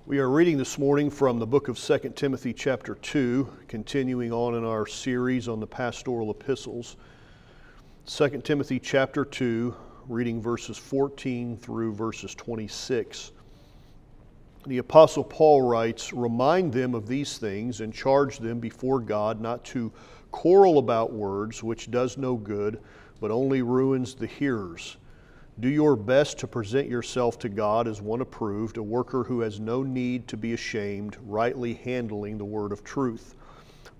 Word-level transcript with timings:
We 0.05 0.19
are 0.19 0.29
reading 0.29 0.59
this 0.59 0.77
morning 0.77 1.09
from 1.09 1.39
the 1.39 1.47
book 1.47 1.67
of 1.67 1.79
2 1.79 2.13
Timothy, 2.15 2.53
chapter 2.53 2.93
2, 2.93 3.49
continuing 3.67 4.31
on 4.31 4.53
in 4.53 4.63
our 4.63 4.85
series 4.85 5.47
on 5.47 5.59
the 5.59 5.65
pastoral 5.65 6.29
epistles. 6.29 6.95
2 8.05 8.41
Timothy, 8.43 8.79
chapter 8.79 9.25
2, 9.25 9.73
reading 10.09 10.41
verses 10.41 10.77
14 10.77 11.55
through 11.55 11.93
verses 11.93 12.35
26. 12.35 13.31
The 14.67 14.79
Apostle 14.79 15.23
Paul 15.23 15.61
writes, 15.61 16.11
Remind 16.11 16.73
them 16.73 16.93
of 16.93 17.07
these 17.07 17.37
things 17.37 17.79
and 17.79 17.93
charge 17.93 18.39
them 18.39 18.59
before 18.59 18.99
God 18.99 19.39
not 19.39 19.63
to 19.65 19.93
quarrel 20.31 20.77
about 20.77 21.13
words, 21.13 21.63
which 21.63 21.89
does 21.89 22.17
no 22.17 22.35
good, 22.35 22.81
but 23.21 23.31
only 23.31 23.61
ruins 23.61 24.13
the 24.13 24.27
hearers. 24.27 24.97
Do 25.61 25.69
your 25.69 25.95
best 25.95 26.37
to 26.39 26.47
present 26.47 26.89
yourself 26.89 27.39
to 27.39 27.49
God 27.49 27.87
as 27.87 28.01
one 28.01 28.19
approved, 28.19 28.77
a 28.77 28.83
worker 28.83 29.23
who 29.23 29.39
has 29.39 29.61
no 29.61 29.83
need 29.83 30.27
to 30.27 30.35
be 30.35 30.51
ashamed, 30.51 31.15
rightly 31.25 31.75
handling 31.75 32.37
the 32.37 32.45
word 32.45 32.73
of 32.73 32.83
truth. 32.83 33.35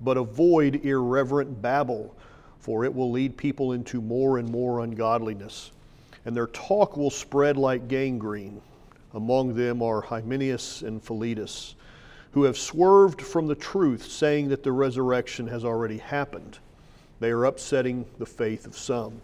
But 0.02 0.18
avoid 0.18 0.84
irreverent 0.84 1.62
babble, 1.62 2.14
for 2.60 2.84
it 2.84 2.94
will 2.94 3.12
lead 3.12 3.38
people 3.38 3.72
into 3.72 4.02
more 4.02 4.38
and 4.38 4.50
more 4.50 4.82
ungodliness 4.82 5.72
and 6.26 6.36
their 6.36 6.48
talk 6.48 6.98
will 6.98 7.10
spread 7.10 7.58
like 7.58 7.88
gangrene. 7.88 8.62
Among 9.14 9.54
them 9.56 9.82
are 9.82 10.02
Hymenaeus 10.02 10.82
and 10.82 11.04
Philetus, 11.04 11.76
who 12.32 12.44
have 12.44 12.58
swerved 12.58 13.22
from 13.22 13.48
the 13.48 13.56
truth, 13.56 14.06
saying 14.06 14.50
that 14.50 14.64
the 14.64 14.72
resurrection 14.72 15.48
has 15.48 15.64
already 15.64 15.98
happened. 15.98 16.58
They 17.20 17.30
are 17.30 17.46
upsetting 17.46 18.06
the 18.18 18.26
faith 18.26 18.66
of 18.66 18.78
some. 18.78 19.22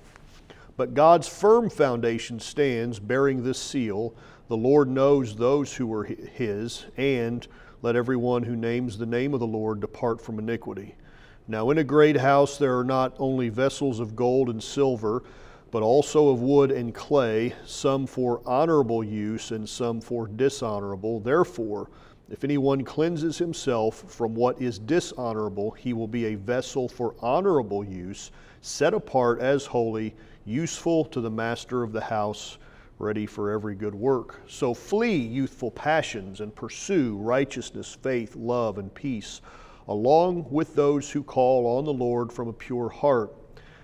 But 0.78 0.94
God's 0.94 1.28
firm 1.28 1.70
foundation 1.70 2.40
stands, 2.40 3.00
bearing 3.00 3.44
this 3.44 3.60
seal 3.60 4.14
The 4.48 4.58
Lord 4.58 4.90
knows 4.90 5.36
those 5.36 5.76
who 5.76 5.94
are 5.94 6.06
his, 6.06 6.86
and 6.98 7.48
let 7.82 7.96
everyone 7.96 8.44
who 8.44 8.56
names 8.56 8.98
the 8.98 9.06
name 9.06 9.34
of 9.34 9.40
the 9.40 9.48
Lord 9.48 9.80
depart 9.80 10.22
from 10.22 10.40
iniquity. 10.40 10.96
Now, 11.48 11.70
in 11.72 11.78
a 11.78 11.84
great 11.84 12.18
house 12.18 12.58
there 12.58 12.78
are 12.78 12.84
not 12.84 13.16
only 13.20 13.50
vessels 13.50 14.00
of 14.00 14.16
gold 14.16 14.50
and 14.50 14.62
silver, 14.62 15.24
but 15.72 15.84
also 15.84 16.30
of 16.30 16.42
wood 16.42 16.72
and 16.72 16.94
clay, 16.94 17.54
some 17.66 18.08
for 18.08 18.42
honorable 18.46 19.04
use 19.04 19.52
and 19.52 19.68
some 19.68 20.02
for 20.02 20.28
dishonorable. 20.28 21.20
Therefore, 21.20 21.90
if 22.30 22.44
anyone 22.44 22.84
cleanses 22.84 23.38
himself 23.38 24.04
from 24.08 24.36
what 24.36 24.62
is 24.62 24.80
dishonorable, 24.80 25.72
he 25.72 25.94
will 25.94 26.08
be 26.08 26.26
a 26.26 26.36
vessel 26.36 26.88
for 26.88 27.16
honorable 27.20 27.84
use, 27.84 28.32
set 28.62 28.94
apart 28.94 29.40
as 29.42 29.66
holy, 29.66 30.16
useful 30.46 31.06
to 31.06 31.22
the 31.22 31.30
master 31.30 31.84
of 31.84 31.92
the 31.92 32.02
house, 32.02 32.58
ready 33.00 33.26
for 33.26 33.52
every 33.52 33.76
good 33.76 33.96
work. 33.96 34.42
So 34.48 34.74
flee 34.74 35.16
youthful 35.16 35.72
passions 35.72 36.42
and 36.42 36.54
pursue 36.54 37.16
righteousness, 37.18 37.98
faith, 38.02 38.36
love, 38.36 38.78
and 38.78 38.94
peace, 38.94 39.42
along 39.88 40.46
with 40.52 40.76
those 40.76 41.10
who 41.10 41.24
call 41.24 41.78
on 41.78 41.86
the 41.86 41.94
Lord 41.94 42.32
from 42.32 42.48
a 42.48 42.54
pure 42.54 42.90
heart 42.90 43.34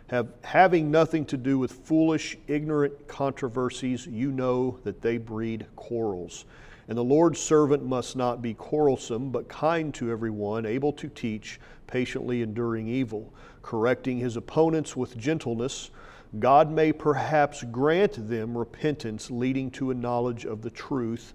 have, 0.07 0.27
having 0.43 0.91
nothing 0.91 1.25
to 1.25 1.37
do 1.37 1.57
with 1.57 1.71
foolish, 1.71 2.37
ignorant 2.47 3.07
controversies, 3.07 4.05
you 4.05 4.31
know 4.31 4.79
that 4.83 5.01
they 5.01 5.17
breed 5.17 5.65
quarrels. 5.75 6.45
And 6.87 6.97
the 6.97 7.03
Lord's 7.03 7.39
servant 7.39 7.83
must 7.83 8.15
not 8.15 8.41
be 8.41 8.53
quarrelsome, 8.53 9.31
but 9.31 9.47
kind 9.47 9.93
to 9.95 10.11
everyone, 10.11 10.65
able 10.65 10.93
to 10.93 11.07
teach, 11.07 11.59
patiently 11.87 12.43
enduring 12.43 12.87
evil, 12.87 13.33
correcting 13.63 14.19
his 14.19 14.37
opponents 14.37 14.95
with 14.95 15.17
gentleness. 15.17 15.89
God 16.37 16.71
may 16.71 16.91
perhaps 16.91 17.63
grant 17.63 18.29
them 18.29 18.55
repentance 18.55 19.31
leading 19.31 19.71
to 19.71 19.89
a 19.89 19.95
knowledge 19.95 20.45
of 20.45 20.61
the 20.61 20.69
truth, 20.69 21.33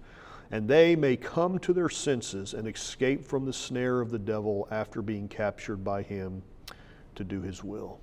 and 0.51 0.67
they 0.67 0.95
may 0.95 1.17
come 1.17 1.59
to 1.59 1.73
their 1.73 1.89
senses 1.89 2.53
and 2.53 2.67
escape 2.67 3.25
from 3.25 3.45
the 3.45 3.53
snare 3.53 3.99
of 3.99 4.11
the 4.11 4.19
devil 4.19 4.67
after 4.71 5.01
being 5.01 5.27
captured 5.27 5.83
by 5.83 6.01
him 6.03 6.43
to 7.15 7.25
do 7.25 7.41
his 7.41 7.63
will. 7.63 7.99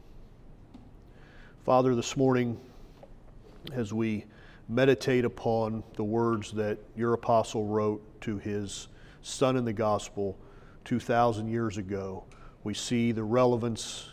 Father, 1.69 1.95
this 1.95 2.17
morning, 2.17 2.59
as 3.75 3.93
we 3.93 4.25
meditate 4.71 5.27
upon 5.27 5.85
the 5.97 6.03
words 6.03 6.51
that 6.53 6.79
your 6.97 7.13
apostle 7.13 7.67
wrote 7.67 8.03
to 8.23 8.39
his 8.39 8.89
son 9.21 9.55
in 9.55 9.67
the 9.67 9.73
gospel 9.75 10.39
2,000 10.87 11.47
years 11.47 11.77
ago, 11.77 12.25
we 12.65 12.73
see 12.73 13.13
the 13.13 13.23
relevance, 13.23 14.09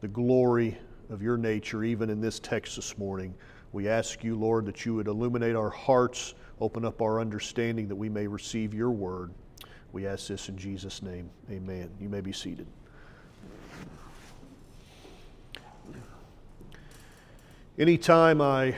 the 0.00 0.08
glory 0.08 0.78
of 1.10 1.20
your 1.20 1.36
nature, 1.36 1.84
even 1.84 2.08
in 2.08 2.22
this 2.22 2.40
text 2.40 2.76
this 2.76 2.96
morning. 2.96 3.34
We 3.72 3.86
ask 3.86 4.24
you, 4.24 4.34
Lord, 4.34 4.64
that 4.64 4.86
you 4.86 4.94
would 4.94 5.08
illuminate 5.08 5.54
our 5.54 5.68
hearts, 5.68 6.32
open 6.58 6.86
up 6.86 7.02
our 7.02 7.20
understanding 7.20 7.86
that 7.88 7.96
we 7.96 8.08
may 8.08 8.26
receive 8.26 8.72
your 8.72 8.92
word. 8.92 9.30
We 9.92 10.06
ask 10.06 10.28
this 10.28 10.48
in 10.48 10.56
Jesus' 10.56 11.02
name. 11.02 11.28
Amen. 11.50 11.90
You 12.00 12.08
may 12.08 12.22
be 12.22 12.32
seated. 12.32 12.66
Anytime 17.78 18.42
I 18.42 18.74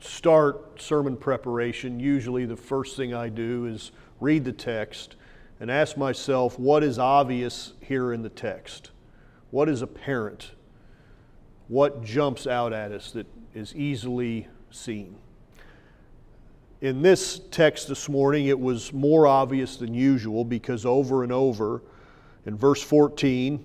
start 0.00 0.78
sermon 0.78 1.16
preparation, 1.16 1.98
usually 1.98 2.44
the 2.44 2.56
first 2.56 2.98
thing 2.98 3.14
I 3.14 3.30
do 3.30 3.64
is 3.64 3.92
read 4.20 4.44
the 4.44 4.52
text 4.52 5.16
and 5.58 5.70
ask 5.70 5.96
myself 5.96 6.58
what 6.58 6.84
is 6.84 6.98
obvious 6.98 7.72
here 7.80 8.12
in 8.12 8.20
the 8.20 8.28
text? 8.28 8.90
What 9.50 9.70
is 9.70 9.80
apparent? 9.80 10.50
What 11.68 12.04
jumps 12.04 12.46
out 12.46 12.74
at 12.74 12.92
us 12.92 13.10
that 13.12 13.26
is 13.54 13.74
easily 13.74 14.48
seen? 14.70 15.16
In 16.82 17.00
this 17.00 17.40
text 17.50 17.88
this 17.88 18.06
morning, 18.06 18.48
it 18.48 18.60
was 18.60 18.92
more 18.92 19.26
obvious 19.26 19.78
than 19.78 19.94
usual 19.94 20.44
because 20.44 20.84
over 20.84 21.22
and 21.22 21.32
over 21.32 21.80
in 22.44 22.54
verse 22.54 22.82
14, 22.82 23.64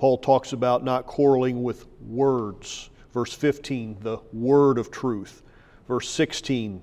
Paul 0.00 0.16
talks 0.16 0.54
about 0.54 0.82
not 0.82 1.06
quarreling 1.06 1.62
with 1.62 1.86
words. 2.08 2.88
Verse 3.12 3.34
15, 3.34 3.98
the 4.00 4.16
word 4.32 4.78
of 4.78 4.90
truth. 4.90 5.42
Verse 5.86 6.08
16, 6.08 6.80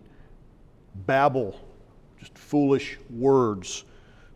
babble, 0.93 1.59
just 2.19 2.37
foolish 2.37 2.99
words. 3.09 3.85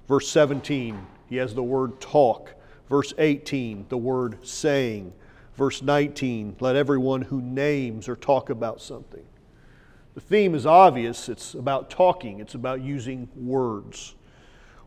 Verse 0.07 0.27
17, 0.29 0.99
he 1.29 1.35
has 1.35 1.53
the 1.53 1.61
word 1.61 2.01
talk. 2.01 2.55
Verse 2.89 3.13
18, 3.19 3.85
the 3.89 3.99
word 3.99 4.39
saying. 4.41 5.13
Verse 5.53 5.83
19, 5.83 6.55
let 6.59 6.75
everyone 6.75 7.21
who 7.21 7.39
names 7.39 8.09
or 8.09 8.15
talk 8.15 8.49
about 8.49 8.81
something. 8.81 9.27
The 10.15 10.21
theme 10.21 10.55
is 10.55 10.65
obvious. 10.65 11.29
It's 11.29 11.53
about 11.53 11.91
talking, 11.91 12.39
it's 12.39 12.55
about 12.55 12.81
using 12.81 13.29
words. 13.35 14.15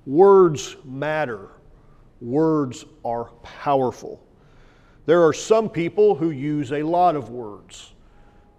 Words 0.04 0.74
matter 0.84 1.50
words 2.24 2.84
are 3.04 3.26
powerful. 3.42 4.20
There 5.06 5.24
are 5.26 5.34
some 5.34 5.68
people 5.68 6.14
who 6.14 6.30
use 6.30 6.72
a 6.72 6.82
lot 6.82 7.14
of 7.14 7.28
words. 7.28 7.92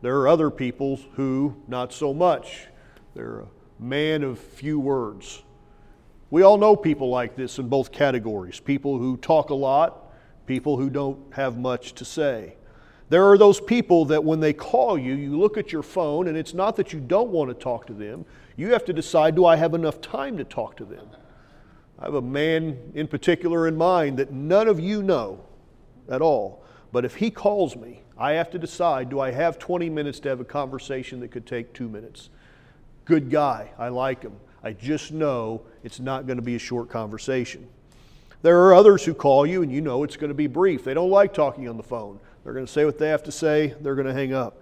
There 0.02 0.20
are 0.20 0.28
other 0.28 0.52
people 0.52 1.00
who 1.14 1.56
not 1.68 1.92
so 1.92 2.14
much. 2.14 2.68
They're 3.16 3.40
a 3.40 3.48
man 3.80 4.24
of 4.24 4.38
few 4.38 4.80
words. 4.80 5.42
We 6.30 6.44
all 6.44 6.58
know 6.58 6.76
people 6.76 7.10
like 7.10 7.36
this 7.36 7.58
in 7.60 7.68
both 7.68 7.92
categories 7.92 8.60
people 8.60 9.00
who 9.00 9.18
talk 9.18 9.50
a 9.50 9.56
lot, 9.56 10.14
people 10.46 10.78
who 10.78 10.90
don't 10.90 11.34
have 11.34 11.58
much 11.58 11.94
to 11.96 12.06
say. 12.06 12.56
There 13.10 13.30
are 13.30 13.38
those 13.38 13.60
people 13.60 14.06
that 14.06 14.24
when 14.24 14.40
they 14.40 14.54
call 14.54 14.98
you, 14.98 15.14
you 15.14 15.38
look 15.38 15.58
at 15.58 15.72
your 15.72 15.84
phone, 15.84 16.28
and 16.28 16.36
it's 16.36 16.56
not 16.56 16.76
that 16.78 16.92
you 16.92 17.00
don't 17.00 17.30
want 17.30 17.50
to 17.50 17.54
talk 17.54 17.86
to 17.88 17.94
them. 17.94 18.26
You 18.56 18.74
have 18.74 18.84
to 18.86 18.94
decide 18.94 19.36
do 19.36 19.46
I 19.46 19.56
have 19.56 19.74
enough 19.74 20.02
time 20.02 20.38
to 20.38 20.44
talk 20.44 20.76
to 20.78 20.86
them? 20.86 21.08
I 22.00 22.06
have 22.06 22.16
a 22.16 22.22
man 22.22 22.92
in 22.94 23.08
particular 23.08 23.68
in 23.68 23.78
mind 23.78 24.18
that 24.18 24.32
none 24.32 24.68
of 24.68 24.80
you 24.80 25.02
know 25.02 25.46
at 26.10 26.22
all. 26.22 26.64
But 26.92 27.06
if 27.06 27.16
he 27.16 27.30
calls 27.30 27.76
me, 27.76 28.02
I 28.18 28.34
have 28.34 28.50
to 28.52 28.60
decide 28.60 29.10
do 29.10 29.20
I 29.20 29.32
have 29.32 29.60
20 29.60 29.90
minutes 29.90 30.20
to 30.22 30.30
have 30.30 30.40
a 30.40 30.46
conversation 30.46 31.20
that 31.22 31.30
could 31.30 31.46
take 31.46 31.74
two 31.74 31.90
minutes? 31.90 32.30
Good 33.06 33.30
guy. 33.30 33.72
I 33.78 33.90
like 33.90 34.24
him. 34.24 34.36
I 34.64 34.74
just 34.74 35.12
know 35.12 35.62
it's 35.84 36.00
not 36.00 36.26
going 36.26 36.38
to 36.38 36.44
be 36.44 36.56
a 36.56 36.60
short 36.60 36.90
conversation. 36.90 37.68
There 38.42 38.60
are 38.62 38.74
others 38.74 39.04
who 39.04 39.14
call 39.14 39.46
you 39.46 39.64
and 39.64 39.72
you 39.72 39.82
know 39.82 40.04
it's 40.04 40.18
going 40.18 40.30
to 40.30 40.36
be 40.36 40.48
brief. 40.48 40.84
They 40.84 40.94
don't 40.94 41.10
like 41.10 41.34
talking 41.34 41.68
on 41.68 41.78
the 41.78 41.84
phone. 41.84 42.20
They're 42.44 42.54
going 42.54 42.66
to 42.66 42.72
say 42.72 42.86
what 42.86 42.98
they 42.98 43.10
have 43.10 43.24
to 43.24 43.32
say, 43.32 43.74
they're 43.82 43.96
going 43.96 44.08
to 44.08 44.14
hang 44.14 44.34
up. 44.34 44.62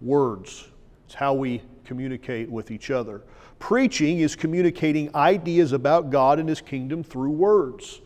Words. 0.00 0.68
It's 1.06 1.14
how 1.14 1.34
we 1.34 1.62
communicate 1.84 2.50
with 2.50 2.70
each 2.70 2.90
other. 2.90 3.22
Preaching 3.60 4.18
is 4.18 4.34
communicating 4.34 5.14
ideas 5.14 5.72
about 5.72 6.10
God 6.10 6.40
and 6.40 6.48
His 6.48 6.60
kingdom 6.60 7.04
through 7.04 7.30
words. 7.30 8.00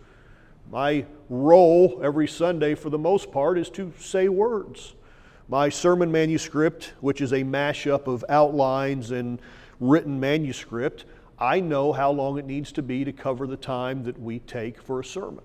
My 0.70 1.06
role 1.30 2.00
every 2.02 2.28
Sunday, 2.28 2.74
for 2.74 2.90
the 2.90 2.98
most 2.98 3.32
part, 3.32 3.56
is 3.56 3.70
to 3.70 3.92
say 3.98 4.28
words. 4.28 4.94
My 5.48 5.68
sermon 5.68 6.12
manuscript, 6.12 6.92
which 7.00 7.20
is 7.20 7.32
a 7.32 7.44
mashup 7.44 8.06
of 8.08 8.24
outlines 8.28 9.10
and 9.10 9.40
written 9.80 10.20
manuscript, 10.20 11.06
I 11.38 11.60
know 11.60 11.92
how 11.92 12.10
long 12.10 12.36
it 12.38 12.46
needs 12.46 12.72
to 12.72 12.82
be 12.82 13.04
to 13.04 13.12
cover 13.12 13.46
the 13.46 13.56
time 13.56 14.02
that 14.04 14.20
we 14.20 14.40
take 14.40 14.82
for 14.82 15.00
a 15.00 15.04
sermon. 15.04 15.44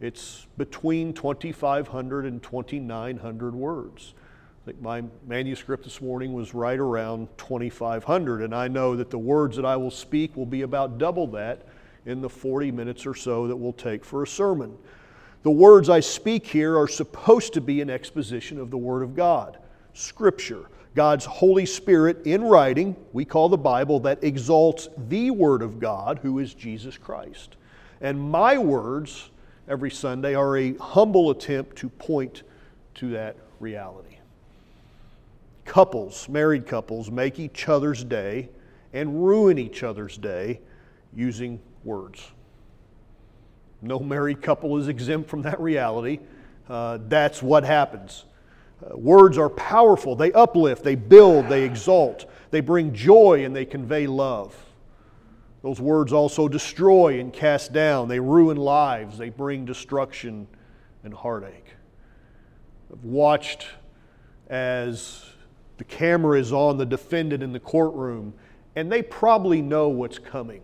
It's 0.00 0.46
between 0.58 1.14
2,500 1.14 2.26
and 2.26 2.42
2,900 2.42 3.54
words. 3.54 4.14
I 4.64 4.70
think 4.70 4.80
my 4.80 5.04
manuscript 5.26 5.84
this 5.84 6.00
morning 6.00 6.32
was 6.32 6.54
right 6.54 6.78
around 6.78 7.28
2,500, 7.36 8.40
and 8.40 8.54
I 8.54 8.66
know 8.66 8.96
that 8.96 9.10
the 9.10 9.18
words 9.18 9.56
that 9.56 9.66
I 9.66 9.76
will 9.76 9.90
speak 9.90 10.34
will 10.38 10.46
be 10.46 10.62
about 10.62 10.96
double 10.96 11.26
that 11.32 11.66
in 12.06 12.22
the 12.22 12.30
40 12.30 12.72
minutes 12.72 13.04
or 13.04 13.14
so 13.14 13.46
that 13.46 13.56
we'll 13.56 13.74
take 13.74 14.06
for 14.06 14.22
a 14.22 14.26
sermon. 14.26 14.74
The 15.42 15.50
words 15.50 15.90
I 15.90 16.00
speak 16.00 16.46
here 16.46 16.78
are 16.78 16.88
supposed 16.88 17.52
to 17.52 17.60
be 17.60 17.82
an 17.82 17.90
exposition 17.90 18.58
of 18.58 18.70
the 18.70 18.78
Word 18.78 19.02
of 19.02 19.14
God, 19.14 19.58
Scripture. 19.92 20.70
God's 20.94 21.26
Holy 21.26 21.66
Spirit 21.66 22.26
in 22.26 22.42
writing, 22.42 22.96
we 23.12 23.26
call 23.26 23.50
the 23.50 23.58
Bible, 23.58 24.00
that 24.00 24.24
exalts 24.24 24.88
the 25.08 25.30
Word 25.30 25.60
of 25.60 25.78
God, 25.78 26.20
who 26.22 26.38
is 26.38 26.54
Jesus 26.54 26.96
Christ. 26.96 27.56
And 28.00 28.18
my 28.18 28.56
words 28.56 29.28
every 29.68 29.90
Sunday 29.90 30.34
are 30.34 30.56
a 30.56 30.72
humble 30.78 31.28
attempt 31.28 31.76
to 31.76 31.90
point 31.90 32.44
to 32.94 33.10
that 33.10 33.36
reality. 33.60 34.13
Couples, 35.64 36.28
married 36.28 36.66
couples, 36.66 37.10
make 37.10 37.38
each 37.38 37.68
other's 37.68 38.04
day 38.04 38.48
and 38.92 39.24
ruin 39.24 39.58
each 39.58 39.82
other's 39.82 40.16
day 40.16 40.60
using 41.14 41.60
words. 41.82 42.30
No 43.82 43.98
married 43.98 44.40
couple 44.40 44.78
is 44.78 44.88
exempt 44.88 45.28
from 45.28 45.42
that 45.42 45.60
reality. 45.60 46.20
Uh, 46.68 46.98
that's 47.08 47.42
what 47.42 47.64
happens. 47.64 48.24
Uh, 48.82 48.96
words 48.96 49.36
are 49.36 49.50
powerful. 49.50 50.16
They 50.16 50.32
uplift, 50.32 50.82
they 50.82 50.94
build, 50.94 51.48
they 51.48 51.64
exalt, 51.64 52.24
they 52.50 52.60
bring 52.60 52.94
joy, 52.94 53.44
and 53.44 53.54
they 53.54 53.64
convey 53.64 54.06
love. 54.06 54.56
Those 55.62 55.80
words 55.80 56.12
also 56.12 56.48
destroy 56.48 57.20
and 57.20 57.32
cast 57.32 57.72
down. 57.72 58.08
They 58.08 58.20
ruin 58.20 58.56
lives, 58.56 59.18
they 59.18 59.30
bring 59.30 59.64
destruction 59.64 60.46
and 61.02 61.12
heartache. 61.12 61.74
I've 62.92 63.04
watched 63.04 63.66
as 64.48 65.24
the 65.78 65.84
camera 65.84 66.38
is 66.38 66.52
on 66.52 66.78
the 66.78 66.86
defendant 66.86 67.42
in 67.42 67.52
the 67.52 67.60
courtroom, 67.60 68.34
and 68.76 68.90
they 68.90 69.02
probably 69.02 69.60
know 69.60 69.88
what's 69.88 70.18
coming. 70.18 70.62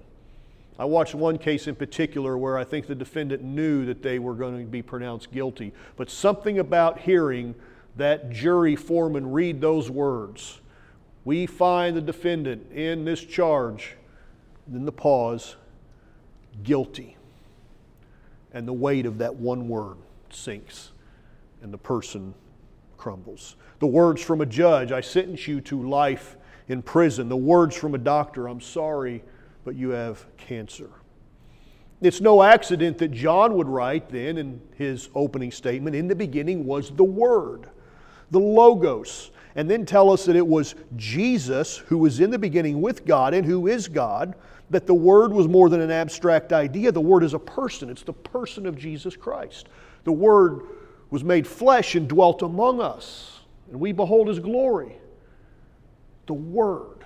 I 0.79 0.85
watched 0.85 1.15
one 1.15 1.37
case 1.37 1.67
in 1.67 1.75
particular 1.75 2.39
where 2.39 2.57
I 2.57 2.65
think 2.65 2.87
the 2.87 2.95
defendant 2.95 3.43
knew 3.43 3.85
that 3.85 4.03
they 4.03 4.19
were 4.19 4.35
going 4.35 4.65
to 4.65 4.71
be 4.71 4.83
pronounced 4.83 5.31
guilty, 5.31 5.75
but 5.97 6.09
something 6.09 6.59
about 6.59 7.01
hearing 7.01 7.55
that 7.97 8.31
jury 8.31 8.77
foreman 8.77 9.31
read 9.31 9.61
those 9.61 9.91
words 9.91 10.61
We 11.25 11.45
find 11.45 11.95
the 11.95 12.01
defendant 12.01 12.73
in 12.73 13.05
this 13.05 13.23
charge, 13.23 13.97
then 14.67 14.87
the 14.87 14.93
pause, 14.93 15.57
guilty. 16.63 17.17
And 18.53 18.67
the 18.67 18.73
weight 18.73 19.05
of 19.05 19.19
that 19.19 19.37
one 19.37 19.69
word 19.69 19.99
sinks, 20.31 20.93
and 21.63 21.73
the 21.73 21.79
person 21.79 22.35
crumbles. 23.01 23.57
The 23.79 23.87
words 23.87 24.23
from 24.23 24.43
a 24.43 24.47
judge, 24.47 24.93
I 24.93 25.01
sentence 25.01 25.49
you 25.49 25.61
to 25.63 25.89
life 25.89 26.37
in 26.69 26.83
prison. 26.83 27.29
The 27.29 27.37
words 27.37 27.75
from 27.75 27.95
a 27.95 27.99
doctor, 27.99 28.47
I'm 28.47 28.61
sorry 28.61 29.25
but 29.65 29.77
you 29.77 29.91
have 29.91 30.25
cancer. 30.37 30.91
It's 32.01 32.21
no 32.21 32.43
accident 32.43 32.99
that 32.99 33.11
John 33.11 33.55
would 33.55 33.69
write 33.69 34.09
then 34.09 34.39
in 34.39 34.61
his 34.75 35.11
opening 35.15 35.53
statement 35.53 35.95
in 35.95 36.09
the 36.09 36.15
beginning 36.15 36.65
was 36.65 36.91
the 36.91 37.05
Word, 37.05 37.69
the 38.31 38.41
Logos, 38.41 39.31
and 39.55 39.71
then 39.71 39.85
tell 39.85 40.11
us 40.11 40.25
that 40.25 40.37
it 40.37 40.47
was 40.47 40.75
Jesus 40.97 41.77
who 41.77 41.99
was 41.99 42.21
in 42.21 42.31
the 42.31 42.39
beginning 42.39 42.81
with 42.81 43.05
God 43.05 43.35
and 43.35 43.45
who 43.45 43.67
is 43.67 43.87
God, 43.87 44.35
that 44.71 44.87
the 44.87 44.95
Word 44.95 45.33
was 45.33 45.47
more 45.47 45.69
than 45.69 45.81
an 45.81 45.91
abstract 45.91 46.53
idea. 46.53 46.91
The 46.91 47.01
Word 47.01 47.23
is 47.23 47.35
a 47.35 47.39
person, 47.39 47.91
it's 47.91 48.03
the 48.03 48.13
person 48.13 48.67
of 48.67 48.79
Jesus 48.79 49.15
Christ. 49.15 49.69
The 50.05 50.13
Word 50.13 50.63
was 51.11 51.25
made 51.25 51.47
flesh 51.47 51.95
and 51.95 52.09
dwelt 52.09 52.43
among 52.43 52.81
us, 52.81 53.41
and 53.71 53.81
we 53.81 53.93
behold 53.93 54.29
His 54.29 54.39
glory. 54.39 54.97
The 56.27 56.35
Word. 56.35 57.01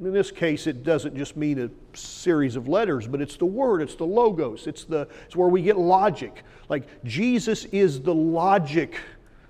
In 0.00 0.12
this 0.12 0.30
case, 0.30 0.68
it 0.68 0.84
doesn't 0.84 1.16
just 1.16 1.36
mean 1.36 1.58
a 1.58 1.96
series 1.96 2.54
of 2.54 2.68
letters, 2.68 3.08
but 3.08 3.20
it's 3.20 3.36
the 3.36 3.46
word, 3.46 3.82
it's 3.82 3.96
the 3.96 4.06
logos, 4.06 4.68
it's, 4.68 4.84
the, 4.84 5.08
it's 5.26 5.34
where 5.34 5.48
we 5.48 5.60
get 5.60 5.76
logic. 5.76 6.44
Like 6.68 6.84
Jesus 7.02 7.64
is 7.66 8.00
the 8.00 8.14
logic 8.14 8.94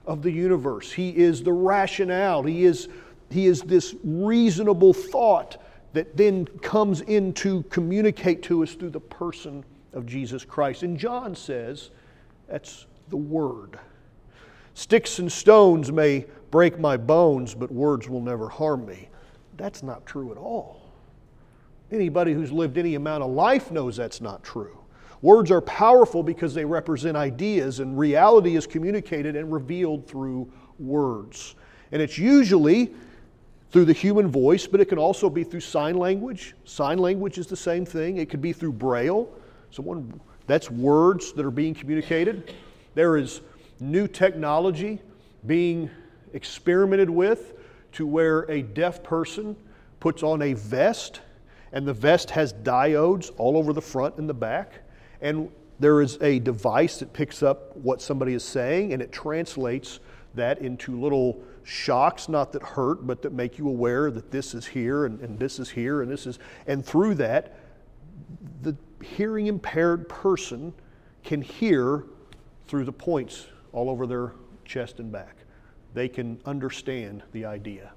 of 0.06 0.22
the 0.22 0.30
universe, 0.30 0.90
He 0.90 1.10
is 1.10 1.42
the 1.42 1.52
rationale, 1.52 2.42
He 2.42 2.64
is, 2.64 2.88
he 3.30 3.46
is 3.46 3.60
this 3.60 3.94
reasonable 4.02 4.94
thought 4.94 5.62
that 5.92 6.16
then 6.16 6.46
comes 6.62 7.02
in 7.02 7.34
to 7.34 7.62
communicate 7.64 8.42
to 8.44 8.62
us 8.62 8.72
through 8.72 8.90
the 8.90 9.00
person 9.00 9.64
of 9.92 10.06
Jesus 10.06 10.44
Christ. 10.44 10.82
And 10.82 10.98
John 10.98 11.34
says 11.34 11.90
that's 12.48 12.86
the 13.10 13.16
Word. 13.18 13.78
Sticks 14.78 15.18
and 15.18 15.30
stones 15.30 15.90
may 15.90 16.24
break 16.52 16.78
my 16.78 16.96
bones, 16.96 17.52
but 17.52 17.68
words 17.68 18.08
will 18.08 18.20
never 18.20 18.48
harm 18.48 18.86
me. 18.86 19.08
That's 19.56 19.82
not 19.82 20.06
true 20.06 20.30
at 20.30 20.38
all. 20.38 20.92
Anybody 21.90 22.32
who's 22.32 22.52
lived 22.52 22.78
any 22.78 22.94
amount 22.94 23.24
of 23.24 23.30
life 23.32 23.72
knows 23.72 23.96
that's 23.96 24.20
not 24.20 24.44
true. 24.44 24.78
Words 25.20 25.50
are 25.50 25.60
powerful 25.62 26.22
because 26.22 26.54
they 26.54 26.64
represent 26.64 27.16
ideas, 27.16 27.80
and 27.80 27.98
reality 27.98 28.54
is 28.54 28.68
communicated 28.68 29.34
and 29.34 29.52
revealed 29.52 30.06
through 30.06 30.48
words. 30.78 31.56
And 31.90 32.00
it's 32.00 32.16
usually 32.16 32.94
through 33.72 33.86
the 33.86 33.92
human 33.92 34.28
voice, 34.28 34.68
but 34.68 34.80
it 34.80 34.84
can 34.84 34.98
also 34.98 35.28
be 35.28 35.42
through 35.42 35.58
sign 35.58 35.96
language. 35.96 36.54
Sign 36.66 36.98
language 36.98 37.36
is 37.36 37.48
the 37.48 37.56
same 37.56 37.84
thing. 37.84 38.18
It 38.18 38.30
could 38.30 38.40
be 38.40 38.52
through 38.52 38.74
braille. 38.74 39.28
Someone 39.72 40.20
that's 40.46 40.70
words 40.70 41.32
that 41.32 41.44
are 41.44 41.50
being 41.50 41.74
communicated. 41.74 42.54
There 42.94 43.16
is 43.16 43.40
new 43.80 44.06
technology 44.06 45.00
being 45.46 45.90
experimented 46.32 47.08
with 47.08 47.54
to 47.92 48.06
where 48.06 48.42
a 48.50 48.62
deaf 48.62 49.02
person 49.02 49.56
puts 50.00 50.22
on 50.22 50.42
a 50.42 50.52
vest, 50.52 51.20
and 51.72 51.86
the 51.86 51.92
vest 51.92 52.30
has 52.30 52.52
diodes 52.52 53.30
all 53.36 53.56
over 53.56 53.72
the 53.72 53.82
front 53.82 54.16
and 54.16 54.28
the 54.28 54.34
back, 54.34 54.82
and 55.20 55.50
there 55.80 56.00
is 56.00 56.18
a 56.20 56.38
device 56.40 56.98
that 56.98 57.12
picks 57.12 57.42
up 57.42 57.76
what 57.76 58.02
somebody 58.02 58.34
is 58.34 58.44
saying 58.44 58.92
and 58.92 59.00
it 59.00 59.12
translates 59.12 60.00
that 60.34 60.58
into 60.58 61.00
little 61.00 61.40
shocks, 61.62 62.28
not 62.28 62.52
that 62.52 62.62
hurt, 62.62 63.06
but 63.06 63.22
that 63.22 63.32
make 63.32 63.58
you 63.58 63.68
aware 63.68 64.10
that 64.10 64.30
this 64.30 64.54
is 64.54 64.66
here 64.66 65.04
and, 65.04 65.20
and 65.20 65.38
this 65.38 65.58
is 65.58 65.70
here 65.70 66.02
and 66.02 66.10
this 66.10 66.26
is, 66.26 66.38
and 66.66 66.84
through 66.84 67.14
that, 67.14 67.56
the 68.62 68.76
hearing 69.02 69.46
impaired 69.46 70.08
person 70.08 70.72
can 71.22 71.42
hear 71.42 72.04
through 72.66 72.84
the 72.84 72.92
points 72.92 73.46
all 73.72 73.90
over 73.90 74.06
their 74.06 74.32
chest 74.64 74.98
and 74.98 75.10
back 75.10 75.36
they 75.94 76.08
can 76.08 76.40
understand 76.44 77.22
the 77.32 77.44
idea. 77.44 77.92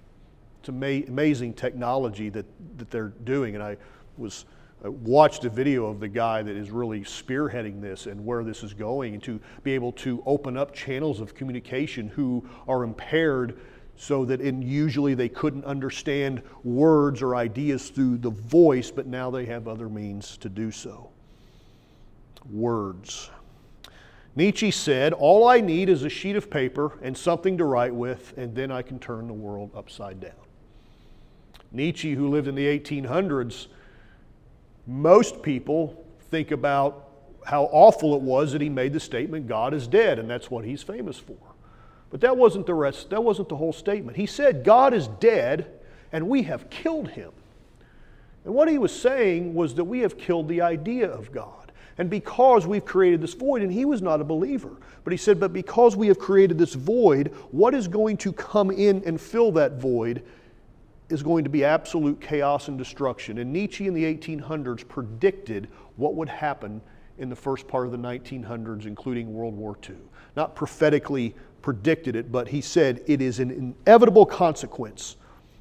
It's 0.60 0.70
ama- 0.70 1.08
amazing 1.08 1.54
technology 1.54 2.30
that, 2.30 2.46
that 2.78 2.90
they're 2.90 3.14
doing. 3.24 3.56
And 3.56 3.64
I 3.64 3.78
was 4.18 4.46
I 4.84 4.90
watched 4.90 5.46
a 5.46 5.50
video 5.50 5.86
of 5.86 6.00
the 6.00 6.08
guy 6.08 6.42
that 6.42 6.56
is 6.56 6.72
really 6.72 7.02
spearheading 7.02 7.82
this 7.82 8.08
and 8.08 8.26
where 8.26 8.44
this 8.44 8.64
is 8.64 8.74
going, 8.74 9.14
and 9.14 9.22
to 9.24 9.40
be 9.62 9.74
able 9.74 9.92
to 9.92 10.24
open 10.26 10.58
up 10.58 10.74
channels 10.74 11.22
of 11.22 11.36
communication 11.36 12.08
who 12.08 12.44
are 12.68 12.84
impaired 12.84 13.60
so 13.96 14.26
that 14.26 14.42
in 14.42 14.64
usually 14.64 15.14
they 15.14 15.30
couldn't 15.30 15.66
understand 15.66 16.42
words 16.64 17.22
or 17.22 17.36
ideas 17.36 17.90
through 17.92 18.18
the 18.18 18.32
voice, 18.32 18.90
but 18.90 19.06
now 19.06 19.30
they 19.30 19.46
have 19.46 19.68
other 19.68 19.88
means 19.88 20.38
to 20.38 20.50
do 20.50 20.72
so. 20.72 21.12
Words. 22.50 23.30
Nietzsche 24.36 24.72
said, 24.72 25.14
All 25.14 25.48
I 25.48 25.60
need 25.60 25.90
is 25.90 26.04
a 26.04 26.10
sheet 26.10 26.36
of 26.36 26.50
paper 26.50 26.98
and 27.02 27.18
something 27.18 27.58
to 27.58 27.66
write 27.66 27.94
with, 27.94 28.34
and 28.38 28.56
then 28.56 28.72
I 28.72 28.82
can 28.82 29.00
turn 29.00 29.28
the 29.28 29.34
world 29.34 29.72
upside 29.76 30.20
down. 30.20 30.32
Nietzsche, 31.72 32.14
who 32.14 32.30
lived 32.30 32.48
in 32.48 32.56
the 32.56 32.66
1800s, 32.80 33.68
most 34.88 35.42
people 35.42 36.06
think 36.30 36.52
about 36.52 37.10
how 37.46 37.64
awful 37.72 38.16
it 38.16 38.22
was 38.22 38.52
that 38.52 38.62
he 38.62 38.70
made 38.70 38.94
the 38.94 39.00
statement, 39.00 39.48
God 39.48 39.74
is 39.74 39.88
dead, 39.88 40.20
and 40.20 40.30
that's 40.30 40.52
what 40.52 40.64
he's 40.64 40.84
famous 40.84 41.18
for. 41.18 41.38
But 42.10 42.22
that 42.22 42.38
wasn't 42.38 42.66
the 42.66 42.74
rest, 42.74 43.10
that 43.10 43.24
wasn't 43.24 43.50
the 43.50 43.56
whole 43.56 43.74
statement. 43.74 44.18
He 44.18 44.26
said, 44.26 44.64
God 44.64 44.94
is 44.94 45.08
dead, 45.08 45.80
and 46.12 46.28
we 46.28 46.44
have 46.44 46.70
killed 46.70 47.10
him. 47.10 47.32
And 48.44 48.54
what 48.54 48.68
he 48.68 48.78
was 48.78 48.98
saying 48.98 49.54
was 49.54 49.76
that 49.76 49.86
we 49.86 50.00
have 50.00 50.18
killed 50.18 50.48
the 50.48 50.62
idea 50.62 51.10
of 51.10 51.32
God. 51.32 51.61
And 51.98 52.10
because 52.10 52.66
we've 52.66 52.86
created 52.86 53.22
this 53.22 53.34
void, 53.34 53.62
and 53.62 53.72
he 53.72 53.86
was 53.86 54.02
not 54.02 54.22
a 54.22 54.24
believer, 54.24 54.78
but 55.04 55.12
he 55.12 55.18
said, 55.18 55.40
but 55.40 55.54
because 55.54 55.96
we 55.96 56.08
have 56.08 56.20
created 56.20 56.58
this 56.58 56.74
void, 56.74 57.34
what 57.52 57.74
is 57.74 57.88
going 57.88 58.18
to 58.18 58.34
come 58.34 58.72
in 58.72 59.04
and 59.06 59.20
fill 59.20 59.52
that 59.54 59.74
void 59.74 60.24
is 61.10 61.22
going 61.22 61.44
to 61.44 61.50
be 61.50 61.66
absolute 61.66 62.20
chaos 62.22 62.70
and 62.70 62.78
destruction. 62.78 63.40
And 63.40 63.52
Nietzsche 63.52 63.88
in 63.88 63.94
the 63.94 64.04
1800s 64.04 64.88
predicted 64.88 65.68
what 65.98 66.16
would 66.16 66.30
happen 66.30 66.82
in 67.18 67.30
the 67.30 67.36
first 67.36 67.68
part 67.68 67.86
of 67.86 67.92
the 67.92 67.98
1900s, 67.98 68.86
including 68.86 69.34
World 69.34 69.56
War 69.56 69.78
II. 69.88 69.96
Not 70.36 70.56
prophetically 70.56 71.36
predicted 71.62 72.16
it, 72.16 72.32
but 72.32 72.48
he 72.48 72.62
said 72.62 73.04
it 73.08 73.22
is 73.22 73.40
an 73.40 73.52
inevitable 73.52 74.26
consequence 74.26 75.18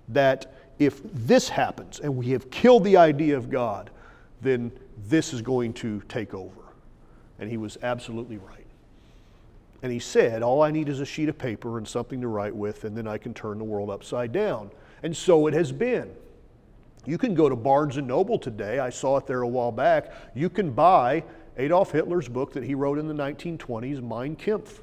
that 0.08 0.54
if 0.78 1.00
this 1.12 1.48
happens 1.48 2.00
and 2.00 2.16
we 2.16 2.30
have 2.30 2.50
killed 2.50 2.84
the 2.84 2.96
idea 2.96 3.36
of 3.36 3.50
God, 3.50 3.90
then 4.40 4.72
this 5.06 5.32
is 5.32 5.42
going 5.42 5.72
to 5.74 6.00
take 6.08 6.34
over. 6.34 6.60
And 7.38 7.50
he 7.50 7.56
was 7.56 7.78
absolutely 7.82 8.38
right. 8.38 8.66
And 9.82 9.90
he 9.90 9.98
said, 9.98 10.42
All 10.42 10.62
I 10.62 10.70
need 10.70 10.88
is 10.88 11.00
a 11.00 11.06
sheet 11.06 11.28
of 11.28 11.38
paper 11.38 11.78
and 11.78 11.88
something 11.88 12.20
to 12.20 12.28
write 12.28 12.54
with, 12.54 12.84
and 12.84 12.96
then 12.96 13.06
I 13.06 13.18
can 13.18 13.32
turn 13.32 13.58
the 13.58 13.64
world 13.64 13.90
upside 13.90 14.32
down. 14.32 14.70
And 15.02 15.16
so 15.16 15.46
it 15.46 15.54
has 15.54 15.72
been. 15.72 16.10
You 17.06 17.16
can 17.16 17.34
go 17.34 17.48
to 17.48 17.56
Barnes 17.56 17.96
and 17.96 18.06
Noble 18.06 18.38
today. 18.38 18.78
I 18.78 18.90
saw 18.90 19.16
it 19.16 19.26
there 19.26 19.40
a 19.40 19.48
while 19.48 19.72
back. 19.72 20.12
You 20.34 20.50
can 20.50 20.70
buy 20.70 21.24
Adolf 21.56 21.92
Hitler's 21.92 22.28
book 22.28 22.52
that 22.52 22.62
he 22.62 22.74
wrote 22.74 22.98
in 22.98 23.08
the 23.08 23.14
1920s, 23.14 24.02
Mein 24.02 24.36
Kampf. 24.36 24.80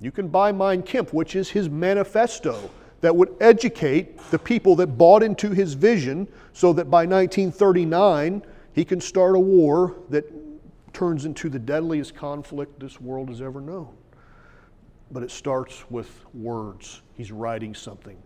You 0.00 0.10
can 0.10 0.28
buy 0.28 0.52
Mein 0.52 0.82
Kampf, 0.82 1.12
which 1.12 1.36
is 1.36 1.50
his 1.50 1.68
manifesto 1.68 2.70
that 3.02 3.14
would 3.14 3.34
educate 3.40 4.18
the 4.30 4.38
people 4.38 4.74
that 4.76 4.86
bought 4.98 5.22
into 5.22 5.50
his 5.50 5.74
vision 5.74 6.26
so 6.52 6.72
that 6.72 6.90
by 6.90 7.04
1939 7.04 8.42
he 8.72 8.84
can 8.84 9.00
start 9.00 9.36
a 9.36 9.40
war 9.40 9.94
that 10.10 10.24
turns 10.92 11.24
into 11.24 11.48
the 11.48 11.58
deadliest 11.58 12.14
conflict 12.14 12.80
this 12.80 13.00
world 13.00 13.28
has 13.28 13.40
ever 13.40 13.60
known. 13.60 13.94
But 15.10 15.22
it 15.22 15.30
starts 15.30 15.84
with 15.90 16.24
words. 16.32 17.02
He's 17.14 17.30
writing 17.32 17.74
something. 17.74 18.16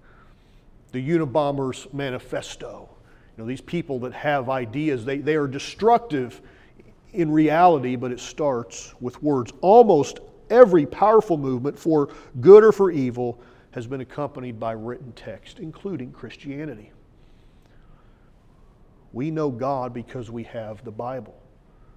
The 0.92 1.00
Unabomber's 1.10 1.88
manifesto. 1.92 2.88
You 3.36 3.42
know, 3.42 3.48
these 3.48 3.60
people 3.60 3.98
that 4.00 4.12
have 4.12 4.48
ideas, 4.48 5.04
they, 5.04 5.18
they 5.18 5.34
are 5.34 5.48
destructive 5.48 6.40
in 7.12 7.30
reality, 7.30 7.96
but 7.96 8.12
it 8.12 8.20
starts 8.20 8.94
with 9.00 9.20
words. 9.22 9.52
Almost 9.60 10.20
every 10.48 10.86
powerful 10.86 11.36
movement, 11.36 11.78
for 11.78 12.08
good 12.40 12.62
or 12.62 12.72
for 12.72 12.90
evil, 12.90 13.40
has 13.72 13.86
been 13.86 14.00
accompanied 14.00 14.58
by 14.60 14.72
written 14.72 15.12
text, 15.12 15.58
including 15.58 16.12
Christianity. 16.12 16.92
We 19.12 19.30
know 19.30 19.50
God 19.50 19.94
because 19.94 20.30
we 20.30 20.44
have 20.44 20.84
the 20.84 20.90
Bible. 20.90 21.34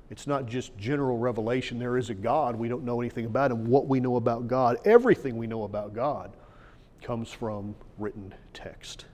It's 0.10 0.26
not 0.26 0.48
just 0.48 0.76
general 0.78 1.18
revelation. 1.18 1.78
There 1.78 1.98
is 1.98 2.10
a 2.10 2.16
God. 2.16 2.56
We 2.56 2.68
don't 2.68 2.84
know 2.84 3.00
anything 3.00 3.26
about 3.26 3.52
Him. 3.52 3.66
What 3.66 3.88
we 3.88 4.00
know 4.00 4.16
about 4.16 4.48
God, 4.48 4.78
everything 4.86 5.38
we 5.38 5.48
know 5.48 5.64
about 5.64 5.94
God, 5.94 6.32
comes 7.02 7.32
from 7.32 7.76
written 7.98 8.34
text. 8.54 9.06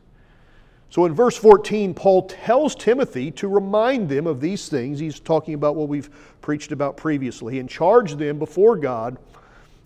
So 0.90 1.06
in 1.06 1.14
verse 1.14 1.36
14, 1.36 1.94
Paul 1.94 2.24
tells 2.28 2.76
Timothy 2.76 3.30
to 3.32 3.48
remind 3.48 4.08
them 4.08 4.28
of 4.28 4.40
these 4.40 4.70
things. 4.70 5.00
He's 5.00 5.20
talking 5.20 5.54
about 5.54 5.76
what 5.76 5.90
we've 5.90 6.10
preached 6.42 6.72
about 6.72 6.96
previously 6.96 7.60
and 7.60 7.70
charge 7.70 8.16
them 8.16 8.40
before 8.40 8.78
God 8.78 9.18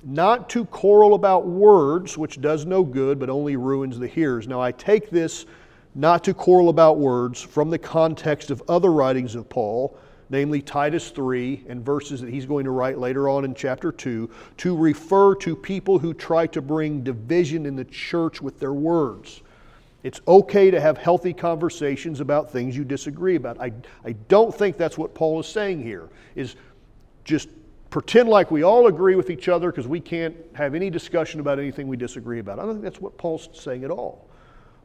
not 0.04 0.50
to 0.50 0.66
quarrel 0.66 1.14
about 1.14 1.46
words, 1.46 2.18
which 2.18 2.40
does 2.40 2.66
no 2.66 2.84
good 2.84 3.20
but 3.20 3.30
only 3.30 3.56
ruins 3.56 4.00
the 4.00 4.08
hearers. 4.08 4.48
Now 4.48 4.62
I 4.62 4.72
take 4.72 5.10
this 5.10 5.46
not 6.00 6.24
to 6.24 6.34
quarrel 6.34 6.70
about 6.70 6.98
words 6.98 7.42
from 7.42 7.70
the 7.70 7.78
context 7.78 8.52
of 8.52 8.64
other 8.68 8.92
writings 8.92 9.36
of 9.36 9.50
Paul 9.50 9.98
namely 10.30 10.62
Titus 10.62 11.10
3 11.10 11.66
and 11.68 11.84
verses 11.84 12.22
that 12.22 12.30
he's 12.30 12.46
going 12.46 12.66
to 12.66 12.72
write 12.72 13.00
later 13.00 13.28
on 13.28 13.46
in 13.46 13.56
chapter 13.56 13.92
2, 13.92 14.30
to 14.58 14.78
refer 14.78 15.36
to 15.36 15.56
people 15.56 15.98
who 15.98 16.14
try 16.14 16.46
to 16.48 16.62
bring 16.62 17.04
division 17.04 17.66
in 17.66 17.76
the 17.76 17.86
church 17.86 18.42
with 18.42 18.60
their 18.60 18.74
words. 18.74 19.42
It's 20.04 20.22
okay 20.28 20.72
to 20.72 20.80
have 20.80 20.98
healthy 20.98 21.34
conversations 21.34 22.22
about 22.22 22.52
things 22.52 22.78
you 22.78 22.86
disagree 22.86 23.36
about. 23.36 23.60
I, 23.60 23.74
I 24.06 24.14
don't 24.28 24.54
think 24.54 24.78
that's 24.78 24.98
what 24.98 25.14
Paul 25.14 25.40
is 25.40 25.48
saying 25.48 25.82
here, 25.82 26.10
is 26.36 26.56
just 27.26 27.50
pretend 27.90 28.30
like 28.30 28.52
we 28.52 28.64
all 28.64 28.88
agree 28.88 29.16
with 29.16 29.30
each 29.32 29.50
other 29.50 29.72
because 29.72 29.88
we 29.88 30.00
can't 30.00 30.36
have 30.54 30.76
any 30.76 30.90
discussion 30.90 31.40
about 31.40 31.60
anything 31.60 31.88
we 31.88 31.98
disagree 31.98 32.40
about. 32.40 32.60
I 32.60 32.64
don't 32.64 32.74
think 32.74 32.84
that's 32.84 33.02
what 33.02 33.18
Paul's 33.18 33.50
saying 33.54 33.84
at 33.84 33.92
all. 33.92 34.29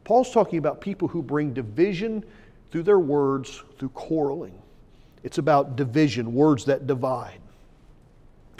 Paul's 0.05 0.31
talking 0.31 0.59
about 0.59 0.79
people 0.79 1.07
who 1.09 1.21
bring 1.21 1.53
division 1.53 2.23
through 2.71 2.83
their 2.83 2.99
words, 2.99 3.63
through 3.77 3.89
quarreling. 3.89 4.53
It's 5.23 5.39
about 5.39 5.75
division, 5.75 6.33
words 6.33 6.63
that 6.65 6.87
divide. 6.87 7.39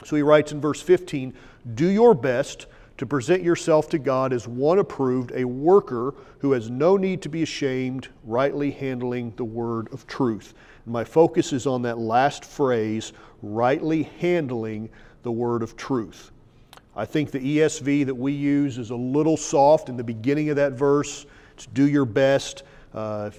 So 0.04 0.16
he 0.16 0.22
writes 0.22 0.52
in 0.52 0.60
verse 0.60 0.82
15 0.82 1.32
Do 1.74 1.88
your 1.88 2.14
best 2.14 2.66
to 2.98 3.06
present 3.06 3.42
yourself 3.42 3.88
to 3.90 3.98
God 3.98 4.32
as 4.32 4.48
one 4.48 4.78
approved, 4.78 5.32
a 5.34 5.44
worker 5.44 6.14
who 6.38 6.52
has 6.52 6.70
no 6.70 6.96
need 6.96 7.22
to 7.22 7.28
be 7.28 7.42
ashamed, 7.42 8.08
rightly 8.24 8.70
handling 8.70 9.32
the 9.36 9.44
word 9.44 9.92
of 9.92 10.06
truth. 10.06 10.54
And 10.84 10.92
my 10.92 11.04
focus 11.04 11.52
is 11.52 11.66
on 11.66 11.82
that 11.82 11.98
last 11.98 12.44
phrase, 12.44 13.12
rightly 13.42 14.04
handling 14.18 14.88
the 15.22 15.32
word 15.32 15.62
of 15.62 15.76
truth. 15.76 16.32
I 16.96 17.04
think 17.04 17.30
the 17.30 17.58
ESV 17.58 18.06
that 18.06 18.14
we 18.14 18.32
use 18.32 18.78
is 18.78 18.90
a 18.90 18.96
little 18.96 19.36
soft 19.36 19.90
in 19.90 19.96
the 19.98 20.04
beginning 20.04 20.48
of 20.48 20.56
that 20.56 20.72
verse. 20.72 21.26
Do 21.64 21.88
your 21.88 22.04
best. 22.04 22.64
Uh, 22.92 23.30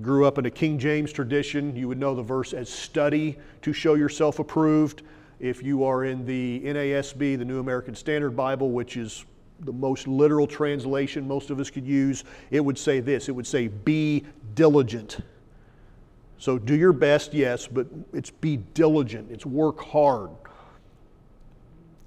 grew 0.00 0.26
up 0.26 0.38
in 0.38 0.46
a 0.46 0.50
King 0.50 0.78
James 0.78 1.12
tradition, 1.12 1.74
you 1.76 1.88
would 1.88 1.98
know 1.98 2.14
the 2.14 2.22
verse 2.22 2.52
as 2.52 2.68
study 2.68 3.38
to 3.62 3.72
show 3.72 3.94
yourself 3.94 4.38
approved. 4.38 5.02
If 5.40 5.62
you 5.62 5.84
are 5.84 6.04
in 6.04 6.24
the 6.24 6.60
NASB, 6.64 7.38
the 7.38 7.44
New 7.44 7.60
American 7.60 7.94
Standard 7.94 8.36
Bible, 8.36 8.70
which 8.70 8.96
is 8.96 9.24
the 9.60 9.72
most 9.72 10.06
literal 10.06 10.46
translation 10.46 11.26
most 11.26 11.50
of 11.50 11.60
us 11.60 11.70
could 11.70 11.86
use, 11.86 12.24
it 12.50 12.60
would 12.60 12.78
say 12.78 13.00
this 13.00 13.28
it 13.28 13.32
would 13.32 13.46
say, 13.46 13.68
be 13.68 14.24
diligent. 14.54 15.18
So 16.38 16.58
do 16.58 16.74
your 16.74 16.92
best, 16.92 17.32
yes, 17.32 17.66
but 17.66 17.86
it's 18.12 18.30
be 18.30 18.58
diligent, 18.74 19.30
it's 19.30 19.46
work 19.46 19.80
hard. 19.80 20.30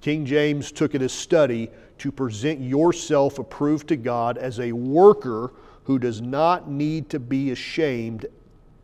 King 0.01 0.25
James 0.25 0.71
took 0.71 0.95
it 0.95 1.01
as 1.01 1.11
study 1.11 1.69
to 1.99 2.11
present 2.11 2.59
yourself 2.59 3.39
approved 3.39 3.87
to 3.89 3.95
God 3.95 4.37
as 4.37 4.59
a 4.59 4.71
worker 4.71 5.53
who 5.83 5.99
does 5.99 6.21
not 6.21 6.69
need 6.69 7.09
to 7.09 7.19
be 7.19 7.51
ashamed, 7.51 8.25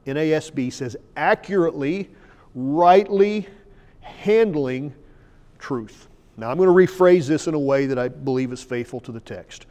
NASB 0.05 0.71
says, 0.71 0.95
accurately, 1.15 2.09
rightly 2.53 3.47
handling 4.01 4.93
truth. 5.59 6.07
Now, 6.37 6.49
I'm 6.49 6.57
going 6.57 6.67
to 6.67 6.93
rephrase 6.93 7.27
this 7.27 7.47
in 7.47 7.53
a 7.53 7.59
way 7.59 7.85
that 7.85 7.97
I 7.97 8.07
believe 8.09 8.51
is 8.51 8.61
faithful 8.61 8.99
to 9.01 9.11
the 9.11 9.19
text. 9.19 9.65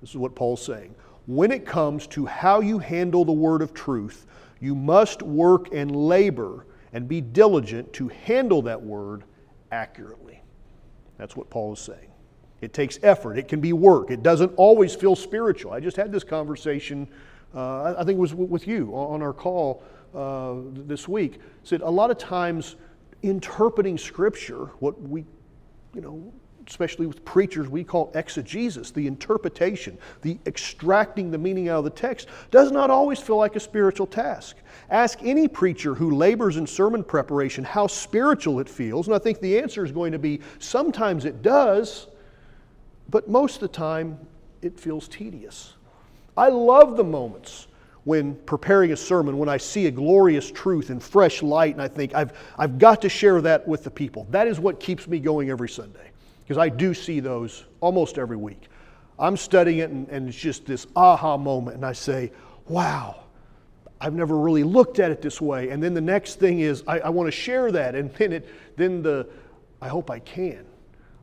This 0.00 0.10
is 0.10 0.16
what 0.16 0.34
Paul's 0.34 0.64
saying. 0.64 0.94
When 1.26 1.52
it 1.52 1.66
comes 1.66 2.06
to 2.08 2.26
how 2.26 2.60
you 2.60 2.78
handle 2.78 3.24
the 3.24 3.32
word 3.32 3.62
of 3.62 3.74
truth, 3.74 4.26
you 4.60 4.74
must 4.74 5.22
work 5.22 5.68
and 5.72 5.94
labor 5.94 6.66
and 6.92 7.06
be 7.06 7.20
diligent 7.20 7.92
to 7.94 8.08
handle 8.08 8.62
that 8.62 8.80
word 8.80 9.24
accurately. 9.70 10.42
That's 11.18 11.36
what 11.36 11.50
Paul 11.50 11.74
is 11.74 11.80
saying. 11.80 12.07
It 12.60 12.72
takes 12.72 12.98
effort. 13.02 13.38
It 13.38 13.48
can 13.48 13.60
be 13.60 13.72
work. 13.72 14.10
It 14.10 14.22
doesn't 14.22 14.52
always 14.56 14.94
feel 14.94 15.14
spiritual. 15.14 15.72
I 15.72 15.80
just 15.80 15.96
had 15.96 16.10
this 16.10 16.24
conversation, 16.24 17.08
uh, 17.54 17.94
I 17.96 18.04
think 18.04 18.16
it 18.16 18.20
was 18.20 18.34
with 18.34 18.66
you 18.66 18.92
on 18.92 19.22
our 19.22 19.32
call 19.32 19.82
uh, 20.14 20.54
this 20.86 21.06
week. 21.06 21.40
Said 21.62 21.82
a 21.82 21.90
lot 21.90 22.10
of 22.10 22.18
times 22.18 22.76
interpreting 23.22 23.96
Scripture, 23.98 24.66
what 24.80 25.00
we, 25.00 25.24
you 25.94 26.00
know, 26.00 26.32
especially 26.66 27.06
with 27.06 27.24
preachers, 27.24 27.68
we 27.68 27.82
call 27.82 28.12
exegesis, 28.14 28.90
the 28.90 29.06
interpretation, 29.06 29.96
the 30.20 30.38
extracting 30.46 31.30
the 31.30 31.38
meaning 31.38 31.68
out 31.68 31.78
of 31.78 31.84
the 31.84 31.90
text, 31.90 32.28
does 32.50 32.70
not 32.70 32.90
always 32.90 33.18
feel 33.18 33.36
like 33.36 33.56
a 33.56 33.60
spiritual 33.60 34.06
task. 34.06 34.56
Ask 34.90 35.20
any 35.22 35.48
preacher 35.48 35.94
who 35.94 36.14
labors 36.14 36.58
in 36.58 36.66
sermon 36.66 37.02
preparation 37.02 37.64
how 37.64 37.86
spiritual 37.86 38.60
it 38.60 38.68
feels, 38.68 39.06
and 39.06 39.16
I 39.16 39.18
think 39.18 39.40
the 39.40 39.58
answer 39.58 39.84
is 39.84 39.92
going 39.92 40.12
to 40.12 40.18
be 40.18 40.40
sometimes 40.58 41.24
it 41.24 41.40
does 41.40 42.08
but 43.08 43.28
most 43.28 43.56
of 43.56 43.60
the 43.60 43.68
time, 43.68 44.18
it 44.62 44.78
feels 44.78 45.08
tedious. 45.08 45.74
I 46.36 46.48
love 46.48 46.96
the 46.96 47.04
moments 47.04 47.66
when 48.04 48.34
preparing 48.46 48.92
a 48.92 48.96
sermon, 48.96 49.36
when 49.36 49.48
I 49.48 49.58
see 49.58 49.86
a 49.86 49.90
glorious 49.90 50.50
truth 50.50 50.90
in 50.90 50.98
fresh 50.98 51.42
light, 51.42 51.74
and 51.74 51.82
I 51.82 51.88
think, 51.88 52.14
I've, 52.14 52.32
I've 52.56 52.78
got 52.78 53.02
to 53.02 53.08
share 53.08 53.40
that 53.42 53.68
with 53.68 53.84
the 53.84 53.90
people. 53.90 54.26
That 54.30 54.46
is 54.46 54.58
what 54.58 54.80
keeps 54.80 55.06
me 55.06 55.18
going 55.18 55.50
every 55.50 55.68
Sunday, 55.68 56.10
because 56.42 56.58
I 56.58 56.70
do 56.70 56.94
see 56.94 57.20
those 57.20 57.64
almost 57.80 58.16
every 58.16 58.36
week. 58.36 58.68
I'm 59.18 59.36
studying 59.36 59.78
it, 59.78 59.90
and, 59.90 60.08
and 60.08 60.28
it's 60.28 60.38
just 60.38 60.64
this 60.64 60.86
aha 60.96 61.36
moment, 61.36 61.76
and 61.76 61.84
I 61.84 61.92
say, 61.92 62.32
wow, 62.66 63.24
I've 64.00 64.14
never 64.14 64.38
really 64.38 64.62
looked 64.62 65.00
at 65.00 65.10
it 65.10 65.20
this 65.20 65.40
way. 65.40 65.70
And 65.70 65.82
then 65.82 65.92
the 65.92 66.00
next 66.00 66.36
thing 66.38 66.60
is, 66.60 66.84
I, 66.86 67.00
I 67.00 67.08
want 67.08 67.26
to 67.26 67.32
share 67.32 67.72
that, 67.72 67.94
and 67.94 68.14
then, 68.14 68.32
it, 68.32 68.48
then 68.76 69.02
the, 69.02 69.26
I 69.82 69.88
hope 69.88 70.10
I 70.10 70.20
can. 70.20 70.64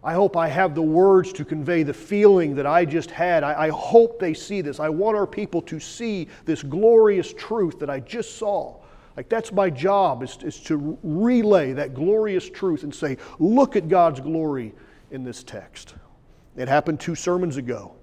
I 0.05 0.13
hope 0.13 0.37
I 0.37 0.47
have 0.47 0.75
the 0.75 0.83
words 0.83 1.33
to 1.33 1.43
convey 1.43 1.81
the 1.81 1.93
feeling 1.93 2.53
that 2.55 2.67
I 2.67 2.85
just 2.85 3.09
had. 3.09 3.43
I, 3.43 3.65
I, 3.65 3.69
hope 3.69 4.19
they 4.19 4.35
see 4.35 4.61
this. 4.61 4.79
I 4.79 4.87
want 4.87 5.17
our 5.17 5.25
people 5.25 5.63
to 5.63 5.79
see 5.79 6.27
this 6.45 6.61
glorious 6.61 7.33
truth 7.33 7.79
that 7.79 7.89
I 7.89 8.01
just 8.01 8.37
saw. 8.37 8.77
Like 9.17 9.29
that's 9.29 9.51
my 9.51 9.67
job 9.71 10.21
is, 10.21 10.37
is 10.43 10.59
to 10.65 10.99
relay 11.01 11.73
that 11.73 11.95
glorious 11.95 12.47
truth 12.47 12.83
and 12.83 12.93
say, 12.93 13.17
look 13.39 13.75
at 13.75 13.89
God's 13.89 14.19
glory 14.19 14.75
in 15.09 15.23
this 15.23 15.43
text. 15.43 15.95
It 16.55 16.67
happened 16.67 16.99
two 16.99 17.15
sermons 17.15 17.57
ago. 17.57 17.95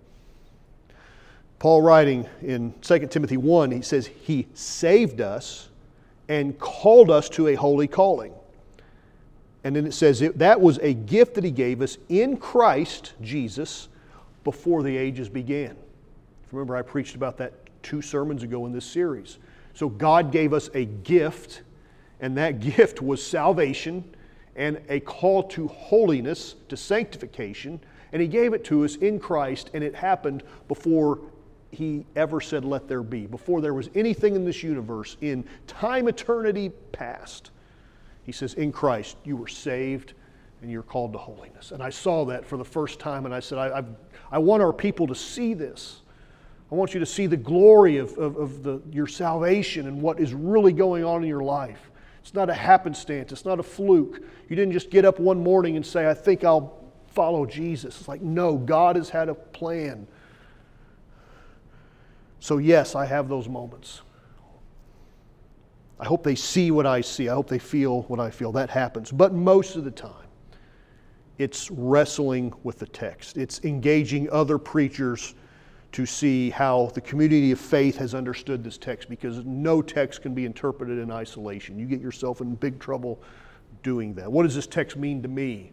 Paul 1.61 1.83
writing 1.83 2.27
in 2.41 2.75
2 2.81 3.07
Timothy 3.07 3.37
1, 3.37 3.71
he 3.71 3.83
says, 3.83 4.09
He 4.09 4.49
saved 4.55 5.21
us 5.21 5.69
and 6.29 6.59
called 6.59 7.13
us 7.13 7.29
to 7.29 7.47
a 7.47 7.55
holy 7.55 7.87
calling 7.87 8.35
And 9.65 9.77
then 9.77 9.87
it 9.87 9.95
says 9.95 10.21
that 10.21 10.61
was 10.61 10.79
a 10.79 10.95
gift 10.95 11.35
that 11.35 11.45
he 11.45 11.51
gave 11.51 11.83
us 11.83 11.99
in 12.09 12.37
Christ 12.37 13.13
Jesus 13.21 13.89
before 14.45 14.83
the 14.83 14.97
ages 14.97 15.29
began. 15.29 15.77
Remember, 16.51 16.77
I 16.77 16.83
preached 16.83 17.15
about 17.15 17.39
that 17.39 17.53
two 17.83 18.03
sermons 18.03 18.43
ago 18.43 18.67
in 18.67 18.73
this 18.73 18.85
series. 18.85 19.39
So 19.75 19.89
God 19.89 20.33
gave 20.33 20.53
us 20.53 20.69
a 20.75 20.85
gift, 20.85 21.63
and 22.21 22.37
that 22.37 22.61
gift 22.61 23.01
was 23.01 23.25
salvation 23.25 24.05
and 24.55 24.81
a 24.91 25.01
call 25.01 25.45
to 25.45 25.67
holiness, 25.69 26.57
to 26.69 26.77
sanctification. 26.77 27.81
And 28.13 28.21
He 28.21 28.29
gave 28.29 28.53
it 28.53 28.65
to 28.65 28.85
us 28.85 28.97
in 28.97 29.19
Christ, 29.19 29.71
and 29.73 29.83
it 29.83 29.95
happened 29.95 30.43
before 30.69 31.21
He 31.71 32.05
ever 32.17 32.41
said, 32.41 32.65
Let 32.65 32.87
there 32.87 33.03
be, 33.03 33.27
before 33.27 33.63
there 33.63 33.73
was 33.73 33.89
anything 33.95 34.35
in 34.35 34.45
this 34.45 34.63
universe 34.63 35.17
in 35.23 35.45
time, 35.67 36.09
eternity 36.09 36.71
past. 36.93 37.51
He 38.25 38.33
says, 38.33 38.55
In 38.55 38.73
Christ, 38.73 39.17
you 39.25 39.37
were 39.37 39.49
saved 39.49 40.15
and 40.63 40.71
you're 40.71 40.83
called 40.83 41.13
to 41.13 41.19
holiness. 41.19 41.73
And 41.73 41.83
I 41.83 41.91
saw 41.91 42.25
that 42.27 42.47
for 42.47 42.57
the 42.57 42.65
first 42.65 43.01
time, 43.01 43.27
and 43.27 43.35
I 43.35 43.41
said, 43.41 43.59
I, 43.59 43.81
I, 43.81 43.85
I 44.31 44.39
want 44.39 44.63
our 44.63 44.73
people 44.73 45.09
to 45.09 45.15
see 45.15 45.55
this. 45.55 46.03
I 46.71 46.75
want 46.75 46.95
you 46.95 47.01
to 47.01 47.07
see 47.07 47.27
the 47.27 47.37
glory 47.37 47.99
of, 47.99 48.17
of, 48.17 48.37
of 48.37 48.63
the, 48.63 48.81
your 48.91 49.09
salvation 49.09 49.89
and 49.89 50.01
what 50.01 50.21
is 50.21 50.33
really 50.33 50.73
going 50.73 51.05
on 51.05 51.23
in 51.23 51.29
your 51.29 51.43
life. 51.43 51.91
It's 52.23 52.33
not 52.33 52.49
a 52.49 52.55
happenstance, 52.55 53.33
it's 53.33 53.45
not 53.45 53.59
a 53.59 53.63
fluke. 53.63 54.23
You 54.49 54.57
didn't 54.57 54.73
just 54.73 54.89
get 54.89 55.05
up 55.05 55.19
one 55.19 55.43
morning 55.43 55.77
and 55.77 55.85
say, 55.85 56.09
I 56.09 56.15
think 56.15 56.45
I'll 56.45 56.81
follow 57.09 57.45
Jesus. 57.45 57.99
It's 57.99 58.09
like, 58.09 58.23
no, 58.23 58.57
God 58.57 58.97
has 58.97 59.11
had 59.11 59.29
a 59.29 59.35
plan. 59.35 60.07
So, 62.39 62.59
yes, 62.59 62.95
I 62.95 63.05
have 63.05 63.29
those 63.29 63.49
moments. 63.49 64.03
I 66.03 66.05
hope 66.05 66.25
they 66.25 66.35
see 66.35 66.73
what 66.73 66.85
I 66.85 67.01
see. 67.01 67.29
I 67.29 67.35
hope 67.35 67.49
they 67.49 67.61
feel 67.61 68.03
what 68.03 68.19
I 68.19 68.29
feel. 68.29 68.51
That 68.51 68.69
happens. 68.69 69.13
But 69.13 69.33
most 69.33 69.77
of 69.77 69.85
the 69.85 69.91
time, 69.93 70.27
it's 71.39 71.71
wrestling 71.71 72.53
with 72.65 72.81
the 72.81 72.89
text, 72.89 73.37
it's 73.37 73.65
engaging 73.65 74.29
other 74.31 74.59
preachers 74.59 75.35
to 75.93 76.05
see 76.05 76.51
how 76.51 76.91
the 76.95 77.01
community 77.01 77.53
of 77.53 77.61
faith 77.61 77.97
has 77.99 78.15
understood 78.15 78.65
this 78.65 78.79
text 78.79 79.09
because 79.09 79.45
no 79.45 79.81
text 79.81 80.23
can 80.23 80.35
be 80.35 80.45
interpreted 80.45 80.99
in 80.99 81.13
isolation. 81.13 81.79
You 81.79 81.87
get 81.87 82.01
yourself 82.01 82.41
in 82.41 82.55
big 82.57 82.81
trouble 82.81 83.23
doing 83.83 84.15
that. 84.15 84.31
What 84.31 84.43
does 84.43 84.55
this 84.55 84.67
text 84.67 84.97
mean 84.97 85.23
to 85.23 85.29
me? 85.29 85.71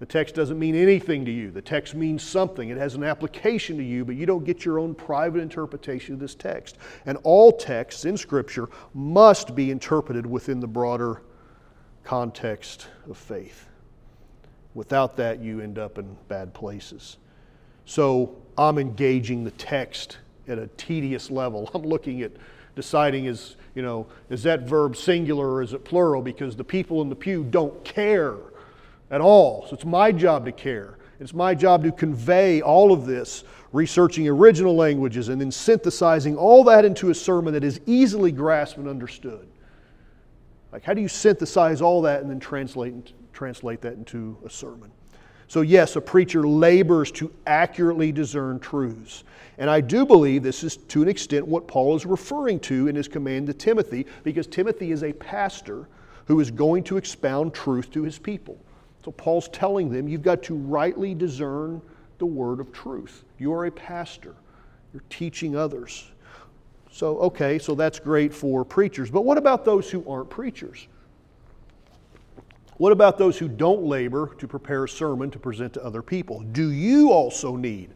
The 0.00 0.06
text 0.06 0.34
doesn't 0.34 0.58
mean 0.58 0.74
anything 0.74 1.26
to 1.26 1.30
you. 1.30 1.50
The 1.50 1.60
text 1.60 1.94
means 1.94 2.22
something. 2.22 2.70
It 2.70 2.78
has 2.78 2.94
an 2.94 3.04
application 3.04 3.76
to 3.76 3.84
you, 3.84 4.02
but 4.02 4.16
you 4.16 4.24
don't 4.24 4.44
get 4.44 4.64
your 4.64 4.78
own 4.78 4.94
private 4.94 5.40
interpretation 5.40 6.14
of 6.14 6.20
this 6.20 6.34
text. 6.34 6.78
And 7.04 7.18
all 7.22 7.52
texts 7.52 8.06
in 8.06 8.16
scripture 8.16 8.70
must 8.94 9.54
be 9.54 9.70
interpreted 9.70 10.24
within 10.24 10.58
the 10.58 10.66
broader 10.66 11.20
context 12.02 12.88
of 13.10 13.18
faith. 13.18 13.68
Without 14.72 15.16
that, 15.18 15.42
you 15.42 15.60
end 15.60 15.78
up 15.78 15.98
in 15.98 16.16
bad 16.28 16.54
places. 16.54 17.18
So 17.84 18.36
I'm 18.56 18.78
engaging 18.78 19.44
the 19.44 19.50
text 19.52 20.16
at 20.48 20.58
a 20.58 20.68
tedious 20.78 21.30
level. 21.30 21.70
I'm 21.74 21.82
looking 21.82 22.22
at 22.22 22.32
deciding 22.74 23.26
is, 23.26 23.56
you 23.74 23.82
know, 23.82 24.06
is 24.30 24.42
that 24.44 24.62
verb 24.62 24.96
singular 24.96 25.52
or 25.52 25.60
is 25.60 25.74
it 25.74 25.84
plural? 25.84 26.22
Because 26.22 26.56
the 26.56 26.64
people 26.64 27.02
in 27.02 27.10
the 27.10 27.16
pew 27.16 27.44
don't 27.44 27.84
care 27.84 28.38
at 29.10 29.20
all. 29.20 29.66
So 29.66 29.74
it's 29.74 29.84
my 29.84 30.12
job 30.12 30.44
to 30.44 30.52
care. 30.52 30.98
It's 31.18 31.34
my 31.34 31.54
job 31.54 31.84
to 31.84 31.92
convey 31.92 32.62
all 32.62 32.92
of 32.92 33.06
this, 33.06 33.44
researching 33.72 34.26
original 34.26 34.74
languages 34.74 35.28
and 35.28 35.40
then 35.40 35.50
synthesizing 35.50 36.36
all 36.36 36.64
that 36.64 36.84
into 36.84 37.10
a 37.10 37.14
sermon 37.14 37.52
that 37.54 37.64
is 37.64 37.80
easily 37.86 38.32
grasped 38.32 38.78
and 38.78 38.88
understood. 38.88 39.46
Like, 40.72 40.84
how 40.84 40.94
do 40.94 41.02
you 41.02 41.08
synthesize 41.08 41.82
all 41.82 42.02
that 42.02 42.22
and 42.22 42.30
then 42.30 42.40
translate, 42.40 43.12
translate 43.32 43.80
that 43.82 43.94
into 43.94 44.38
a 44.46 44.50
sermon? 44.50 44.90
So, 45.48 45.62
yes, 45.62 45.96
a 45.96 46.00
preacher 46.00 46.46
labors 46.46 47.10
to 47.12 47.32
accurately 47.44 48.12
discern 48.12 48.60
truths. 48.60 49.24
And 49.58 49.68
I 49.68 49.80
do 49.80 50.06
believe 50.06 50.44
this 50.44 50.62
is 50.62 50.76
to 50.76 51.02
an 51.02 51.08
extent 51.08 51.46
what 51.46 51.66
Paul 51.66 51.96
is 51.96 52.06
referring 52.06 52.60
to 52.60 52.86
in 52.86 52.94
his 52.94 53.08
command 53.08 53.48
to 53.48 53.52
Timothy, 53.52 54.06
because 54.22 54.46
Timothy 54.46 54.92
is 54.92 55.02
a 55.02 55.12
pastor 55.12 55.88
who 56.26 56.38
is 56.38 56.52
going 56.52 56.84
to 56.84 56.96
expound 56.96 57.52
truth 57.52 57.90
to 57.90 58.04
his 58.04 58.16
people. 58.16 58.56
So, 59.04 59.10
Paul's 59.12 59.48
telling 59.48 59.90
them 59.90 60.08
you've 60.08 60.22
got 60.22 60.42
to 60.44 60.54
rightly 60.54 61.14
discern 61.14 61.80
the 62.18 62.26
word 62.26 62.60
of 62.60 62.72
truth. 62.72 63.24
You 63.38 63.52
are 63.52 63.66
a 63.66 63.70
pastor, 63.70 64.34
you're 64.92 65.02
teaching 65.08 65.56
others. 65.56 66.10
So, 66.92 67.18
okay, 67.18 67.58
so 67.58 67.74
that's 67.74 67.98
great 67.98 68.34
for 68.34 68.64
preachers. 68.64 69.10
But 69.10 69.22
what 69.22 69.38
about 69.38 69.64
those 69.64 69.90
who 69.90 70.08
aren't 70.10 70.28
preachers? 70.28 70.86
What 72.78 72.92
about 72.92 73.18
those 73.18 73.38
who 73.38 73.46
don't 73.46 73.82
labor 73.82 74.34
to 74.38 74.48
prepare 74.48 74.84
a 74.84 74.88
sermon 74.88 75.30
to 75.32 75.38
present 75.38 75.74
to 75.74 75.84
other 75.84 76.02
people? 76.02 76.40
Do 76.52 76.70
you 76.70 77.12
also 77.12 77.54
need 77.54 77.90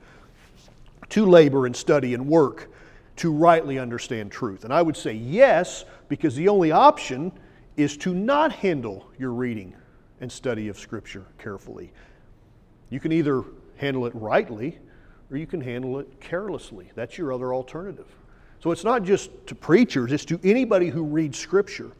to 1.08 1.26
labor 1.26 1.66
and 1.66 1.74
study 1.74 2.14
and 2.14 2.26
work 2.26 2.70
to 3.16 3.32
rightly 3.32 3.78
understand 3.78 4.30
truth? 4.30 4.64
And 4.64 4.72
I 4.72 4.82
would 4.82 4.96
say 4.96 5.14
yes, 5.14 5.84
because 6.08 6.36
the 6.36 6.48
only 6.48 6.70
option 6.70 7.32
is 7.76 7.96
to 7.98 8.14
not 8.14 8.52
handle 8.52 9.10
your 9.18 9.32
reading 9.32 9.74
and 10.20 10.30
study 10.30 10.68
of 10.68 10.78
Scripture 10.78 11.24
carefully. 11.38 11.92
You 12.90 13.00
can 13.00 13.12
either 13.12 13.44
handle 13.76 14.06
it 14.06 14.14
rightly 14.14 14.78
or 15.30 15.36
you 15.36 15.46
can 15.46 15.60
handle 15.60 15.98
it 15.98 16.20
carelessly. 16.20 16.90
That's 16.94 17.18
your 17.18 17.32
other 17.32 17.52
alternative. 17.52 18.06
So 18.60 18.70
it's 18.70 18.84
not 18.84 19.02
just 19.02 19.30
to 19.48 19.54
preachers, 19.54 20.12
it's 20.12 20.24
to 20.26 20.40
anybody 20.44 20.88
who 20.88 21.02
reads 21.02 21.38
Scripture, 21.38 21.90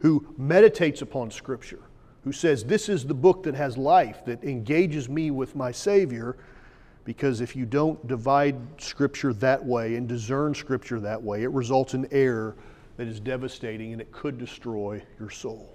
who 0.00 0.34
meditates 0.36 1.02
upon 1.02 1.30
Scripture 1.30 1.80
who 2.28 2.32
says, 2.32 2.64
This 2.64 2.90
is 2.90 3.06
the 3.06 3.14
book 3.14 3.42
that 3.44 3.54
has 3.54 3.78
life, 3.78 4.22
that 4.26 4.44
engages 4.44 5.08
me 5.08 5.30
with 5.30 5.56
my 5.56 5.72
Savior. 5.72 6.36
Because 7.04 7.40
if 7.40 7.56
you 7.56 7.64
don't 7.64 8.06
divide 8.06 8.54
Scripture 8.76 9.32
that 9.32 9.64
way 9.64 9.94
and 9.94 10.06
discern 10.06 10.54
Scripture 10.54 11.00
that 11.00 11.22
way, 11.22 11.42
it 11.42 11.50
results 11.52 11.94
in 11.94 12.06
error 12.12 12.54
that 12.98 13.06
is 13.06 13.18
devastating 13.18 13.92
and 13.92 14.02
it 14.02 14.12
could 14.12 14.36
destroy 14.36 15.02
your 15.18 15.30
soul. 15.30 15.74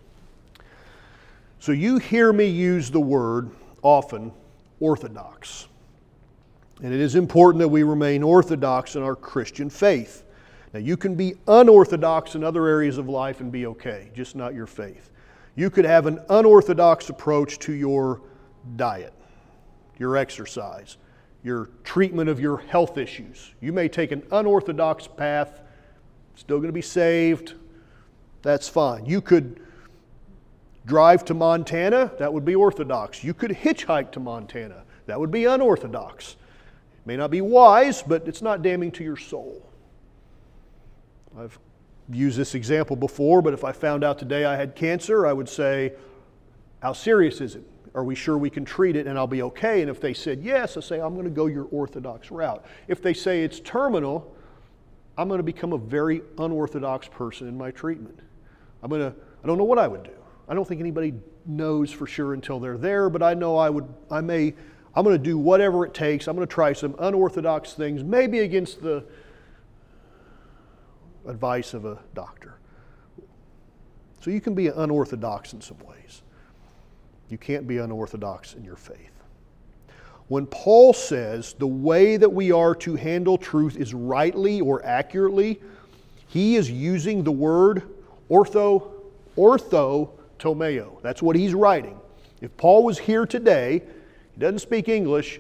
So 1.64 1.72
you 1.72 1.98
hear 1.98 2.34
me 2.34 2.44
use 2.44 2.92
the 2.92 3.00
word 3.00 3.50
often, 3.82 4.34
orthodox. 4.82 5.70
And 6.82 6.94
it 6.94 7.00
is 7.00 7.16
important 7.16 7.60
that 7.62 7.70
we 7.70 7.84
remain 7.84 8.22
orthodox 8.22 8.98
in 8.98 9.02
our 9.02 9.16
Christian 9.16 9.70
faith. 9.70 10.26
Now, 10.74 10.82
you 10.82 10.98
can 10.98 11.16
be 11.16 11.36
unorthodox 11.48 12.36
in 12.36 12.44
other 12.44 12.68
areas 12.68 12.98
of 12.98 13.08
life 13.08 13.40
and 13.40 13.50
be 13.50 13.66
okay, 13.68 14.12
just 14.14 14.36
not 14.36 14.54
your 14.54 14.68
faith. 14.68 15.10
You 15.56 15.70
could 15.70 15.86
have 15.86 16.06
an 16.06 16.20
unorthodox 16.30 17.08
approach 17.08 17.60
to 17.60 17.72
your 17.72 18.20
diet, 18.76 19.14
your 19.98 20.18
exercise, 20.18 20.98
your 21.46 21.70
treatment 21.86 22.30
of 22.30 22.42
your 22.42 22.58
health 22.58 22.98
issues. 22.98 23.54
You 23.62 23.72
may 23.72 23.88
take 23.88 24.12
an 24.12 24.24
unorthodox 24.34 25.08
path, 25.08 25.62
still 26.36 26.58
going 26.58 26.68
to 26.68 26.74
be 26.74 26.82
saved. 26.82 27.54
That's 28.42 28.68
fine. 28.68 29.06
You 29.06 29.22
could 29.22 29.62
drive 30.86 31.26
to 31.26 31.34
Montana, 31.34 32.12
that 32.20 32.32
would 32.32 32.46
be 32.46 32.56
orthodox. 32.56 33.24
You 33.24 33.34
could 33.34 33.52
hitchhike 33.52 34.12
to 34.14 34.20
Montana, 34.20 34.84
that 35.06 35.20
would 35.20 35.32
be 35.32 35.46
unorthodox. 35.46 36.32
It 36.32 37.08
may 37.08 37.18
not 37.18 37.32
be 37.32 37.42
wise, 37.42 38.02
but 38.02 38.28
it's 38.28 38.42
not 38.42 38.62
damning 38.62 38.92
to 38.94 39.04
your 39.04 39.18
soul. 39.18 39.70
I've 41.38 41.58
used 42.10 42.38
this 42.38 42.56
example 42.56 42.96
before, 42.96 43.42
but 43.42 43.54
if 43.54 43.64
I 43.64 43.72
found 43.72 44.04
out 44.04 44.20
today 44.20 44.46
I 44.46 44.56
had 44.56 44.76
cancer, 44.76 45.26
I 45.26 45.34
would 45.34 45.50
say, 45.50 45.94
How 46.82 46.94
serious 46.94 47.42
is 47.42 47.56
it? 47.56 47.64
Are 47.96 48.04
we 48.04 48.16
sure 48.16 48.38
we 48.38 48.50
can 48.50 48.66
treat 48.66 48.96
it 48.96 49.06
and 49.06 49.18
I'll 49.18 49.28
be 49.28 49.44
okay? 49.44 49.82
And 49.82 49.90
if 49.90 50.02
they 50.02 50.14
said 50.14 50.42
yes, 50.42 50.78
I 50.78 50.80
say, 50.80 51.00
I'm 51.00 51.14
going 51.14 51.26
to 51.26 51.32
go 51.32 51.46
your 51.46 51.66
orthodox 51.66 52.32
route. 52.32 52.66
If 52.88 53.02
they 53.02 53.14
say 53.14 53.44
it's 53.44 53.60
terminal, 53.60 54.36
I'm 55.18 55.28
going 55.28 55.38
to 55.38 55.44
become 55.44 55.74
a 55.74 55.78
very 55.78 56.22
unorthodox 56.40 57.08
person 57.08 57.48
in 57.48 57.56
my 57.56 57.70
treatment. 57.70 58.20
I'm 58.82 58.90
going 58.90 59.02
to, 59.02 59.16
I 59.44 59.48
don't 59.48 59.58
know 59.58 59.64
what 59.64 59.78
I 59.78 59.88
would 59.88 60.04
do. 60.04 60.23
I 60.48 60.54
don't 60.54 60.68
think 60.68 60.82
anybody 60.82 61.14
knows 61.46 61.92
for 61.92 62.08
sure 62.08 62.34
until 62.34 62.60
they're 62.60 62.78
there, 62.78 63.10
but 63.10 63.24
I 63.24 63.34
know 63.34 63.58
I 63.58 63.70
would, 63.70 63.88
I 64.12 64.22
may, 64.22 64.54
I'm 64.96 65.04
going 65.04 65.18
to 65.18 65.24
do 65.24 65.38
whatever 65.38 65.86
it 65.86 65.94
takes. 65.94 66.28
I'm 66.28 66.36
going 66.36 66.48
to 66.48 66.54
try 66.54 66.74
some 66.74 66.96
unorthodox 67.00 67.74
things, 67.74 68.04
maybe 68.04 68.40
against 68.40 68.82
the, 68.82 69.06
advice 71.28 71.74
of 71.74 71.86
a 71.86 72.00
doctor. 72.14 72.56
So 74.22 74.32
you 74.32 74.42
can 74.42 74.54
be 74.54 74.68
unorthodox 74.68 75.54
in 75.54 75.62
some 75.62 75.78
ways. 75.80 76.22
You 77.30 77.38
can't 77.38 77.68
be 77.68 77.78
unorthodox 77.78 78.54
in 78.54 78.64
your 78.64 78.76
faith. 78.76 79.12
When 80.28 80.46
Paul 80.48 80.94
says 80.94 81.54
the 81.54 81.68
way 81.68 82.18
that 82.18 82.30
we 82.32 82.52
are 82.52 82.74
to 82.76 82.96
handle 82.96 83.38
truth 83.38 83.76
is 83.76 83.94
rightly 83.94 84.62
or 84.62 84.84
accurately, 84.86 85.62
he 86.28 86.56
is 86.56 86.72
using 86.72 87.24
the 87.24 87.32
word 87.32 87.84
ortho, 88.30 88.92
ortho 89.38 90.12
tomeo. 90.44 91.02
That's 91.02 91.22
what 91.22 91.36
he's 91.36 91.54
writing. 91.54 91.98
If 92.42 92.56
Paul 92.58 92.84
was 92.84 93.00
here 93.00 93.26
today, 93.26 93.82
he 94.34 94.40
doesn't 94.40 94.60
speak 94.60 94.90
English, 94.90 95.40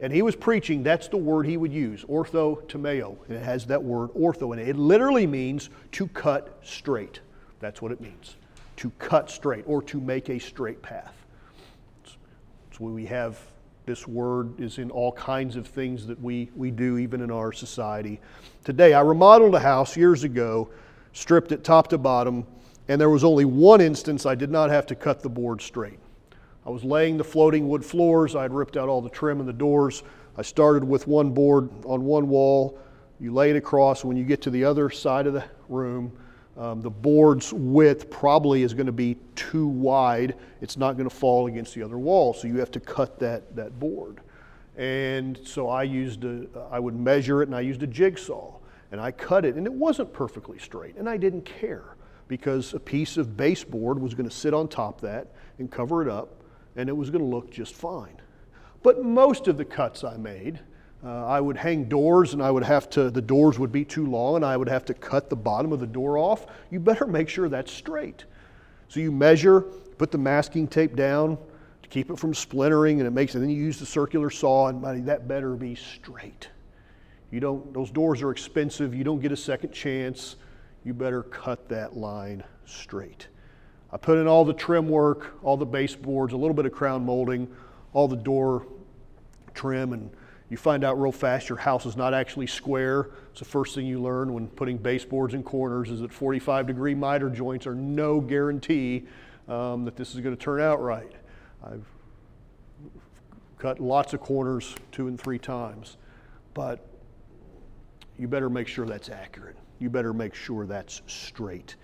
and 0.00 0.12
he 0.12 0.22
was 0.22 0.34
preaching, 0.34 0.82
that's 0.82 1.08
the 1.08 1.18
word 1.18 1.46
he 1.46 1.56
would 1.58 1.72
use, 1.72 2.02
ortho 2.04 2.62
tomeo. 2.66 3.16
And 3.28 3.36
it 3.36 3.44
has 3.44 3.66
that 3.66 3.82
word 3.82 4.08
ortho 4.14 4.52
in 4.54 4.58
it. 4.58 4.68
It 4.68 4.76
literally 4.76 5.26
means 5.26 5.68
to 5.92 6.08
cut 6.08 6.58
straight. 6.62 7.20
That's 7.60 7.82
what 7.82 7.92
it 7.92 8.00
means. 8.00 8.36
to 8.82 8.90
cut 8.98 9.30
straight 9.30 9.64
or 9.68 9.80
to 9.80 10.00
make 10.00 10.28
a 10.28 10.40
straight 10.40 10.82
path. 10.82 11.14
So 12.06 12.84
we 12.84 13.06
have 13.06 13.38
this 13.86 14.08
word 14.08 14.58
is 14.60 14.78
in 14.78 14.90
all 14.90 15.12
kinds 15.12 15.54
of 15.54 15.68
things 15.68 16.06
that 16.06 16.20
we, 16.20 16.50
we 16.56 16.72
do, 16.72 16.98
even 16.98 17.20
in 17.20 17.30
our 17.30 17.52
society. 17.52 18.20
Today, 18.64 18.92
I 18.92 19.00
remodeled 19.00 19.54
a 19.54 19.60
house 19.60 19.96
years 19.96 20.24
ago, 20.24 20.68
stripped 21.12 21.52
it 21.52 21.62
top 21.62 21.88
to 21.88 21.98
bottom, 21.98 22.44
and 22.88 23.00
there 23.00 23.10
was 23.10 23.24
only 23.24 23.44
one 23.44 23.80
instance 23.80 24.26
I 24.26 24.34
did 24.34 24.50
not 24.50 24.70
have 24.70 24.86
to 24.86 24.94
cut 24.94 25.22
the 25.22 25.28
board 25.28 25.60
straight. 25.60 25.98
I 26.64 26.70
was 26.70 26.84
laying 26.84 27.16
the 27.16 27.24
floating 27.24 27.68
wood 27.68 27.84
floors, 27.84 28.36
I 28.36 28.42
had 28.42 28.52
ripped 28.52 28.76
out 28.76 28.88
all 28.88 29.00
the 29.00 29.10
trim 29.10 29.40
and 29.40 29.48
the 29.48 29.52
doors. 29.52 30.02
I 30.36 30.42
started 30.42 30.84
with 30.84 31.06
one 31.06 31.30
board 31.32 31.68
on 31.84 32.04
one 32.04 32.28
wall. 32.28 32.78
You 33.20 33.32
lay 33.32 33.50
it 33.50 33.56
across. 33.56 34.04
When 34.04 34.16
you 34.16 34.24
get 34.24 34.40
to 34.42 34.50
the 34.50 34.64
other 34.64 34.88
side 34.88 35.26
of 35.26 35.34
the 35.34 35.44
room, 35.68 36.12
um, 36.56 36.80
the 36.80 36.90
board's 36.90 37.52
width 37.52 38.10
probably 38.10 38.62
is 38.62 38.74
going 38.74 38.86
to 38.86 38.92
be 38.92 39.16
too 39.34 39.66
wide. 39.66 40.36
It's 40.60 40.76
not 40.76 40.96
going 40.96 41.08
to 41.08 41.14
fall 41.14 41.46
against 41.46 41.74
the 41.74 41.82
other 41.82 41.98
wall, 41.98 42.34
so 42.34 42.46
you 42.46 42.58
have 42.58 42.70
to 42.72 42.80
cut 42.80 43.18
that, 43.20 43.54
that 43.56 43.78
board. 43.78 44.20
And 44.76 45.38
so 45.44 45.68
I 45.68 45.82
used 45.82 46.24
a, 46.24 46.46
I 46.70 46.78
would 46.78 46.98
measure 46.98 47.42
it 47.42 47.48
and 47.48 47.54
I 47.54 47.60
used 47.60 47.82
a 47.82 47.86
jigsaw 47.86 48.54
and 48.90 49.00
I 49.00 49.10
cut 49.10 49.44
it 49.44 49.56
and 49.56 49.66
it 49.66 49.72
wasn't 49.72 50.12
perfectly 50.12 50.58
straight 50.58 50.96
and 50.96 51.08
I 51.08 51.16
didn't 51.18 51.44
care 51.44 51.91
because 52.28 52.74
a 52.74 52.80
piece 52.80 53.16
of 53.16 53.36
baseboard 53.36 53.98
was 53.98 54.14
going 54.14 54.28
to 54.28 54.34
sit 54.34 54.54
on 54.54 54.68
top 54.68 54.96
of 54.96 55.02
that 55.02 55.28
and 55.58 55.70
cover 55.70 56.02
it 56.02 56.08
up 56.08 56.42
and 56.76 56.88
it 56.88 56.96
was 56.96 57.10
going 57.10 57.22
to 57.22 57.28
look 57.28 57.50
just 57.50 57.74
fine. 57.74 58.20
But 58.82 59.04
most 59.04 59.48
of 59.48 59.56
the 59.56 59.64
cuts 59.64 60.04
I 60.04 60.16
made, 60.16 60.60
uh, 61.04 61.26
I 61.26 61.40
would 61.40 61.56
hang 61.56 61.84
doors 61.84 62.32
and 62.32 62.42
I 62.42 62.50
would 62.50 62.64
have 62.64 62.88
to, 62.90 63.10
the 63.10 63.22
doors 63.22 63.58
would 63.58 63.72
be 63.72 63.84
too 63.84 64.06
long 64.06 64.36
and 64.36 64.44
I 64.44 64.56
would 64.56 64.68
have 64.68 64.84
to 64.86 64.94
cut 64.94 65.30
the 65.30 65.36
bottom 65.36 65.72
of 65.72 65.80
the 65.80 65.86
door 65.86 66.18
off. 66.18 66.46
You 66.70 66.80
better 66.80 67.06
make 67.06 67.28
sure 67.28 67.48
that's 67.48 67.72
straight. 67.72 68.24
So 68.88 69.00
you 69.00 69.12
measure, 69.12 69.62
put 69.98 70.10
the 70.10 70.18
masking 70.18 70.68
tape 70.68 70.96
down 70.96 71.38
to 71.82 71.88
keep 71.88 72.10
it 72.10 72.18
from 72.18 72.34
splintering 72.34 73.00
and 73.00 73.06
it 73.06 73.10
makes 73.10 73.34
and 73.34 73.42
then 73.42 73.50
you 73.50 73.56
use 73.56 73.78
the 73.78 73.86
circular 73.86 74.30
saw 74.30 74.68
and 74.68 74.80
buddy, 74.80 75.00
that 75.00 75.26
better 75.28 75.54
be 75.54 75.74
straight. 75.74 76.48
You 77.30 77.40
don't, 77.40 77.72
those 77.72 77.90
doors 77.90 78.20
are 78.22 78.30
expensive. 78.30 78.94
You 78.94 79.04
don't 79.04 79.20
get 79.20 79.32
a 79.32 79.36
second 79.36 79.72
chance. 79.72 80.36
You 80.84 80.94
better 80.94 81.22
cut 81.22 81.68
that 81.68 81.96
line 81.96 82.42
straight. 82.64 83.28
I 83.92 83.98
put 83.98 84.18
in 84.18 84.26
all 84.26 84.44
the 84.44 84.54
trim 84.54 84.88
work, 84.88 85.34
all 85.42 85.56
the 85.56 85.66
baseboards, 85.66 86.32
a 86.32 86.36
little 86.36 86.54
bit 86.54 86.66
of 86.66 86.72
crown 86.72 87.04
molding, 87.04 87.48
all 87.92 88.08
the 88.08 88.16
door 88.16 88.66
trim, 89.54 89.92
and 89.92 90.10
you 90.48 90.56
find 90.56 90.84
out 90.84 91.00
real 91.00 91.12
fast 91.12 91.48
your 91.48 91.58
house 91.58 91.86
is 91.86 91.96
not 91.96 92.14
actually 92.14 92.46
square. 92.46 93.10
It's 93.30 93.38
the 93.38 93.44
first 93.44 93.74
thing 93.74 93.86
you 93.86 94.00
learn 94.00 94.32
when 94.32 94.48
putting 94.48 94.76
baseboards 94.76 95.34
in 95.34 95.42
corners 95.42 95.90
is 95.90 96.00
that 96.00 96.12
45 96.12 96.66
degree 96.66 96.94
miter 96.94 97.30
joints 97.30 97.66
are 97.66 97.74
no 97.74 98.20
guarantee 98.20 99.06
um, 99.48 99.84
that 99.84 99.96
this 99.96 100.14
is 100.14 100.20
going 100.20 100.36
to 100.36 100.42
turn 100.42 100.60
out 100.60 100.82
right. 100.82 101.12
I've 101.64 101.86
cut 103.58 103.78
lots 103.78 104.12
of 104.12 104.20
corners 104.20 104.74
two 104.90 105.06
and 105.06 105.20
three 105.20 105.38
times, 105.38 105.96
but 106.54 106.86
you 108.18 108.26
better 108.26 108.50
make 108.50 108.68
sure 108.68 108.84
that's 108.86 109.08
accurate. 109.08 109.56
You 109.82 109.90
better 109.90 110.12
make 110.12 110.32
sure 110.32 110.64
that's 110.64 111.02
straight. 111.08 111.74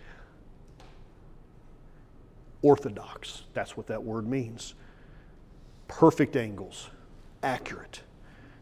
Orthodox, 2.62 3.42
that's 3.54 3.76
what 3.76 3.88
that 3.88 4.02
word 4.02 4.26
means 4.26 4.74
perfect 5.88 6.36
angles, 6.36 6.90
accurate. 7.42 8.02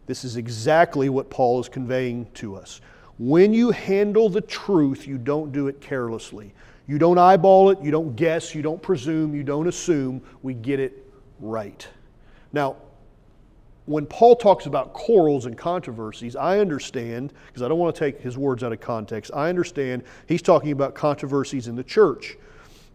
This 0.07 0.23
is 0.23 0.37
exactly 0.37 1.09
what 1.09 1.29
Paul 1.29 1.59
is 1.59 1.69
conveying 1.69 2.25
to 2.35 2.55
us. 2.55 2.81
When 3.19 3.53
you 3.53 3.69
handle 3.71 4.29
the 4.29 4.41
truth, 4.41 5.05
you 5.05 5.17
don't 5.17 5.51
do 5.51 5.67
it 5.67 5.81
carelessly. 5.81 6.53
You 6.87 6.97
don't 6.97 7.17
eyeball 7.17 7.69
it, 7.69 7.79
you 7.81 7.91
don't 7.91 8.15
guess, 8.15 8.55
you 8.55 8.61
don't 8.61 8.81
presume, 8.81 9.35
you 9.35 9.43
don't 9.43 9.67
assume. 9.67 10.21
We 10.41 10.53
get 10.53 10.79
it 10.79 11.05
right. 11.39 11.85
Now, 12.53 12.77
when 13.87 14.05
Paul 14.05 14.35
talks 14.35 14.65
about 14.65 14.93
quarrels 14.93 15.45
and 15.45 15.57
controversies, 15.57 16.35
I 16.35 16.59
understand, 16.59 17.33
because 17.47 17.61
I 17.63 17.69
don't 17.69 17.79
want 17.79 17.95
to 17.95 17.99
take 17.99 18.19
his 18.19 18.37
words 18.37 18.61
out 18.61 18.73
of 18.73 18.81
context, 18.81 19.31
I 19.33 19.47
understand 19.47 20.03
he's 20.27 20.41
talking 20.41 20.71
about 20.71 20.93
controversies 20.93 21.67
in 21.67 21.75
the 21.75 21.85
church. 21.85 22.37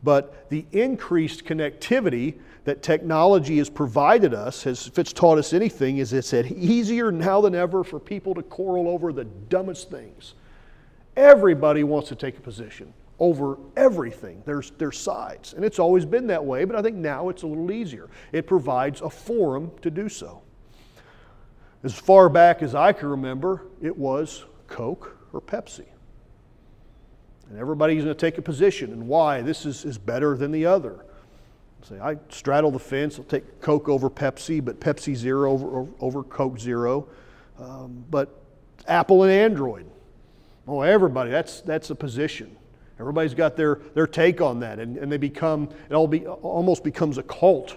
But 0.05 0.51
the 0.51 0.67
increased 0.73 1.45
connectivity 1.45 2.35
that 2.65 2.83
technology 2.83 3.57
has 3.57 3.71
provided 3.71 4.35
us, 4.35 4.63
has, 4.65 4.87
if 4.87 4.99
it's 4.99 5.15
taught 5.15 5.39
us 5.39 5.55
anything, 5.55 5.97
is 5.97 6.13
it's 6.13 6.35
easier 6.35 7.11
now 7.11 7.41
than 7.41 7.55
ever 7.55 7.83
for 7.83 7.99
people 7.99 8.35
to 8.35 8.43
quarrel 8.43 8.87
over 8.87 9.15
the 9.15 9.25
dumbest 9.25 9.91
things. 9.91 10.35
Everybody 11.17 11.85
wants 11.85 12.11
to 12.11 12.17
take 12.17 12.37
a 12.37 12.41
position 12.41 12.93
over 13.19 13.57
everything. 13.77 14.43
There's, 14.45 14.73
there's 14.77 14.99
sides. 14.99 15.55
And 15.55 15.65
it's 15.65 15.79
always 15.79 16.05
been 16.05 16.27
that 16.27 16.45
way, 16.45 16.65
but 16.65 16.77
I 16.77 16.83
think 16.83 16.97
now 16.97 17.31
it's 17.31 17.45
a 17.45 17.47
little 17.47 17.71
easier. 17.71 18.11
It 18.33 18.47
provides 18.47 19.01
a 19.01 19.09
forum 19.09 19.71
to 19.81 19.91
do 19.91 20.11
so. 20.11 20.43
As 21.85 21.95
far 21.95 22.29
back 22.29 22.62
as 22.62 22.75
I 22.75 22.92
can 22.92 23.09
remember, 23.09 23.62
it 23.81 23.97
was 23.97 24.45
Coke 24.68 25.16
or 25.33 25.40
Pepsi. 25.40 25.85
And 27.51 27.59
everybody's 27.59 28.05
going 28.05 28.14
to 28.14 28.21
take 28.21 28.38
a 28.38 28.42
position 28.42 28.92
and 28.92 29.09
why 29.09 29.42
this 29.42 29.66
is, 29.66 29.85
is 29.85 29.99
better 29.99 30.37
than 30.37 30.53
the 30.53 30.66
other. 30.66 31.05
Say, 31.83 31.99
I 31.99 32.16
straddle 32.29 32.71
the 32.71 32.79
fence, 32.79 33.18
I'll 33.18 33.25
take 33.25 33.61
Coke 33.61 33.88
over 33.88 34.09
Pepsi, 34.09 34.64
but 34.64 34.79
Pepsi 34.79 35.16
Zero 35.16 35.51
over, 35.51 35.87
over 35.99 36.23
Coke 36.23 36.59
Zero. 36.59 37.09
Um, 37.59 38.05
but 38.09 38.40
Apple 38.87 39.25
and 39.25 39.33
Android. 39.33 39.87
Oh, 40.68 40.83
everybody, 40.83 41.31
that's, 41.31 41.61
that's 41.62 41.90
a 41.90 41.95
position. 41.95 42.57
Everybody's 43.01 43.35
got 43.35 43.57
their, 43.57 43.81
their 43.95 44.07
take 44.07 44.40
on 44.40 44.61
that, 44.61 44.79
and, 44.79 44.97
and 44.97 45.11
they 45.11 45.16
become, 45.16 45.68
it 45.90 45.95
all 45.95 46.07
be, 46.07 46.25
almost 46.25 46.85
becomes 46.85 47.18
a 47.18 47.23
cult. 47.25 47.77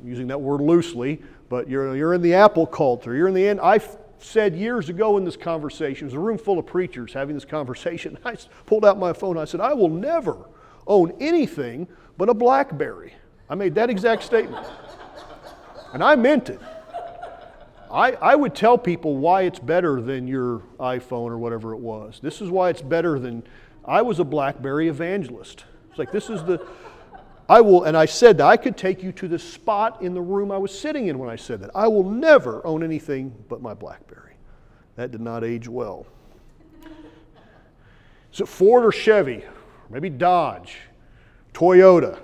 I'm 0.00 0.08
using 0.08 0.26
that 0.26 0.40
word 0.40 0.60
loosely, 0.60 1.22
but 1.48 1.68
you're, 1.68 1.96
you're 1.96 2.14
in 2.14 2.22
the 2.22 2.34
Apple 2.34 2.66
culture. 2.66 3.14
you're 3.14 3.28
in 3.28 3.34
the, 3.34 3.46
end. 3.46 3.60
I 3.60 3.80
said 4.18 4.56
years 4.56 4.88
ago 4.88 5.16
in 5.16 5.24
this 5.24 5.36
conversation, 5.36 6.06
it 6.06 6.08
was 6.10 6.14
a 6.14 6.18
room 6.18 6.38
full 6.38 6.58
of 6.58 6.66
preachers 6.66 7.12
having 7.12 7.34
this 7.34 7.44
conversation. 7.44 8.18
I 8.24 8.36
pulled 8.66 8.84
out 8.84 8.98
my 8.98 9.12
phone, 9.12 9.38
I 9.38 9.44
said, 9.44 9.60
I 9.60 9.72
will 9.72 9.88
never 9.88 10.48
own 10.86 11.12
anything 11.20 11.86
but 12.16 12.28
a 12.28 12.34
Blackberry. 12.34 13.14
I 13.48 13.54
made 13.54 13.74
that 13.76 13.90
exact 13.90 14.22
statement. 14.22 14.66
And 15.92 16.02
I 16.02 16.16
meant 16.16 16.50
it. 16.50 16.60
I, 17.90 18.12
I 18.12 18.36
would 18.36 18.54
tell 18.54 18.76
people 18.76 19.16
why 19.16 19.42
it's 19.42 19.58
better 19.58 20.00
than 20.00 20.26
your 20.26 20.62
iPhone 20.78 21.30
or 21.30 21.38
whatever 21.38 21.72
it 21.72 21.78
was. 21.78 22.20
This 22.22 22.42
is 22.42 22.50
why 22.50 22.68
it's 22.68 22.82
better 22.82 23.18
than. 23.18 23.42
I 23.84 24.02
was 24.02 24.18
a 24.18 24.24
Blackberry 24.24 24.88
evangelist. 24.88 25.64
It's 25.88 25.98
like, 25.98 26.12
this 26.12 26.28
is 26.28 26.44
the. 26.44 26.66
I 27.48 27.62
will, 27.62 27.84
and 27.84 27.96
I 27.96 28.04
said 28.04 28.38
that 28.38 28.46
I 28.46 28.56
could 28.58 28.76
take 28.76 29.02
you 29.02 29.10
to 29.12 29.28
the 29.28 29.38
spot 29.38 30.02
in 30.02 30.12
the 30.12 30.20
room 30.20 30.52
I 30.52 30.58
was 30.58 30.78
sitting 30.78 31.06
in 31.06 31.18
when 31.18 31.30
I 31.30 31.36
said 31.36 31.60
that. 31.60 31.70
I 31.74 31.88
will 31.88 32.04
never 32.04 32.64
own 32.66 32.82
anything 32.82 33.34
but 33.48 33.62
my 33.62 33.72
Blackberry. 33.72 34.34
That 34.96 35.12
did 35.12 35.22
not 35.22 35.44
age 35.44 35.66
well. 35.66 36.06
Is 38.32 38.40
it 38.40 38.48
Ford 38.48 38.84
or 38.84 38.92
Chevy? 38.92 39.44
Maybe 39.88 40.10
Dodge, 40.10 40.76
Toyota. 41.54 42.20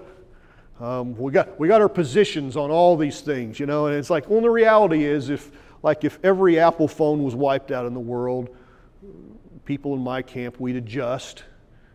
Um, 0.79 1.17
we, 1.17 1.33
got, 1.33 1.59
we 1.59 1.69
got 1.69 1.81
our 1.81 1.89
positions 1.89 2.57
on 2.57 2.71
all 2.71 2.97
these 2.97 3.23
things, 3.23 3.59
you 3.59 3.65
know, 3.65 3.87
and 3.87 3.97
it's 3.97 4.11
like, 4.11 4.29
well, 4.29 4.43
the 4.43 4.51
reality 4.51 5.05
is 5.05 5.31
if, 5.31 5.51
like, 5.83 6.05
if 6.05 6.19
every 6.23 6.59
Apple 6.59 6.89
phone 6.89 7.23
was 7.23 7.35
wiped 7.35 7.71
out 7.71 7.87
in 7.87 7.95
the 7.95 8.01
world, 8.01 8.55
people 9.65 9.95
in 9.95 10.01
my 10.01 10.21
camp, 10.21 10.61
we'd 10.61 10.77
adjust, 10.77 11.45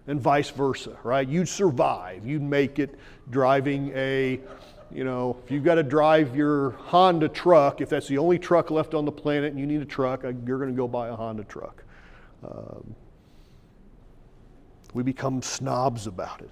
and 0.07 0.19
vice 0.19 0.49
versa, 0.49 0.97
right? 1.03 1.27
You'd 1.27 1.47
survive. 1.47 2.25
You'd 2.25 2.41
make 2.41 2.79
it 2.79 2.95
driving 3.29 3.91
a, 3.95 4.39
you 4.91 5.03
know, 5.03 5.37
if 5.43 5.51
you've 5.51 5.63
got 5.63 5.75
to 5.75 5.83
drive 5.83 6.35
your 6.35 6.71
Honda 6.71 7.29
truck, 7.29 7.81
if 7.81 7.89
that's 7.89 8.07
the 8.07 8.17
only 8.17 8.39
truck 8.39 8.71
left 8.71 8.93
on 8.93 9.05
the 9.05 9.11
planet 9.11 9.51
and 9.51 9.59
you 9.59 9.65
need 9.65 9.81
a 9.81 9.85
truck, 9.85 10.23
uh, 10.23 10.33
you're 10.45 10.57
going 10.57 10.69
to 10.69 10.75
go 10.75 10.87
buy 10.87 11.09
a 11.09 11.15
Honda 11.15 11.43
truck. 11.43 11.83
Um, 12.43 12.95
we 14.93 15.03
become 15.03 15.41
snobs 15.41 16.07
about 16.07 16.41
it. 16.41 16.49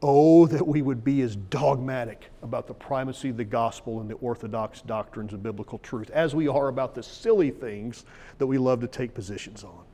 Oh, 0.00 0.46
that 0.46 0.64
we 0.64 0.80
would 0.80 1.02
be 1.02 1.22
as 1.22 1.34
dogmatic 1.34 2.30
about 2.42 2.68
the 2.68 2.74
primacy 2.74 3.30
of 3.30 3.36
the 3.36 3.44
gospel 3.44 4.00
and 4.00 4.08
the 4.08 4.14
orthodox 4.16 4.80
doctrines 4.82 5.32
of 5.32 5.42
biblical 5.42 5.78
truth 5.78 6.10
as 6.10 6.36
we 6.36 6.46
are 6.46 6.68
about 6.68 6.94
the 6.94 7.02
silly 7.02 7.50
things 7.50 8.04
that 8.38 8.46
we 8.46 8.58
love 8.58 8.80
to 8.80 8.86
take 8.86 9.12
positions 9.12 9.64
on. 9.64 9.87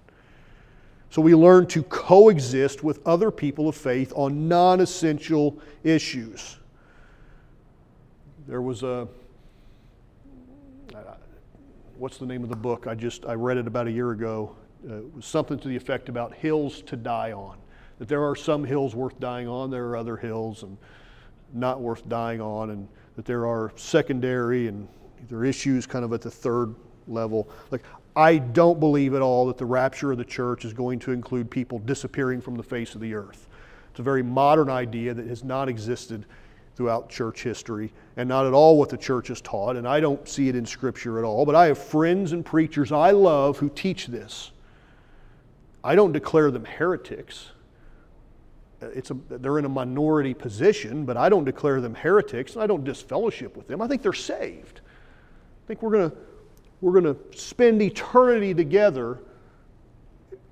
So 1.15 1.23
we 1.23 1.33
learn 1.33 1.69
to 1.69 1.85
coexist 1.85 2.83
with 2.83 2.99
other 3.07 3.31
people 3.31 3.69
of 3.69 3.77
faith 3.77 4.13
on 4.17 4.49
non 4.49 4.81
essential 4.81 5.57
issues. 5.85 6.59
There 8.49 8.61
was 8.61 8.83
a 8.83 9.07
what's 11.99 12.19
the 12.19 12.27
name 12.27 12.43
of 12.43 12.49
the 12.49 12.57
book? 12.57 12.89
I 12.89 12.97
just 12.97 13.27
I 13.27 13.35
read 13.35 13.59
it 13.59 13.69
about 13.69 13.87
a 13.87 13.93
year 13.93 14.11
ago. 14.11 14.57
Uh, 14.91 14.97
it 14.97 15.15
was 15.15 15.25
something 15.25 15.57
to 15.57 15.69
the 15.69 15.77
effect 15.77 16.09
about 16.09 16.35
hills 16.35 16.83
to 16.87 16.97
die 16.97 17.31
on 17.31 17.59
that 18.01 18.09
there 18.09 18.25
are 18.25 18.35
some 18.35 18.65
hills 18.65 18.97
worth 18.97 19.21
dying 19.21 19.47
on, 19.47 19.71
there 19.71 19.87
are 19.87 19.97
other 19.97 20.17
hills 20.17 20.65
and 20.65 20.77
not 21.53 21.81
worth 21.81 22.09
dying 22.09 22.41
on, 22.41 22.71
and 22.71 22.89
that 23.15 23.25
there 23.25 23.47
are 23.47 23.71
secondary 23.77 24.67
and 24.67 24.89
there 25.29 25.39
are 25.39 25.45
issues 25.45 25.87
kind 25.87 26.05
of 26.05 26.13
at 26.13 26.23
the 26.23 26.31
third 26.33 26.75
level. 27.07 27.49
Like, 27.71 27.85
I 28.17 28.39
don't 28.39 28.79
believe 28.79 29.15
at 29.15 29.23
all 29.23 29.47
that 29.47 29.59
the 29.59 29.67
rapture 29.67 30.13
of 30.13 30.19
the 30.19 30.25
church 30.25 30.65
is 30.65 30.73
going 30.73 31.01
to 31.01 31.13
include 31.13 31.51
people 31.51 31.81
disappearing 31.81 32.41
from 32.41 32.57
the 32.57 32.63
face 32.63 32.95
of 32.95 33.01
the 33.01 33.15
earth. 33.15 33.49
It's 33.91 34.01
a 34.01 34.05
very 34.05 34.23
modern 34.23 34.71
idea 34.71 35.15
that 35.15 35.27
has 35.27 35.43
not 35.43 35.69
existed 35.69 36.25
throughout 36.77 37.09
church 37.09 37.43
history 37.43 37.93
and 38.17 38.29
not 38.29 38.47
at 38.47 38.53
all 38.53 38.79
what 38.79 38.89
the 38.89 38.97
church 38.97 39.29
has 39.29 39.41
taught, 39.41 39.77
and 39.77 39.87
I 39.87 40.01
don't 40.01 40.29
see 40.29 40.49
it 40.49 40.57
in 40.57 40.67
Scripture 40.67 41.19
at 41.19 41.25
all. 41.25 41.45
But 41.45 41.55
I 41.55 41.67
have 41.67 41.79
friends 41.79 42.33
and 42.33 42.45
preachers 42.45 42.93
I 42.93 43.11
love 43.11 43.59
who 43.59 43.69
teach 43.69 44.07
this. 44.07 44.53
I 45.83 45.95
don't 45.95 46.13
declare 46.13 46.51
them 46.51 46.65
heretics. 46.65 47.51
Uh, 48.83 48.87
it's 48.89 49.11
a, 49.11 49.17
they're 49.29 49.59
in 49.59 49.65
a 49.65 49.69
minority 49.69 50.35
position, 50.35 51.05
but 51.05 51.17
I 51.17 51.29
don't 51.29 51.45
declare 51.45 51.81
them 51.81 51.95
heretics, 51.95 52.55
and 52.55 52.63
I 52.63 52.67
don't 52.67 52.85
disfellowship 52.85 53.57
with 53.57 53.69
them. 53.69 53.83
I 53.83 53.89
think 53.89 54.03
they're 54.03 54.13
saved. 54.13 54.81
I 54.85 55.67
think 55.67 55.83
we're 55.83 55.91
going 55.91 56.11
to 56.11 56.17
we're 56.85 57.01
going 57.01 57.15
to 57.15 57.39
spend 57.39 57.81
eternity 57.81 58.53
together. 58.53 59.19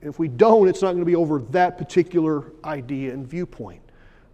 If 0.01 0.19
we 0.19 0.29
don't, 0.29 0.67
it's 0.67 0.81
not 0.81 0.93
going 0.93 1.03
to 1.03 1.05
be 1.05 1.15
over 1.15 1.41
that 1.51 1.77
particular 1.77 2.53
idea 2.65 3.13
and 3.13 3.27
viewpoint. 3.27 3.83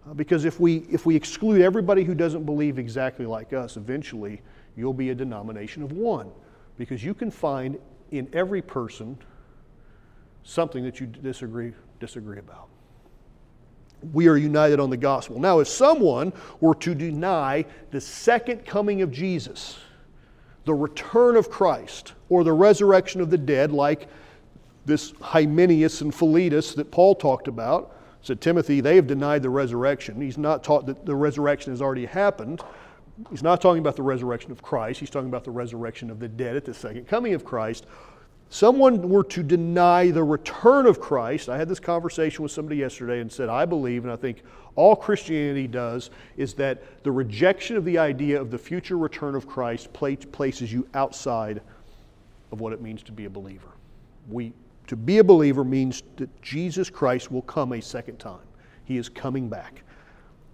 Uh, 0.09 0.13
because 0.13 0.45
if 0.45 0.61
we, 0.61 0.77
if 0.89 1.05
we 1.05 1.13
exclude 1.13 1.61
everybody 1.61 2.05
who 2.05 2.15
doesn't 2.15 2.45
believe 2.45 2.79
exactly 2.79 3.25
like 3.25 3.51
us, 3.51 3.75
eventually 3.75 4.41
you'll 4.77 4.93
be 4.93 5.09
a 5.09 5.15
denomination 5.15 5.83
of 5.83 5.91
one. 5.91 6.31
Because 6.77 7.03
you 7.03 7.13
can 7.13 7.29
find 7.29 7.77
in 8.11 8.29
every 8.31 8.61
person 8.61 9.17
something 10.45 10.85
that 10.85 11.01
you 11.01 11.05
disagree, 11.05 11.73
disagree 11.99 12.39
about. 12.39 12.69
We 14.13 14.29
are 14.29 14.37
united 14.37 14.79
on 14.79 14.89
the 14.89 14.95
gospel. 14.95 15.37
Now, 15.37 15.59
if 15.59 15.67
someone 15.67 16.31
were 16.61 16.75
to 16.75 16.95
deny 16.95 17.65
the 17.91 17.99
second 17.99 18.65
coming 18.65 19.01
of 19.01 19.11
Jesus, 19.11 19.77
the 20.65 20.73
return 20.73 21.35
of 21.35 21.49
Christ, 21.49 22.13
or 22.29 22.43
the 22.43 22.53
resurrection 22.53 23.21
of 23.21 23.29
the 23.29 23.37
dead, 23.37 23.71
like 23.71 24.07
this 24.85 25.13
Hymenaeus 25.21 26.01
and 26.01 26.13
Philetus 26.13 26.73
that 26.75 26.91
Paul 26.91 27.15
talked 27.15 27.47
about, 27.47 27.95
said, 28.21 28.41
Timothy, 28.41 28.81
they 28.81 28.95
have 28.95 29.07
denied 29.07 29.43
the 29.43 29.49
resurrection. 29.49 30.19
He's 30.19 30.37
not 30.37 30.63
taught 30.63 30.85
that 30.87 31.05
the 31.05 31.15
resurrection 31.15 31.71
has 31.71 31.81
already 31.81 32.05
happened. 32.05 32.61
He's 33.29 33.43
not 33.43 33.61
talking 33.61 33.79
about 33.79 33.95
the 33.95 34.03
resurrection 34.03 34.51
of 34.51 34.61
Christ. 34.61 34.99
He's 34.99 35.09
talking 35.09 35.29
about 35.29 35.43
the 35.43 35.51
resurrection 35.51 36.09
of 36.09 36.19
the 36.19 36.27
dead 36.27 36.55
at 36.55 36.65
the 36.65 36.73
second 36.73 37.07
coming 37.07 37.33
of 37.33 37.45
Christ. 37.45 37.85
Someone 38.51 39.07
were 39.07 39.23
to 39.25 39.43
deny 39.43 40.09
the 40.09 40.23
return 40.23 40.87
of 40.87 40.99
Christ. 40.99 41.49
I 41.49 41.57
had 41.57 41.69
this 41.69 41.79
conversation 41.79 42.41
with 42.41 42.51
somebody 42.51 42.77
yesterday 42.77 43.21
and 43.21 43.31
said, 43.31 43.47
I 43.47 43.65
believe, 43.65 44.03
and 44.03 44.11
I 44.11 44.15
think 44.15 44.41
all 44.75 44.95
Christianity 44.95 45.67
does, 45.67 46.09
is 46.35 46.55
that 46.55 47.03
the 47.03 47.11
rejection 47.11 47.77
of 47.77 47.85
the 47.85 47.99
idea 47.99 48.41
of 48.41 48.49
the 48.49 48.57
future 48.57 48.97
return 48.97 49.35
of 49.35 49.47
Christ 49.47 49.93
places 49.93 50.73
you 50.73 50.87
outside 50.95 51.61
of 52.51 52.59
what 52.59 52.73
it 52.73 52.81
means 52.81 53.03
to 53.03 53.11
be 53.11 53.25
a 53.25 53.29
believer. 53.29 53.69
We 54.27 54.53
to 54.87 54.95
be 54.95 55.19
a 55.19 55.23
believer 55.23 55.63
means 55.63 56.01
that 56.15 56.41
Jesus 56.41 56.89
Christ 56.89 57.31
will 57.31 57.43
come 57.43 57.73
a 57.73 57.81
second 57.81 58.17
time. 58.17 58.39
He 58.85 58.97
is 58.97 59.07
coming 59.07 59.47
back. 59.47 59.83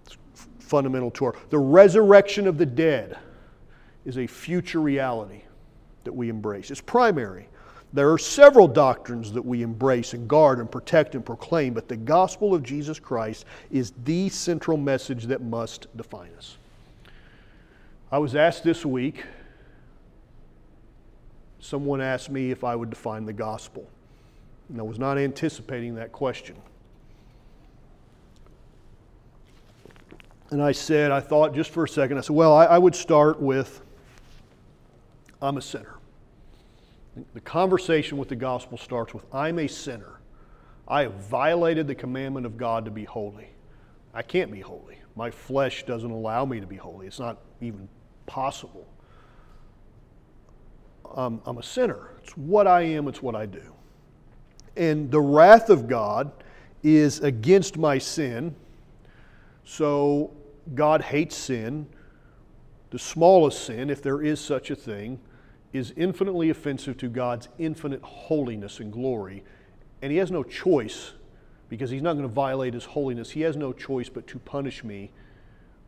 It's 0.04 0.18
fundamental 0.58 1.10
to 1.12 1.24
our. 1.24 1.34
The 1.48 1.58
resurrection 1.58 2.46
of 2.46 2.58
the 2.58 2.66
dead 2.66 3.18
is 4.04 4.18
a 4.18 4.26
future 4.26 4.82
reality 4.82 5.40
that 6.04 6.12
we 6.12 6.28
embrace. 6.28 6.70
It's 6.70 6.82
primary. 6.82 7.48
There 7.96 8.12
are 8.12 8.18
several 8.18 8.68
doctrines 8.68 9.32
that 9.32 9.40
we 9.40 9.62
embrace 9.62 10.12
and 10.12 10.28
guard 10.28 10.58
and 10.58 10.70
protect 10.70 11.14
and 11.14 11.24
proclaim, 11.24 11.72
but 11.72 11.88
the 11.88 11.96
gospel 11.96 12.54
of 12.54 12.62
Jesus 12.62 12.98
Christ 12.98 13.46
is 13.70 13.94
the 14.04 14.28
central 14.28 14.76
message 14.76 15.24
that 15.24 15.40
must 15.40 15.86
define 15.96 16.28
us. 16.36 16.58
I 18.12 18.18
was 18.18 18.36
asked 18.36 18.64
this 18.64 18.84
week, 18.84 19.24
someone 21.58 22.02
asked 22.02 22.28
me 22.28 22.50
if 22.50 22.64
I 22.64 22.76
would 22.76 22.90
define 22.90 23.24
the 23.24 23.32
gospel. 23.32 23.88
And 24.68 24.78
I 24.78 24.82
was 24.82 24.98
not 24.98 25.16
anticipating 25.16 25.94
that 25.94 26.12
question. 26.12 26.56
And 30.50 30.62
I 30.62 30.72
said, 30.72 31.12
I 31.12 31.20
thought 31.20 31.54
just 31.54 31.70
for 31.70 31.84
a 31.84 31.88
second, 31.88 32.18
I 32.18 32.20
said, 32.20 32.36
well, 32.36 32.52
I, 32.52 32.66
I 32.66 32.76
would 32.76 32.94
start 32.94 33.40
with 33.40 33.80
I'm 35.40 35.56
a 35.56 35.62
sinner. 35.62 35.95
The 37.34 37.40
conversation 37.40 38.18
with 38.18 38.28
the 38.28 38.36
gospel 38.36 38.78
starts 38.78 39.14
with 39.14 39.24
I'm 39.32 39.58
a 39.58 39.66
sinner. 39.66 40.20
I 40.88 41.02
have 41.02 41.14
violated 41.14 41.86
the 41.86 41.94
commandment 41.94 42.46
of 42.46 42.56
God 42.56 42.84
to 42.84 42.90
be 42.90 43.04
holy. 43.04 43.48
I 44.14 44.22
can't 44.22 44.50
be 44.52 44.60
holy. 44.60 44.98
My 45.16 45.30
flesh 45.30 45.84
doesn't 45.84 46.10
allow 46.10 46.44
me 46.44 46.60
to 46.60 46.66
be 46.66 46.76
holy. 46.76 47.06
It's 47.06 47.18
not 47.18 47.38
even 47.60 47.88
possible. 48.26 48.86
Um, 51.14 51.40
I'm 51.46 51.58
a 51.58 51.62
sinner. 51.62 52.10
It's 52.22 52.36
what 52.36 52.66
I 52.66 52.82
am, 52.82 53.08
it's 53.08 53.22
what 53.22 53.34
I 53.34 53.46
do 53.46 53.76
and 54.76 55.10
the 55.10 55.20
wrath 55.20 55.70
of 55.70 55.88
God 55.88 56.30
is 56.82 57.20
against 57.20 57.78
my 57.78 57.98
sin. 57.98 58.54
So 59.64 60.30
God 60.74 61.02
hates 61.02 61.36
sin. 61.36 61.86
The 62.90 62.98
smallest 62.98 63.64
sin, 63.64 63.90
if 63.90 64.02
there 64.02 64.22
is 64.22 64.40
such 64.40 64.70
a 64.70 64.76
thing, 64.76 65.18
is 65.72 65.92
infinitely 65.96 66.50
offensive 66.50 66.96
to 66.98 67.08
God's 67.08 67.48
infinite 67.58 68.02
holiness 68.02 68.80
and 68.80 68.92
glory. 68.92 69.44
And 70.02 70.12
He 70.12 70.18
has 70.18 70.30
no 70.30 70.42
choice, 70.42 71.12
because 71.68 71.90
He's 71.90 72.02
not 72.02 72.14
going 72.14 72.28
to 72.28 72.34
violate 72.34 72.74
His 72.74 72.84
holiness, 72.84 73.30
He 73.30 73.42
has 73.42 73.56
no 73.56 73.72
choice 73.72 74.08
but 74.08 74.26
to 74.28 74.38
punish 74.38 74.84
me 74.84 75.10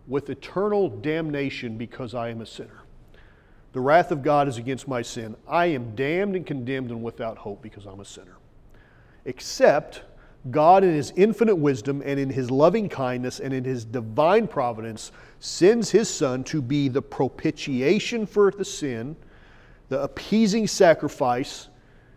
with 0.07 0.31
eternal 0.31 0.89
damnation 0.89 1.77
because 1.77 2.15
I 2.15 2.31
am 2.31 2.41
a 2.41 2.47
sinner. 2.47 2.83
The 3.73 3.81
wrath 3.81 4.11
of 4.11 4.23
God 4.23 4.49
is 4.49 4.57
against 4.57 4.89
my 4.89 5.03
sin. 5.03 5.37
I 5.47 5.67
am 5.67 5.95
damned 5.95 6.35
and 6.35 6.47
condemned 6.47 6.91
and 6.91 7.03
without 7.03 7.37
hope 7.37 7.61
because 7.63 7.85
I'm 7.85 8.01
a 8.01 8.05
sinner 8.05 8.39
except 9.29 10.03
God, 10.51 10.83
in 10.83 10.95
His 10.95 11.13
infinite 11.17 11.57
wisdom 11.57 12.03
and 12.05 12.19
in 12.19 12.31
His 12.31 12.51
loving 12.51 12.89
kindness 12.89 13.41
and 13.41 13.53
in 13.53 13.65
His 13.65 13.85
divine 13.85 14.49
providence, 14.49 15.13
sends 15.41 15.91
His 15.91 16.09
Son 16.09 16.43
to 16.45 16.63
be 16.63 16.89
the 16.89 17.03
propitiation 17.03 18.25
for 18.25 18.51
the 18.51 18.65
sin, 18.65 19.15
the 19.89 20.03
appeasing 20.03 20.67
sacrifice 20.67 21.69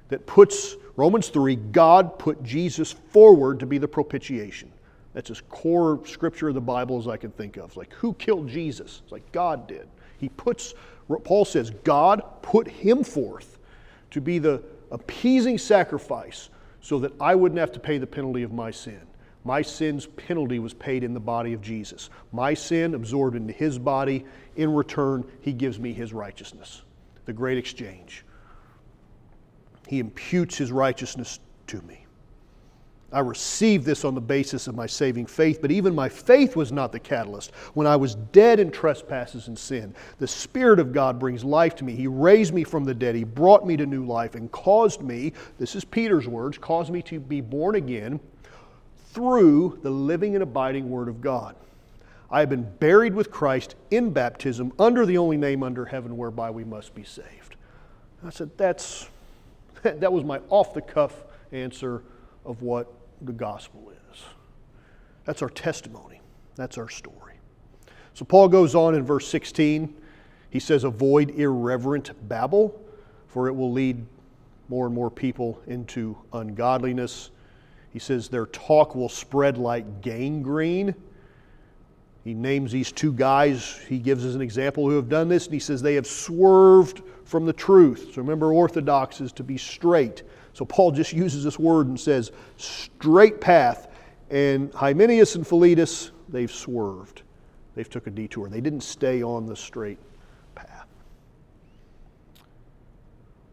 that 0.10 0.25
puts, 0.25 0.75
Romans 0.95 1.29
3, 1.29 1.55
God 1.55 2.19
put 2.19 2.43
Jesus 2.43 2.91
forward 2.91 3.60
to 3.60 3.65
be 3.65 3.77
the 3.77 3.88
propitiation. 3.88 4.71
That's 5.13 5.29
as 5.29 5.41
core 5.49 5.99
scripture 6.05 6.49
of 6.49 6.55
the 6.55 6.62
Bible 6.62 6.97
as 6.97 7.07
I 7.07 7.17
can 7.17 7.31
think 7.31 7.57
of. 7.57 7.65
It's 7.65 7.77
like, 7.77 7.93
who 7.93 8.13
killed 8.13 8.47
Jesus? 8.47 9.01
It's 9.03 9.12
like, 9.12 9.29
God 9.31 9.67
did. 9.67 9.88
He 10.17 10.29
puts, 10.29 10.73
Paul 11.23 11.45
says, 11.45 11.71
God 11.84 12.21
put 12.41 12.67
him 12.67 13.03
forth 13.03 13.57
to 14.12 14.21
be 14.21 14.39
the 14.39 14.62
appeasing 14.91 15.57
sacrifice 15.57 16.49
so 16.81 16.99
that 16.99 17.13
I 17.19 17.36
wouldn't 17.36 17.60
have 17.60 17.71
to 17.73 17.79
pay 17.79 17.97
the 17.97 18.07
penalty 18.07 18.43
of 18.43 18.51
my 18.51 18.71
sin. 18.71 19.01
My 19.43 19.62
sin's 19.62 20.05
penalty 20.05 20.60
was 20.60 20.73
paid 20.73 21.03
in 21.03 21.13
the 21.13 21.19
body 21.19 21.53
of 21.53 21.62
Jesus. 21.62 22.10
My 22.31 22.53
sin 22.53 22.93
absorbed 22.93 23.36
into 23.36 23.53
his 23.53 23.79
body. 23.79 24.25
In 24.55 24.73
return, 24.73 25.25
he 25.41 25.51
gives 25.53 25.79
me 25.79 25.93
his 25.93 26.13
righteousness. 26.13 26.84
The 27.25 27.34
great 27.34 27.57
exchange. 27.57 28.25
He 29.88 29.99
imputes 29.99 30.57
his 30.57 30.71
righteousness 30.71 31.39
to 31.67 31.81
me. 31.84 32.05
I 33.13 33.19
received 33.19 33.86
this 33.86 34.05
on 34.05 34.15
the 34.15 34.21
basis 34.21 34.67
of 34.67 34.75
my 34.75 34.86
saving 34.86 35.25
faith, 35.25 35.60
but 35.62 35.69
even 35.69 35.93
my 35.93 36.07
faith 36.07 36.55
was 36.55 36.71
not 36.71 36.93
the 36.93 36.99
catalyst. 36.99 37.51
When 37.73 37.86
I 37.86 37.97
was 37.97 38.15
dead 38.15 38.60
in 38.60 38.71
trespasses 38.71 39.49
and 39.49 39.60
sin, 39.60 39.93
the 40.17 40.27
Spirit 40.27 40.79
of 40.79 40.93
God 40.93 41.19
brings 41.19 41.43
life 41.43 41.75
to 41.75 41.84
me. 41.84 41.93
He 41.93 42.07
raised 42.07 42.53
me 42.53 42.63
from 42.63 42.86
the 42.86 42.93
dead. 42.93 43.15
He 43.15 43.25
brought 43.25 43.67
me 43.67 43.75
to 43.75 43.86
new 43.86 44.05
life 44.05 44.36
and 44.36 44.49
caused 44.53 45.01
me, 45.01 45.34
this 45.60 45.75
is 45.75 45.84
Peter's 45.84 46.27
words, 46.27 46.57
caused 46.57 46.89
me 46.89 47.01
to 47.03 47.19
be 47.19 47.41
born 47.41 47.75
again 47.75 48.17
through 49.10 49.79
the 49.84 49.89
living 49.89 50.36
and 50.36 50.43
abiding 50.43 50.89
Word 50.89 51.10
of 51.10 51.19
God. 51.19 51.57
I 52.32 52.39
have 52.39 52.50
been 52.50 52.63
buried 52.80 53.13
with 53.13 53.30
Christ 53.30 53.76
in 53.89 54.12
baptism 54.12 54.72
under 54.80 55.06
the 55.06 55.17
only 55.17 55.38
name 55.38 55.63
under 55.63 55.86
heaven 55.86 56.15
whereby 56.15 56.50
we 56.50 56.63
must 56.63 56.96
be 56.96 57.04
saved. 57.04 57.58
I 58.26 58.30
said, 58.30 58.52
that's, 58.58 59.10
that 59.84 60.12
was 60.12 60.24
my 60.24 60.39
off 60.50 60.74
the 60.74 60.82
cuff 60.82 61.24
answer 61.52 62.04
of 62.46 62.62
what 62.62 62.91
the 63.22 63.34
gospel 63.34 63.91
is. 64.12 64.24
That's 65.26 65.41
our 65.41 65.50
testimony, 65.50 66.22
that's 66.56 66.78
our 66.78 66.89
story. 66.89 67.36
So 68.13 68.26
Paul 68.26 68.48
goes 68.48 68.76
on 68.76 68.96
in 68.96 69.04
verse 69.04 69.28
16. 69.28 69.96
He 70.50 70.60
says, 70.60 70.84
Avoid 70.84 71.32
irreverent 71.32 72.12
babble, 72.28 72.82
for 73.28 73.48
it 73.48 73.54
will 73.54 73.72
lead 73.72 74.06
more 74.70 74.86
and 74.86 74.96
more 74.96 75.10
people 75.10 75.62
into 75.67 76.17
ungodliness. 76.34 77.32
He 77.91 78.00
says, 78.00 78.30
Their 78.30 78.46
talk 78.48 78.96
will 78.96 79.10
spread 79.10 79.58
like 79.58 80.02
gangrene. 80.02 80.96
He 82.23 82.34
names 82.34 82.71
these 82.71 82.91
two 82.91 83.13
guys, 83.13 83.79
he 83.89 83.97
gives 83.97 84.23
as 84.23 84.36
an 84.36 84.41
example, 84.41 84.88
who 84.88 84.95
have 84.95 85.10
done 85.10 85.27
this, 85.27 85.45
and 85.45 85.53
he 85.53 85.60
says 85.60 85.81
they 85.81 85.95
have 85.95 86.05
swerved 86.05 87.01
from 87.25 87.45
the 87.45 87.53
truth. 87.53 88.12
So 88.13 88.21
remember, 88.21 88.53
orthodox 88.53 89.21
is 89.21 89.31
to 89.34 89.43
be 89.43 89.57
straight. 89.57 90.23
So 90.53 90.65
Paul 90.65 90.91
just 90.91 91.13
uses 91.13 91.43
this 91.43 91.57
word 91.57 91.88
and 91.88 91.99
says, 91.99 92.31
straight 92.57 93.41
path. 93.41 93.88
And 94.29 94.71
Hymenaeus 94.73 95.36
and 95.36 95.47
Philetus, 95.47 96.12
they've 96.29 96.51
swerved. 96.51 97.23
They've 97.73 97.89
took 97.89 98.05
a 98.05 98.12
detour. 98.12 98.49
They 98.49 98.62
didn't 98.62 98.81
stay 98.81 99.23
on 99.23 99.45
the 99.45 99.55
straight 99.55 99.99
path. 100.55 100.88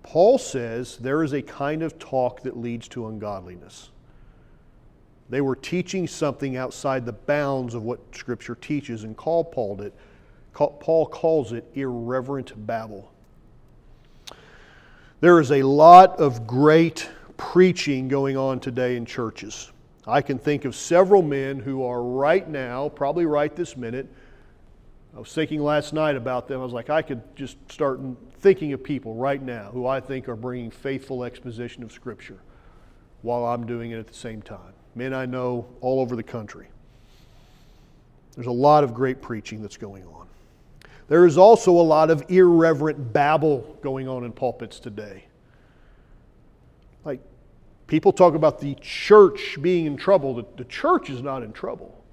Paul 0.03 0.39
says 0.39 0.97
there 0.99 1.23
is 1.23 1.33
a 1.33 1.43
kind 1.43 1.83
of 1.83 1.99
talk 1.99 2.43
that 2.43 2.57
leads 2.57 2.89
to 2.89 3.07
ungodliness. 3.07 3.91
They 5.31 5.41
were 5.41 5.57
teaching 5.57 6.07
something 6.07 6.57
outside 6.57 7.05
the 7.05 7.13
bounds 7.13 7.75
of 7.75 7.83
what 7.83 8.01
Scripture 8.15 8.55
teaches, 8.55 9.05
and 9.05 9.17
Paul 9.17 9.45
called 9.45 9.81
it, 9.83 9.95
Paul 10.55 11.07
calls 11.07 11.53
it 11.53 11.71
irreverent 11.75 12.53
babble. 12.67 13.13
There 15.21 15.39
is 15.41 15.53
a 15.53 15.63
lot 15.63 16.19
of 16.19 16.47
great 16.47 17.09
preaching 17.37 18.09
going 18.09 18.37
on 18.37 18.59
today 18.61 18.97
in 18.97 19.05
churches. 19.05 19.71
I 20.07 20.23
can 20.23 20.39
think 20.39 20.65
of 20.65 20.75
several 20.75 21.23
men 21.23 21.59
who 21.59 21.85
are 21.85 22.03
right 22.03 22.49
now, 22.49 22.89
probably 22.89 23.27
right 23.27 23.55
this 23.55 23.77
minute. 23.77 24.09
I 25.15 25.19
was 25.19 25.33
thinking 25.33 25.61
last 25.61 25.93
night 25.93 26.17
about 26.17 26.49
them. 26.49 26.61
I 26.61 26.65
was 26.65 26.73
like, 26.73 26.89
I 26.91 27.03
could 27.03 27.23
just 27.37 27.57
start 27.71 28.01
thinking 28.41 28.73
of 28.73 28.83
people 28.83 29.15
right 29.15 29.43
now 29.43 29.71
who 29.73 29.87
I 29.87 30.01
think 30.01 30.29
are 30.29 30.37
bringing 30.37 30.71
faithful 30.71 31.25
exposition 31.25 31.83
of 31.83 31.93
Scripture 31.93 32.39
while 33.23 33.45
I'm 33.45 33.67
doing 33.67 33.91
it 33.91 33.99
at 33.99 34.07
the 34.07 34.15
same 34.15 34.41
time. 34.41 34.73
Men 34.99 35.15
I 35.15 35.27
know 35.27 35.65
all 35.81 36.01
over 36.01 36.17
the 36.17 36.25
country. 36.25 36.67
There's 38.35 38.49
a 38.49 38.51
lot 38.51 38.83
of 38.83 38.93
great 38.93 39.23
preaching 39.23 39.63
that's 39.63 39.77
going 39.77 40.05
on. 40.07 40.27
There 41.07 41.25
is 41.25 41.39
also 41.39 41.71
a 41.71 41.87
lot 41.87 42.11
of 42.11 42.29
irreverent 42.29 43.13
babble 43.13 43.79
going 43.81 44.09
on 44.09 44.25
in 44.25 44.33
pulpits 44.33 44.81
today. 44.81 45.27
Like, 47.05 47.21
people 47.87 48.13
talk 48.13 48.35
about 48.35 48.59
the 48.59 48.75
church 48.81 49.57
being 49.63 49.87
in 49.87 49.97
trouble. 49.97 50.35
The, 50.35 50.47
the 50.57 50.65
church 50.65 51.11
is 51.11 51.23
not 51.23 51.45
in 51.45 51.53
trouble. 51.53 52.05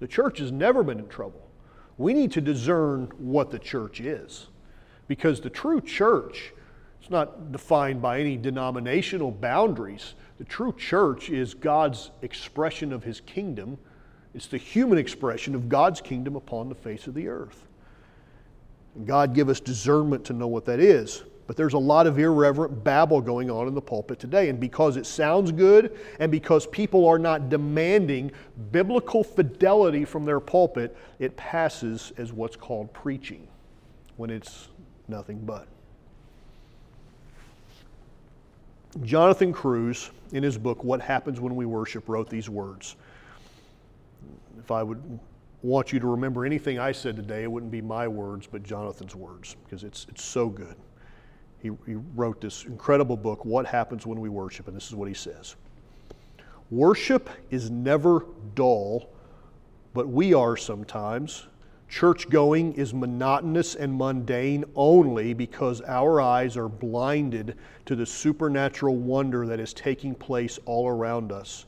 The 0.00 0.08
church 0.08 0.40
has 0.40 0.50
never 0.50 0.82
been 0.82 0.98
in 0.98 1.06
trouble. 1.06 1.48
We 1.96 2.12
need 2.12 2.32
to 2.32 2.40
discern 2.40 3.12
what 3.18 3.52
the 3.52 3.60
church 3.60 4.00
is. 4.00 4.48
Because 5.06 5.40
the 5.40 5.50
true 5.50 5.80
church 5.80 6.52
is 7.00 7.08
not 7.08 7.52
defined 7.52 8.02
by 8.02 8.18
any 8.18 8.36
denominational 8.36 9.30
boundaries. 9.30 10.14
The 10.38 10.44
true 10.44 10.74
church 10.76 11.30
is 11.30 11.54
God's 11.54 12.10
expression 12.22 12.92
of 12.92 13.02
his 13.02 13.20
kingdom. 13.20 13.78
It's 14.34 14.46
the 14.46 14.58
human 14.58 14.98
expression 14.98 15.54
of 15.54 15.68
God's 15.68 16.00
kingdom 16.00 16.36
upon 16.36 16.68
the 16.68 16.74
face 16.74 17.06
of 17.06 17.14
the 17.14 17.28
earth. 17.28 17.66
And 18.94 19.06
God 19.06 19.34
give 19.34 19.48
us 19.48 19.60
discernment 19.60 20.24
to 20.26 20.32
know 20.32 20.46
what 20.46 20.64
that 20.66 20.80
is. 20.80 21.22
But 21.46 21.56
there's 21.56 21.74
a 21.74 21.78
lot 21.78 22.06
of 22.06 22.18
irreverent 22.18 22.82
babble 22.82 23.20
going 23.20 23.50
on 23.50 23.68
in 23.68 23.74
the 23.74 23.80
pulpit 23.80 24.18
today. 24.18 24.48
And 24.48 24.58
because 24.58 24.96
it 24.96 25.06
sounds 25.06 25.52
good 25.52 25.96
and 26.18 26.30
because 26.30 26.66
people 26.66 27.06
are 27.06 27.18
not 27.18 27.48
demanding 27.48 28.32
biblical 28.72 29.22
fidelity 29.22 30.04
from 30.04 30.24
their 30.24 30.40
pulpit, 30.40 30.96
it 31.18 31.36
passes 31.36 32.12
as 32.16 32.32
what's 32.32 32.56
called 32.56 32.92
preaching 32.92 33.46
when 34.16 34.30
it's 34.30 34.68
nothing 35.08 35.38
but. 35.44 35.68
Jonathan 39.02 39.52
Cruse, 39.52 40.10
in 40.32 40.42
his 40.42 40.56
book, 40.58 40.82
What 40.82 41.00
Happens 41.00 41.40
When 41.40 41.54
We 41.54 41.66
Worship, 41.66 42.08
wrote 42.08 42.30
these 42.30 42.48
words. 42.48 42.96
If 44.58 44.70
I 44.70 44.82
would 44.82 45.20
want 45.62 45.92
you 45.92 46.00
to 46.00 46.06
remember 46.06 46.44
anything 46.44 46.78
I 46.78 46.92
said 46.92 47.16
today, 47.16 47.42
it 47.42 47.50
wouldn't 47.50 47.72
be 47.72 47.80
my 47.82 48.08
words, 48.08 48.46
but 48.46 48.62
Jonathan's 48.62 49.14
words, 49.14 49.56
because 49.64 49.84
it's, 49.84 50.06
it's 50.08 50.24
so 50.24 50.48
good. 50.48 50.76
He, 51.60 51.70
he 51.86 51.94
wrote 52.14 52.40
this 52.40 52.64
incredible 52.64 53.16
book, 53.16 53.44
What 53.44 53.66
Happens 53.66 54.06
When 54.06 54.20
We 54.20 54.28
Worship, 54.28 54.68
and 54.68 54.76
this 54.76 54.86
is 54.88 54.94
what 54.94 55.08
he 55.08 55.14
says 55.14 55.56
Worship 56.70 57.30
is 57.50 57.70
never 57.70 58.26
dull, 58.54 59.08
but 59.94 60.08
we 60.08 60.34
are 60.34 60.56
sometimes. 60.56 61.46
Church 61.88 62.28
going 62.28 62.74
is 62.74 62.92
monotonous 62.92 63.74
and 63.74 63.96
mundane 63.96 64.64
only 64.74 65.32
because 65.32 65.80
our 65.82 66.20
eyes 66.20 66.56
are 66.56 66.68
blinded 66.68 67.56
to 67.86 67.94
the 67.94 68.04
supernatural 68.04 68.96
wonder 68.96 69.46
that 69.46 69.60
is 69.60 69.72
taking 69.72 70.14
place 70.14 70.58
all 70.66 70.88
around 70.88 71.30
us. 71.30 71.64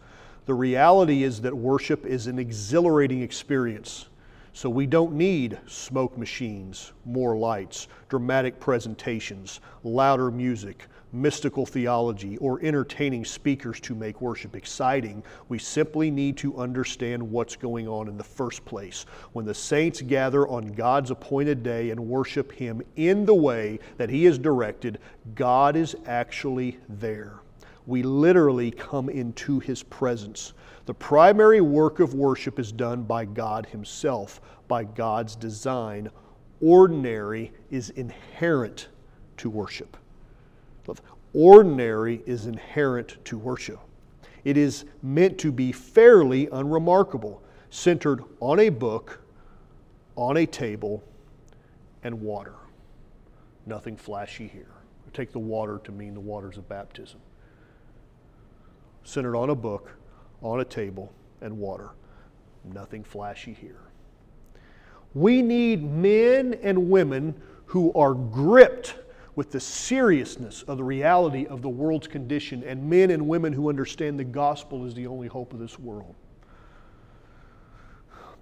The 0.47 0.55
reality 0.55 1.23
is 1.23 1.41
that 1.43 1.55
worship 1.55 2.05
is 2.05 2.27
an 2.27 2.39
exhilarating 2.39 3.23
experience. 3.23 4.07
So 4.53 4.69
we 4.69 4.87
don't 4.87 5.13
need 5.13 5.59
smoke 5.67 6.19
machines, 6.19 6.93
more 7.05 7.37
lights, 7.37 7.87
dramatic 8.09 8.59
presentations, 8.59 9.61
louder 9.85 10.33
music, 10.33 10.87
mystical 11.13 11.65
theology, 11.65 12.37
or 12.39 12.61
entertaining 12.63 13.25
speakers 13.25 13.81
to 13.81 13.95
make 13.95 14.21
worship 14.21 14.55
exciting. 14.55 15.23
We 15.49 15.59
simply 15.59 16.11
need 16.11 16.37
to 16.39 16.57
understand 16.59 17.23
what's 17.23 17.57
going 17.57 17.89
on 17.89 18.09
in 18.09 18.17
the 18.17 18.25
first 18.25 18.65
place. 18.65 19.07
When 19.33 19.45
the 19.45 19.55
saints 19.55 20.03
gather 20.03 20.47
on 20.49 20.73
God's 20.73 21.11
appointed 21.11 21.63
day 21.63 21.91
and 21.91 22.01
worship 22.01 22.53
Him 22.53 22.83
in 22.97 23.25
the 23.25 23.35
way 23.35 23.79
that 23.97 24.11
He 24.11 24.25
has 24.25 24.39
directed, 24.39 24.99
God 25.35 25.77
is 25.77 25.97
actually 26.07 26.79
there. 26.89 27.41
We 27.87 28.03
literally 28.03 28.71
come 28.71 29.09
into 29.09 29.61
His 29.61 29.83
presence. 29.83 30.53
The 30.85 30.95
primary 30.95 31.61
work 31.61 32.01
of 32.01 32.15
worship 32.15 32.59
is 32.59 32.71
done 32.71 33.03
by 33.03 33.25
God 33.25 33.67
Himself, 33.67 34.41
by 34.69 34.85
God's 34.85 35.37
design. 35.37 36.11
Ordinary 36.61 37.53
is 37.71 37.91
inherent 37.91 38.89
to 39.39 39.49
worship. 39.49 39.97
Ordinary 41.35 42.23
is 42.27 42.47
inherent 42.47 43.17
to 43.27 43.39
worship. 43.39 43.81
It 44.45 44.57
is 44.57 44.85
meant 45.03 45.39
to 45.39 45.53
be 45.53 45.73
fairly 45.73 46.49
unremarkable, 46.51 47.43
centered 47.71 48.23
on 48.41 48.61
a 48.61 48.71
book, 48.71 49.21
on 50.17 50.39
a 50.39 50.47
table, 50.47 51.03
and 52.03 52.21
water. 52.21 52.55
Nothing 53.67 53.97
flashy 53.97 54.49
here. 54.49 54.71
take 55.13 55.33
the 55.33 55.39
water 55.39 55.81
to 55.85 55.93
mean 55.93 56.15
the 56.15 56.21
waters 56.21 56.57
of 56.59 56.69
baptism. 56.69 57.21
Centered 59.05 59.37
on 59.37 59.51
a 59.51 59.55
book, 59.55 59.91
on 60.43 60.61
a 60.61 60.65
table, 60.65 61.13
and 61.41 61.59
water. 61.59 61.91
Nothing 62.65 63.05
flashy 63.05 63.53
here. 63.53 63.81
We 65.15 65.43
need 65.43 65.83
men 65.83 66.55
and 66.63 66.91
women 66.91 67.35
who 67.67 67.93
are 67.95 68.15
gripped 68.15 68.95
with 69.39 69.53
the 69.53 69.61
seriousness 69.61 70.65
of 70.65 70.79
the 70.79 70.83
reality 70.83 71.47
of 71.47 71.63
the 71.63 71.69
world's 71.69 72.09
condition 72.09 72.65
and 72.65 72.91
men 72.91 73.13
and 73.13 73.29
women 73.29 73.53
who 73.53 73.69
understand 73.69 74.19
the 74.19 74.25
gospel 74.25 74.85
is 74.85 74.95
the 74.95 75.07
only 75.07 75.29
hope 75.29 75.53
of 75.53 75.61
this 75.61 75.79
world. 75.79 76.13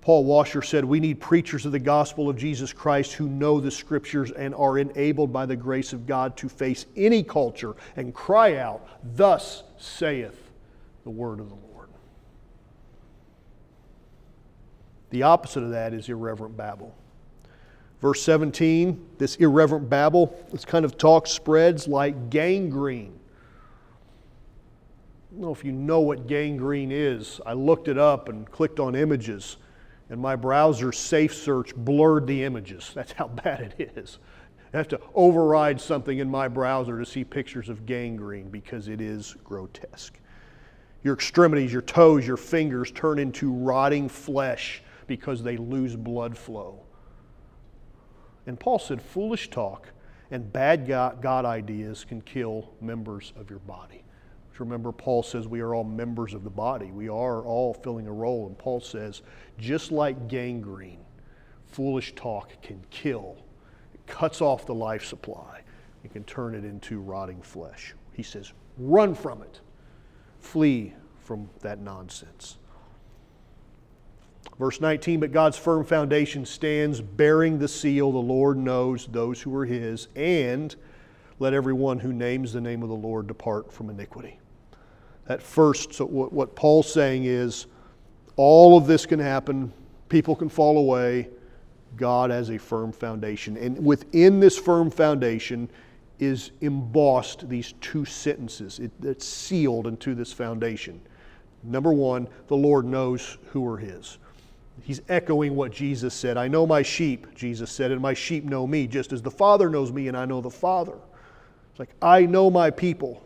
Paul 0.00 0.24
Washer 0.24 0.62
said, 0.62 0.86
We 0.86 0.98
need 0.98 1.20
preachers 1.20 1.66
of 1.66 1.72
the 1.72 1.78
gospel 1.78 2.30
of 2.30 2.38
Jesus 2.38 2.72
Christ 2.72 3.12
who 3.12 3.28
know 3.28 3.60
the 3.60 3.70
scriptures 3.70 4.30
and 4.30 4.54
are 4.54 4.78
enabled 4.78 5.34
by 5.34 5.44
the 5.44 5.54
grace 5.54 5.92
of 5.92 6.06
God 6.06 6.34
to 6.38 6.48
face 6.48 6.86
any 6.96 7.22
culture 7.22 7.74
and 7.96 8.14
cry 8.14 8.56
out, 8.56 8.88
Thus 9.14 9.64
saith 9.76 10.50
the 11.04 11.10
word 11.10 11.40
of 11.40 11.50
the 11.50 11.56
Lord. 11.74 11.90
The 15.10 15.24
opposite 15.24 15.62
of 15.62 15.72
that 15.72 15.92
is 15.92 16.08
irreverent 16.08 16.56
babble. 16.56 16.94
Verse 18.06 18.22
17, 18.22 19.04
this 19.18 19.34
irreverent 19.34 19.90
babble, 19.90 20.32
this 20.52 20.64
kind 20.64 20.84
of 20.84 20.96
talk 20.96 21.26
spreads 21.26 21.88
like 21.88 22.30
gangrene. 22.30 23.18
I 25.28 25.32
don't 25.32 25.40
know 25.40 25.52
if 25.52 25.64
you 25.64 25.72
know 25.72 25.98
what 25.98 26.28
gangrene 26.28 26.92
is. 26.92 27.40
I 27.44 27.54
looked 27.54 27.88
it 27.88 27.98
up 27.98 28.28
and 28.28 28.48
clicked 28.48 28.78
on 28.78 28.94
images, 28.94 29.56
and 30.08 30.20
my 30.20 30.36
browser 30.36 30.92
safe 30.92 31.34
search 31.34 31.74
blurred 31.74 32.28
the 32.28 32.44
images. 32.44 32.92
That's 32.94 33.10
how 33.10 33.26
bad 33.26 33.74
it 33.76 33.90
is. 33.96 34.20
I 34.72 34.76
have 34.76 34.86
to 34.86 35.00
override 35.12 35.80
something 35.80 36.20
in 36.20 36.30
my 36.30 36.46
browser 36.46 37.00
to 37.00 37.04
see 37.04 37.24
pictures 37.24 37.68
of 37.68 37.86
gangrene 37.86 38.50
because 38.50 38.86
it 38.86 39.00
is 39.00 39.34
grotesque. 39.42 40.16
Your 41.02 41.14
extremities, 41.14 41.72
your 41.72 41.82
toes, 41.82 42.24
your 42.24 42.36
fingers 42.36 42.92
turn 42.92 43.18
into 43.18 43.52
rotting 43.52 44.08
flesh 44.08 44.80
because 45.08 45.42
they 45.42 45.56
lose 45.56 45.96
blood 45.96 46.38
flow. 46.38 46.85
And 48.46 48.58
Paul 48.58 48.78
said, 48.78 49.02
foolish 49.02 49.50
talk 49.50 49.88
and 50.30 50.52
bad 50.52 50.86
God 50.86 51.44
ideas 51.44 52.04
can 52.04 52.20
kill 52.20 52.70
members 52.80 53.32
of 53.36 53.50
your 53.50 53.58
body. 53.60 54.04
Which 54.50 54.60
remember, 54.60 54.92
Paul 54.92 55.22
says 55.22 55.46
we 55.46 55.60
are 55.60 55.74
all 55.74 55.84
members 55.84 56.32
of 56.32 56.44
the 56.44 56.50
body. 56.50 56.90
We 56.90 57.08
are 57.08 57.42
all 57.42 57.74
filling 57.74 58.06
a 58.06 58.12
role. 58.12 58.46
And 58.46 58.56
Paul 58.56 58.80
says, 58.80 59.22
just 59.58 59.92
like 59.92 60.28
gangrene, 60.28 61.04
foolish 61.66 62.14
talk 62.14 62.60
can 62.62 62.80
kill. 62.90 63.36
It 63.92 64.06
cuts 64.06 64.40
off 64.40 64.66
the 64.66 64.74
life 64.74 65.04
supply. 65.04 65.62
It 66.04 66.12
can 66.12 66.24
turn 66.24 66.54
it 66.54 66.64
into 66.64 67.00
rotting 67.00 67.42
flesh. 67.42 67.94
He 68.12 68.22
says, 68.22 68.52
run 68.78 69.14
from 69.14 69.42
it. 69.42 69.60
Flee 70.38 70.94
from 71.24 71.50
that 71.60 71.80
nonsense. 71.80 72.58
Verse 74.58 74.80
19, 74.80 75.20
but 75.20 75.32
God's 75.32 75.58
firm 75.58 75.84
foundation 75.84 76.46
stands 76.46 77.00
bearing 77.00 77.58
the 77.58 77.68
seal. 77.68 78.10
The 78.10 78.18
Lord 78.18 78.56
knows 78.56 79.06
those 79.06 79.40
who 79.40 79.54
are 79.54 79.66
his, 79.66 80.08
and 80.16 80.74
let 81.38 81.52
everyone 81.52 81.98
who 81.98 82.12
names 82.12 82.54
the 82.54 82.60
name 82.60 82.82
of 82.82 82.88
the 82.88 82.94
Lord 82.94 83.26
depart 83.26 83.70
from 83.70 83.90
iniquity. 83.90 84.38
That 85.26 85.42
first, 85.42 85.92
so 85.92 86.06
what, 86.06 86.32
what 86.32 86.56
Paul's 86.56 86.90
saying 86.90 87.24
is 87.24 87.66
all 88.36 88.78
of 88.78 88.86
this 88.86 89.04
can 89.04 89.18
happen, 89.18 89.72
people 90.08 90.34
can 90.34 90.48
fall 90.48 90.78
away. 90.78 91.28
God 91.96 92.30
has 92.30 92.50
a 92.50 92.58
firm 92.58 92.92
foundation. 92.92 93.56
And 93.56 93.84
within 93.84 94.40
this 94.40 94.58
firm 94.58 94.90
foundation 94.90 95.68
is 96.18 96.52
embossed 96.60 97.48
these 97.48 97.74
two 97.80 98.04
sentences. 98.04 98.78
It, 98.78 98.90
it's 99.02 99.26
sealed 99.26 99.86
into 99.86 100.14
this 100.14 100.32
foundation. 100.32 101.00
Number 101.62 101.92
one, 101.92 102.28
the 102.48 102.56
Lord 102.56 102.86
knows 102.86 103.38
who 103.50 103.66
are 103.68 103.78
His. 103.78 104.18
He's 104.82 105.00
echoing 105.08 105.56
what 105.56 105.72
Jesus 105.72 106.14
said. 106.14 106.36
I 106.36 106.48
know 106.48 106.66
my 106.66 106.82
sheep, 106.82 107.34
Jesus 107.34 107.72
said, 107.72 107.90
and 107.90 108.00
my 108.00 108.14
sheep 108.14 108.44
know 108.44 108.66
me, 108.66 108.86
just 108.86 109.12
as 109.12 109.22
the 109.22 109.30
Father 109.30 109.68
knows 109.68 109.90
me 109.90 110.08
and 110.08 110.16
I 110.16 110.24
know 110.24 110.40
the 110.40 110.50
Father. 110.50 110.94
It's 111.70 111.78
like, 111.78 111.94
I 112.00 112.26
know 112.26 112.50
my 112.50 112.70
people. 112.70 113.22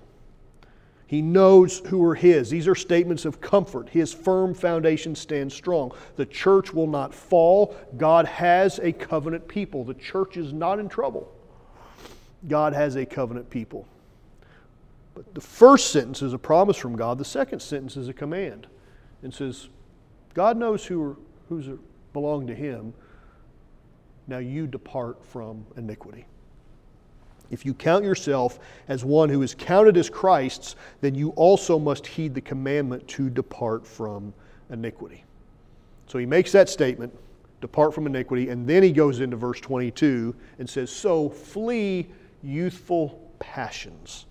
He 1.07 1.23
knows 1.23 1.81
who 1.87 2.05
are 2.05 2.15
His. 2.15 2.51
These 2.51 2.69
are 2.69 2.77
statements 2.77 3.25
of 3.25 3.41
comfort. 3.41 3.89
His 3.89 4.13
firm 4.13 4.55
foundation 4.55 5.17
stands 5.17 5.55
strong. 5.55 5.93
The 6.15 6.25
church 6.25 6.73
will 6.73 6.87
not 6.87 7.13
fall. 7.13 7.77
God 7.97 8.27
has 8.27 8.79
a 8.79 8.93
covenant 8.93 9.49
people. 9.49 9.83
The 9.83 9.95
church 9.95 10.37
is 10.37 10.53
not 10.53 10.79
in 10.79 10.89
trouble. 10.89 11.33
God 12.47 12.73
has 12.75 12.95
a 12.95 13.05
covenant 13.05 13.51
people. 13.51 13.87
But 15.15 15.35
the 15.35 15.41
first 15.41 15.91
sentence 15.91 16.23
is 16.23 16.33
a 16.33 16.39
promise 16.39 16.77
from 16.77 16.97
God, 16.97 17.19
the 17.19 17.25
second 17.25 17.61
sentence 17.61 17.97
is 17.97 18.09
a 18.09 18.13
command. 18.13 18.69
and 19.23 19.35
says, 19.35 19.69
God 20.35 20.57
knows 20.57 20.87
who 20.87 21.03
are, 21.03 21.17
who's 21.51 21.69
belong 22.15 22.47
to 22.47 22.55
Him. 22.55 22.95
Now 24.27 24.39
you 24.39 24.67
depart 24.67 25.23
from 25.23 25.67
iniquity. 25.77 26.25
If 27.51 27.67
you 27.67 27.75
count 27.75 28.05
yourself 28.05 28.61
as 28.87 29.05
one 29.05 29.29
who 29.29 29.43
is 29.43 29.55
counted 29.55 29.97
as 29.97 30.09
Christ's, 30.09 30.77
then 31.01 31.17
you 31.17 31.31
also 31.31 31.79
must 31.79 32.07
heed 32.07 32.33
the 32.33 32.41
commandment 32.41 33.07
to 33.09 33.29
depart 33.29 33.85
from 33.85 34.33
iniquity. 34.71 35.25
So 36.07 36.19
he 36.19 36.27
makes 36.27 36.53
that 36.53 36.69
statement, 36.69 37.13
depart 37.61 37.93
from 37.93 38.07
iniquity, 38.07 38.51
and 38.51 38.67
then 38.67 38.85
he 38.85 38.93
goes 38.93 39.19
into 39.19 39.37
verse 39.37 39.61
22 39.61 40.35
and 40.61 40.71
says, 40.71 40.91
So 40.91 41.29
flee 41.29 42.09
youthful 42.45 43.33
passions 43.41 44.27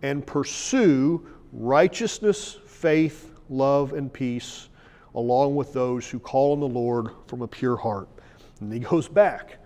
and 0.00 0.26
pursue 0.26 1.26
righteousness, 1.52 2.56
faith, 2.66 3.30
love, 3.50 3.92
and 3.92 4.10
peace, 4.10 4.70
along 5.14 5.54
with 5.54 5.72
those 5.72 6.08
who 6.08 6.18
call 6.18 6.52
on 6.52 6.60
the 6.60 6.68
Lord 6.68 7.08
from 7.26 7.42
a 7.42 7.48
pure 7.48 7.76
heart. 7.76 8.08
And 8.60 8.72
he 8.72 8.78
goes 8.78 9.08
back 9.08 9.58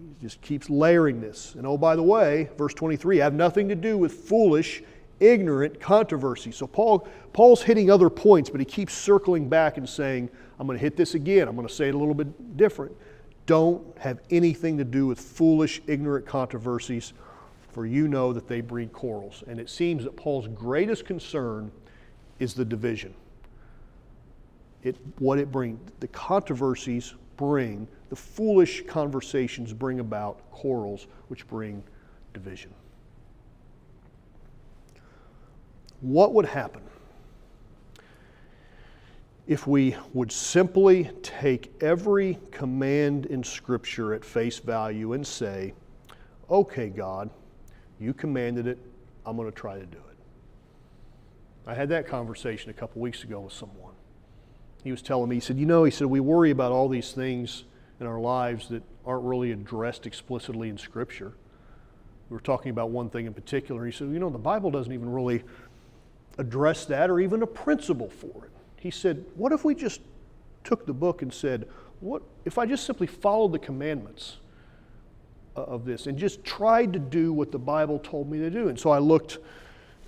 he 0.00 0.26
just 0.26 0.40
keeps 0.40 0.70
layering 0.70 1.20
this. 1.20 1.54
And 1.54 1.66
oh, 1.66 1.76
by 1.76 1.96
the 1.96 2.02
way, 2.02 2.48
verse 2.56 2.74
23 2.74 3.18
have 3.18 3.34
nothing 3.34 3.68
to 3.68 3.74
do 3.74 3.98
with 3.98 4.12
foolish, 4.12 4.82
ignorant 5.18 5.80
controversy. 5.80 6.50
So 6.52 6.66
Paul, 6.66 7.06
Paul's 7.32 7.62
hitting 7.62 7.90
other 7.90 8.08
points, 8.08 8.48
but 8.48 8.60
he 8.60 8.64
keeps 8.64 8.94
circling 8.94 9.48
back 9.48 9.76
and 9.76 9.88
saying, 9.88 10.30
I'm 10.58 10.66
going 10.66 10.78
to 10.78 10.82
hit 10.82 10.96
this 10.96 11.14
again. 11.14 11.48
I'm 11.48 11.56
going 11.56 11.68
to 11.68 11.74
say 11.74 11.88
it 11.88 11.94
a 11.94 11.98
little 11.98 12.14
bit 12.14 12.56
different. 12.56 12.92
Don't 13.46 13.96
have 13.98 14.20
anything 14.30 14.78
to 14.78 14.84
do 14.84 15.06
with 15.06 15.20
foolish, 15.20 15.82
ignorant 15.86 16.26
controversies, 16.26 17.12
for 17.70 17.86
you 17.86 18.08
know 18.08 18.32
that 18.32 18.48
they 18.48 18.60
breed 18.60 18.92
quarrels. 18.92 19.42
And 19.46 19.60
it 19.60 19.68
seems 19.68 20.04
that 20.04 20.16
Paul's 20.16 20.48
greatest 20.48 21.04
concern 21.04 21.70
is 22.38 22.54
the 22.54 22.64
division. 22.64 23.14
It, 24.82 24.96
what 25.18 25.38
it 25.38 25.52
brings, 25.52 25.78
the 26.00 26.08
controversies 26.08 27.14
bring, 27.36 27.86
the 28.08 28.16
foolish 28.16 28.84
conversations 28.86 29.72
bring 29.72 30.00
about 30.00 30.50
quarrels, 30.50 31.06
which 31.28 31.46
bring 31.46 31.82
division. 32.32 32.72
What 36.00 36.32
would 36.32 36.46
happen 36.46 36.82
if 39.46 39.66
we 39.66 39.96
would 40.14 40.30
simply 40.30 41.10
take 41.22 41.72
every 41.82 42.38
command 42.50 43.26
in 43.26 43.42
Scripture 43.42 44.14
at 44.14 44.24
face 44.24 44.58
value 44.58 45.12
and 45.12 45.26
say, 45.26 45.74
okay, 46.48 46.88
God, 46.88 47.28
you 47.98 48.14
commanded 48.14 48.66
it, 48.66 48.78
I'm 49.26 49.36
going 49.36 49.50
to 49.50 49.54
try 49.54 49.78
to 49.78 49.84
do 49.84 49.98
it? 49.98 50.16
I 51.66 51.74
had 51.74 51.88
that 51.90 52.06
conversation 52.06 52.70
a 52.70 52.72
couple 52.72 53.02
weeks 53.02 53.24
ago 53.24 53.40
with 53.40 53.52
someone 53.52 53.92
he 54.82 54.90
was 54.90 55.02
telling 55.02 55.28
me, 55.28 55.36
he 55.36 55.40
said, 55.40 55.58
You 55.58 55.66
know, 55.66 55.84
he 55.84 55.90
said, 55.90 56.06
we 56.06 56.20
worry 56.20 56.50
about 56.50 56.72
all 56.72 56.88
these 56.88 57.12
things 57.12 57.64
in 58.00 58.06
our 58.06 58.20
lives 58.20 58.68
that 58.68 58.82
aren't 59.04 59.24
really 59.24 59.52
addressed 59.52 60.06
explicitly 60.06 60.68
in 60.68 60.78
Scripture. 60.78 61.32
We 62.28 62.34
were 62.34 62.40
talking 62.40 62.70
about 62.70 62.90
one 62.90 63.10
thing 63.10 63.26
in 63.26 63.34
particular. 63.34 63.84
He 63.84 63.92
said, 63.92 64.08
You 64.08 64.18
know, 64.18 64.30
the 64.30 64.38
Bible 64.38 64.70
doesn't 64.70 64.92
even 64.92 65.12
really 65.12 65.42
address 66.38 66.86
that 66.86 67.10
or 67.10 67.20
even 67.20 67.42
a 67.42 67.46
principle 67.46 68.08
for 68.08 68.44
it. 68.44 68.50
He 68.76 68.90
said, 68.90 69.24
What 69.34 69.52
if 69.52 69.64
we 69.64 69.74
just 69.74 70.00
took 70.64 70.86
the 70.86 70.92
book 70.92 71.22
and 71.22 71.32
said, 71.32 71.68
What 72.00 72.22
if 72.44 72.56
I 72.56 72.66
just 72.66 72.84
simply 72.84 73.06
followed 73.06 73.52
the 73.52 73.58
commandments 73.58 74.36
uh, 75.56 75.62
of 75.62 75.84
this 75.84 76.06
and 76.06 76.16
just 76.16 76.44
tried 76.44 76.92
to 76.92 76.98
do 76.98 77.32
what 77.32 77.52
the 77.52 77.58
Bible 77.58 77.98
told 77.98 78.30
me 78.30 78.38
to 78.38 78.50
do? 78.50 78.68
And 78.68 78.78
so 78.78 78.90
I 78.90 78.98
looked 78.98 79.38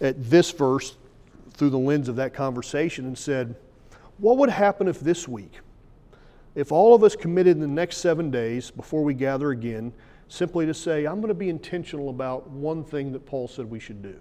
at 0.01 0.31
this 0.31 0.51
verse 0.51 0.97
through 1.55 1.70
the 1.70 1.79
lens 1.79 2.09
of 2.09 2.16
that 2.16 2.33
conversation 2.33 3.05
and 3.07 3.18
said, 3.18 3.55
what 4.23 4.39
would 4.39 4.51
happen 4.51 4.87
if 4.87 5.01
this 5.01 5.27
week, 5.27 5.59
if 6.55 6.70
all 6.70 6.95
of 6.95 7.03
us 7.03 7.16
committed 7.16 7.57
in 7.57 7.61
the 7.61 7.66
next 7.66 7.97
seven 7.97 8.31
days 8.31 8.70
before 8.70 9.03
we 9.03 9.14
gather 9.14 9.51
again, 9.51 9.93
simply 10.29 10.64
to 10.64 10.73
say, 10.73 11.07
I'm 11.07 11.16
going 11.16 11.27
to 11.27 11.35
be 11.35 11.49
intentional 11.49 12.09
about 12.09 12.49
one 12.49 12.85
thing 12.85 13.11
that 13.12 13.27
Paul 13.27 13.49
said 13.49 13.68
we 13.68 13.81
should 13.81 14.01
do? 14.01 14.14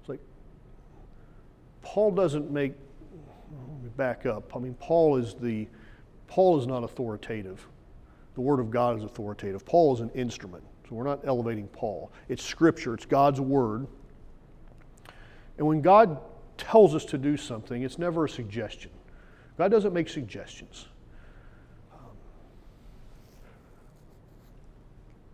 It's 0.00 0.08
like, 0.08 0.18
Paul 1.80 2.10
doesn't 2.10 2.50
make, 2.50 2.72
let 3.68 3.84
me 3.84 3.90
back 3.96 4.26
up. 4.26 4.56
I 4.56 4.58
mean, 4.58 4.74
Paul 4.74 5.16
is 5.16 5.34
the, 5.34 5.68
Paul 6.26 6.58
is 6.58 6.66
not 6.66 6.82
authoritative. 6.82 7.64
The 8.34 8.40
Word 8.40 8.58
of 8.58 8.72
God 8.72 8.98
is 8.98 9.04
authoritative. 9.04 9.64
Paul 9.64 9.94
is 9.94 10.00
an 10.00 10.10
instrument. 10.10 10.64
So 10.88 10.96
we're 10.96 11.04
not 11.04 11.20
elevating 11.24 11.68
Paul. 11.68 12.10
It's 12.28 12.42
Scripture, 12.42 12.94
it's 12.94 13.06
God's 13.06 13.40
Word. 13.40 13.86
And 15.56 15.68
when 15.68 15.82
God 15.82 16.18
tells 16.58 16.96
us 16.96 17.04
to 17.06 17.18
do 17.18 17.36
something, 17.36 17.84
it's 17.84 17.96
never 17.96 18.24
a 18.24 18.28
suggestion. 18.28 18.90
God 19.60 19.70
doesn't 19.70 19.92
make 19.92 20.08
suggestions. 20.08 20.86
Um, 21.92 22.16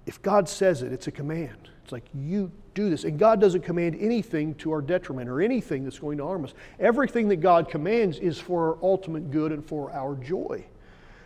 if 0.04 0.20
God 0.20 0.48
says 0.48 0.82
it, 0.82 0.92
it's 0.92 1.06
a 1.06 1.12
command. 1.12 1.70
It's 1.84 1.92
like, 1.92 2.06
you 2.12 2.50
do 2.74 2.90
this. 2.90 3.04
And 3.04 3.20
God 3.20 3.40
doesn't 3.40 3.60
command 3.60 3.96
anything 4.00 4.56
to 4.56 4.72
our 4.72 4.82
detriment 4.82 5.30
or 5.30 5.40
anything 5.40 5.84
that's 5.84 6.00
going 6.00 6.18
to 6.18 6.24
harm 6.24 6.42
us. 6.42 6.54
Everything 6.80 7.28
that 7.28 7.36
God 7.36 7.68
commands 7.68 8.18
is 8.18 8.36
for 8.36 8.70
our 8.70 8.78
ultimate 8.82 9.30
good 9.30 9.52
and 9.52 9.64
for 9.64 9.92
our 9.92 10.16
joy. 10.16 10.66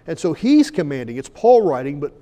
And 0.07 0.19
so 0.19 0.35
He's 0.35 0.71
commanding. 0.71 1.17
It's 1.17 1.31
Paul 1.31 1.63
writing, 1.63 2.01
but 2.01 2.13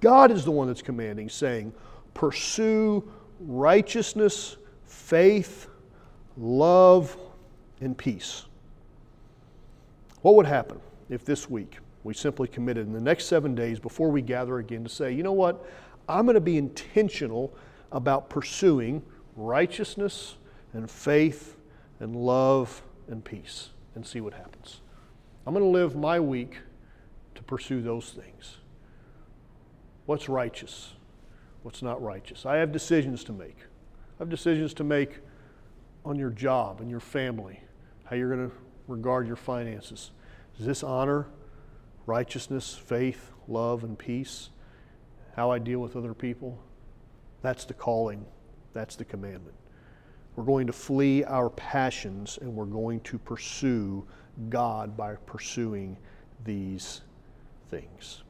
God 0.00 0.30
is 0.30 0.44
the 0.44 0.52
one 0.52 0.68
that's 0.68 0.80
commanding, 0.80 1.28
saying, 1.28 1.74
pursue 2.14 3.02
righteousness, 3.40 4.58
faith, 4.84 5.66
love, 6.36 7.16
and 7.80 7.98
peace. 7.98 8.44
What 10.22 10.34
would 10.34 10.46
happen 10.46 10.80
if 11.08 11.24
this 11.24 11.48
week 11.48 11.78
we 12.04 12.14
simply 12.14 12.48
committed 12.48 12.86
in 12.86 12.92
the 12.92 13.00
next 13.00 13.26
seven 13.26 13.54
days 13.54 13.78
before 13.78 14.10
we 14.10 14.22
gather 14.22 14.58
again 14.58 14.84
to 14.84 14.90
say, 14.90 15.12
you 15.12 15.22
know 15.22 15.32
what? 15.32 15.64
I'm 16.08 16.24
going 16.24 16.34
to 16.34 16.40
be 16.40 16.56
intentional 16.56 17.54
about 17.92 18.30
pursuing 18.30 19.02
righteousness 19.36 20.36
and 20.72 20.90
faith 20.90 21.56
and 22.00 22.16
love 22.16 22.82
and 23.08 23.24
peace 23.24 23.70
and 23.94 24.06
see 24.06 24.20
what 24.20 24.34
happens. 24.34 24.80
I'm 25.46 25.54
going 25.54 25.64
to 25.64 25.70
live 25.70 25.96
my 25.96 26.20
week 26.20 26.58
to 27.34 27.42
pursue 27.42 27.82
those 27.82 28.10
things. 28.10 28.58
What's 30.06 30.28
righteous? 30.28 30.94
What's 31.62 31.82
not 31.82 32.02
righteous? 32.02 32.46
I 32.46 32.56
have 32.56 32.72
decisions 32.72 33.24
to 33.24 33.32
make. 33.32 33.56
I 33.58 34.22
have 34.22 34.28
decisions 34.28 34.74
to 34.74 34.84
make 34.84 35.18
on 36.04 36.18
your 36.18 36.30
job 36.30 36.80
and 36.80 36.90
your 36.90 37.00
family, 37.00 37.60
how 38.04 38.16
you're 38.16 38.34
going 38.34 38.50
to 38.50 38.56
regard 38.90 39.26
your 39.26 39.36
finances? 39.36 40.10
Does 40.56 40.66
this 40.66 40.82
honor 40.82 41.26
righteousness, 42.06 42.74
faith, 42.74 43.30
love, 43.48 43.84
and 43.84 43.98
peace? 43.98 44.50
How 45.36 45.50
I 45.50 45.58
deal 45.58 45.78
with 45.78 45.96
other 45.96 46.12
people? 46.12 46.58
That's 47.42 47.64
the 47.64 47.74
calling, 47.74 48.26
that's 48.74 48.96
the 48.96 49.04
commandment. 49.04 49.54
We're 50.36 50.44
going 50.44 50.66
to 50.66 50.72
flee 50.72 51.24
our 51.24 51.50
passions 51.50 52.38
and 52.40 52.54
we're 52.54 52.66
going 52.66 53.00
to 53.00 53.18
pursue 53.18 54.06
God 54.48 54.96
by 54.96 55.14
pursuing 55.26 55.96
these 56.44 57.02
things. 57.70 58.22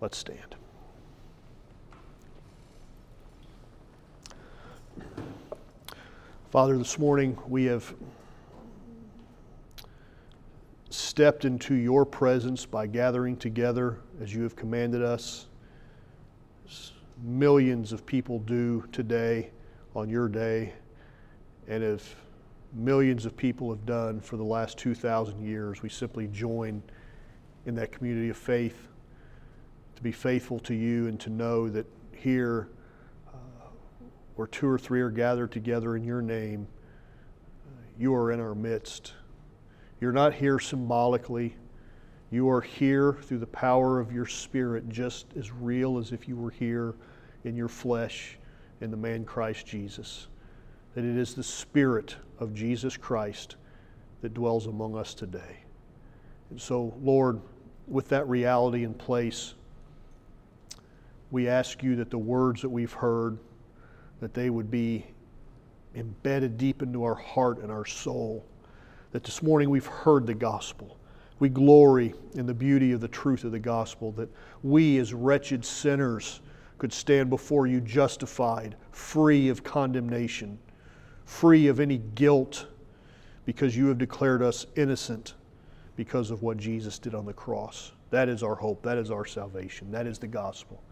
Let's 0.00 0.18
stand. 0.18 0.56
Father, 6.50 6.76
this 6.76 6.98
morning 6.98 7.38
we 7.46 7.64
have 7.66 7.94
stepped 10.90 11.44
into 11.44 11.74
your 11.74 12.04
presence 12.04 12.66
by 12.66 12.86
gathering 12.86 13.36
together 13.36 14.00
as 14.20 14.34
you 14.34 14.42
have 14.42 14.56
commanded 14.56 15.02
us. 15.02 15.46
Millions 17.22 17.92
of 17.92 18.04
people 18.04 18.40
do 18.40 18.84
today 18.90 19.50
on 19.94 20.08
your 20.08 20.28
day, 20.28 20.72
and 21.68 21.84
if 21.84 22.16
millions 22.72 23.24
of 23.24 23.36
people 23.36 23.70
have 23.70 23.84
done 23.86 24.20
for 24.20 24.36
the 24.36 24.44
last 24.44 24.78
2,000 24.78 25.44
years, 25.44 25.82
we 25.82 25.88
simply 25.88 26.26
join 26.28 26.82
in 27.66 27.74
that 27.74 27.92
community 27.92 28.30
of 28.30 28.36
faith 28.36 28.88
to 29.94 30.02
be 30.02 30.12
faithful 30.12 30.58
to 30.58 30.74
you 30.74 31.08
and 31.08 31.20
to 31.20 31.30
know 31.30 31.68
that 31.68 31.86
here, 32.16 32.68
uh, 33.28 33.36
where 34.34 34.46
two 34.46 34.66
or 34.66 34.78
three 34.78 35.00
are 35.00 35.10
gathered 35.10 35.52
together 35.52 35.94
in 35.94 36.02
your 36.02 36.22
name, 36.22 36.66
you 37.98 38.14
are 38.14 38.32
in 38.32 38.40
our 38.40 38.54
midst 38.54 39.12
You're 40.00 40.12
not 40.12 40.34
here 40.34 40.58
symbolically. 40.58 41.56
You 42.30 42.48
are 42.48 42.60
here 42.60 43.18
through 43.22 43.38
the 43.38 43.46
power 43.46 44.00
of 44.00 44.12
your 44.12 44.26
Spirit, 44.26 44.88
just 44.88 45.26
as 45.36 45.52
real 45.52 45.98
as 45.98 46.12
if 46.12 46.28
you 46.28 46.36
were 46.36 46.50
here 46.50 46.94
in 47.44 47.56
your 47.56 47.68
flesh 47.68 48.38
in 48.80 48.90
the 48.90 48.96
man 48.96 49.24
Christ 49.24 49.66
Jesus. 49.66 50.28
That 50.94 51.04
it 51.04 51.16
is 51.16 51.34
the 51.34 51.42
Spirit 51.42 52.16
of 52.38 52.54
Jesus 52.54 52.96
Christ 52.96 53.56
that 54.22 54.34
dwells 54.34 54.66
among 54.66 54.96
us 54.96 55.12
today. 55.12 55.58
And 56.50 56.60
so, 56.60 56.94
Lord, 57.02 57.40
with 57.86 58.08
that 58.08 58.28
reality 58.28 58.84
in 58.84 58.94
place, 58.94 59.54
we 61.30 61.48
ask 61.48 61.82
you 61.82 61.96
that 61.96 62.10
the 62.10 62.18
words 62.18 62.62
that 62.62 62.68
we've 62.68 62.92
heard, 62.92 63.38
that 64.20 64.34
they 64.34 64.50
would 64.50 64.70
be 64.70 65.06
embedded 65.94 66.56
deep 66.58 66.82
into 66.82 67.04
our 67.04 67.14
heart 67.14 67.58
and 67.58 67.70
our 67.70 67.84
soul. 67.84 68.44
That 69.12 69.24
this 69.24 69.42
morning 69.42 69.70
we've 69.70 69.86
heard 69.86 70.26
the 70.26 70.34
gospel. 70.34 70.96
We 71.40 71.48
glory 71.48 72.14
in 72.34 72.46
the 72.46 72.54
beauty 72.54 72.92
of 72.92 73.00
the 73.00 73.08
truth 73.08 73.44
of 73.44 73.52
the 73.52 73.58
gospel, 73.58 74.12
that 74.12 74.28
we 74.62 74.98
as 74.98 75.12
wretched 75.14 75.64
sinners 75.64 76.40
could 76.78 76.92
stand 76.92 77.28
before 77.28 77.66
you 77.66 77.80
justified, 77.80 78.76
free 78.92 79.48
of 79.48 79.64
condemnation, 79.64 80.58
free 81.24 81.66
of 81.66 81.80
any 81.80 81.98
guilt, 82.14 82.66
because 83.46 83.76
you 83.76 83.86
have 83.88 83.98
declared 83.98 84.42
us 84.42 84.66
innocent 84.76 85.34
because 85.96 86.30
of 86.30 86.42
what 86.42 86.56
Jesus 86.56 86.98
did 86.98 87.14
on 87.14 87.26
the 87.26 87.32
cross. 87.32 87.92
That 88.10 88.28
is 88.28 88.42
our 88.42 88.54
hope. 88.54 88.82
That 88.82 88.96
is 88.96 89.10
our 89.10 89.24
salvation. 89.24 89.90
That 89.90 90.06
is 90.06 90.18
the 90.18 90.28
gospel. 90.28 90.82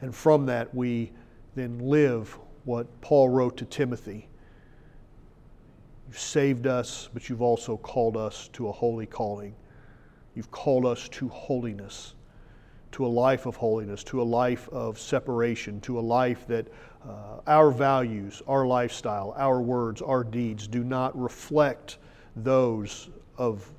And 0.00 0.14
from 0.14 0.46
that, 0.46 0.74
we 0.74 1.12
then 1.56 1.78
live 1.78 2.38
what 2.64 3.00
Paul 3.02 3.28
wrote 3.28 3.56
to 3.58 3.66
Timothy. 3.66 4.29
You've 6.10 6.18
saved 6.18 6.66
us, 6.66 7.08
but 7.14 7.28
you've 7.28 7.40
also 7.40 7.76
called 7.76 8.16
us 8.16 8.50
to 8.54 8.66
a 8.66 8.72
holy 8.72 9.06
calling. 9.06 9.54
You've 10.34 10.50
called 10.50 10.84
us 10.84 11.08
to 11.10 11.28
holiness, 11.28 12.16
to 12.90 13.06
a 13.06 13.08
life 13.08 13.46
of 13.46 13.54
holiness, 13.54 14.02
to 14.04 14.20
a 14.20 14.24
life 14.24 14.68
of 14.70 14.98
separation, 14.98 15.80
to 15.82 16.00
a 16.00 16.02
life 16.02 16.48
that 16.48 16.66
uh, 17.08 17.38
our 17.46 17.70
values, 17.70 18.42
our 18.48 18.66
lifestyle, 18.66 19.34
our 19.36 19.62
words, 19.62 20.02
our 20.02 20.24
deeds 20.24 20.66
do 20.66 20.82
not 20.82 21.16
reflect 21.16 21.98
those 22.34 23.08
of 23.38 23.70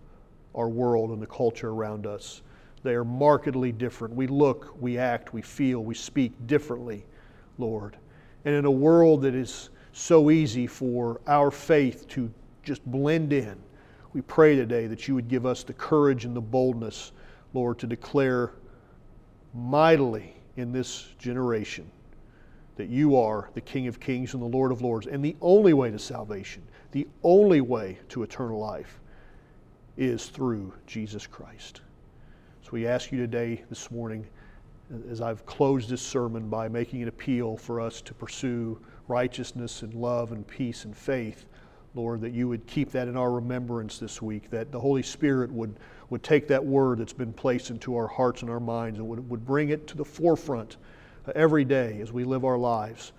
our 0.55 0.69
world 0.69 1.09
and 1.09 1.21
the 1.21 1.27
culture 1.27 1.71
around 1.71 2.07
us. 2.07 2.43
They 2.81 2.93
are 2.93 3.03
markedly 3.03 3.73
different. 3.73 4.15
We 4.15 4.27
look, 4.27 4.73
we 4.79 4.97
act, 4.97 5.33
we 5.33 5.41
feel, 5.41 5.83
we 5.83 5.95
speak 5.95 6.31
differently, 6.47 7.05
Lord. 7.57 7.97
And 8.45 8.55
in 8.55 8.63
a 8.63 8.71
world 8.71 9.23
that 9.23 9.35
is 9.35 9.69
so 9.93 10.29
easy 10.29 10.67
for 10.67 11.21
our 11.27 11.51
faith 11.51 12.07
to 12.09 12.31
just 12.63 12.85
blend 12.85 13.33
in, 13.33 13.57
we 14.13 14.21
pray 14.21 14.55
today 14.55 14.87
that 14.87 15.07
you 15.07 15.15
would 15.15 15.27
give 15.27 15.45
us 15.45 15.63
the 15.63 15.73
courage 15.73 16.25
and 16.25 16.35
the 16.35 16.41
boldness, 16.41 17.11
Lord, 17.53 17.79
to 17.79 17.87
declare 17.87 18.51
mightily 19.53 20.35
in 20.57 20.71
this 20.71 21.07
generation 21.17 21.89
that 22.75 22.89
you 22.89 23.15
are 23.15 23.49
the 23.53 23.61
King 23.61 23.87
of 23.87 23.99
Kings 23.99 24.33
and 24.33 24.41
the 24.41 24.47
Lord 24.47 24.71
of 24.71 24.81
Lords, 24.81 25.07
and 25.07 25.23
the 25.23 25.35
only 25.41 25.73
way 25.73 25.91
to 25.91 25.99
salvation, 25.99 26.63
the 26.91 27.07
only 27.23 27.61
way 27.61 27.99
to 28.09 28.23
eternal 28.23 28.59
life 28.59 28.99
is 29.97 30.27
through 30.27 30.73
Jesus 30.87 31.27
Christ. 31.27 31.81
So 32.63 32.69
we 32.71 32.87
ask 32.87 33.11
you 33.11 33.17
today, 33.19 33.63
this 33.69 33.91
morning, 33.91 34.25
as 35.09 35.21
I've 35.21 35.45
closed 35.45 35.89
this 35.89 36.01
sermon 36.01 36.49
by 36.49 36.67
making 36.67 37.01
an 37.01 37.07
appeal 37.07 37.55
for 37.55 37.79
us 37.79 38.01
to 38.01 38.13
pursue 38.13 38.79
righteousness 39.07 39.81
and 39.81 39.93
love 39.93 40.31
and 40.31 40.47
peace 40.47 40.85
and 40.85 40.95
faith, 40.95 41.45
Lord, 41.93 42.21
that 42.21 42.31
you 42.31 42.47
would 42.47 42.65
keep 42.67 42.91
that 42.91 43.07
in 43.07 43.17
our 43.17 43.31
remembrance 43.31 43.99
this 43.99 44.21
week, 44.21 44.49
that 44.49 44.71
the 44.71 44.79
Holy 44.79 45.03
Spirit 45.03 45.51
would, 45.51 45.75
would 46.09 46.23
take 46.23 46.47
that 46.47 46.63
word 46.63 46.99
that's 46.99 47.13
been 47.13 47.33
placed 47.33 47.69
into 47.69 47.95
our 47.95 48.07
hearts 48.07 48.41
and 48.41 48.49
our 48.49 48.59
minds 48.59 48.99
and 48.99 49.07
would, 49.07 49.29
would 49.29 49.45
bring 49.45 49.69
it 49.69 49.87
to 49.87 49.97
the 49.97 50.05
forefront 50.05 50.77
uh, 51.27 51.31
every 51.35 51.65
day 51.65 51.99
as 52.01 52.11
we 52.11 52.23
live 52.23 52.45
our 52.45 52.57
lives, 52.57 53.11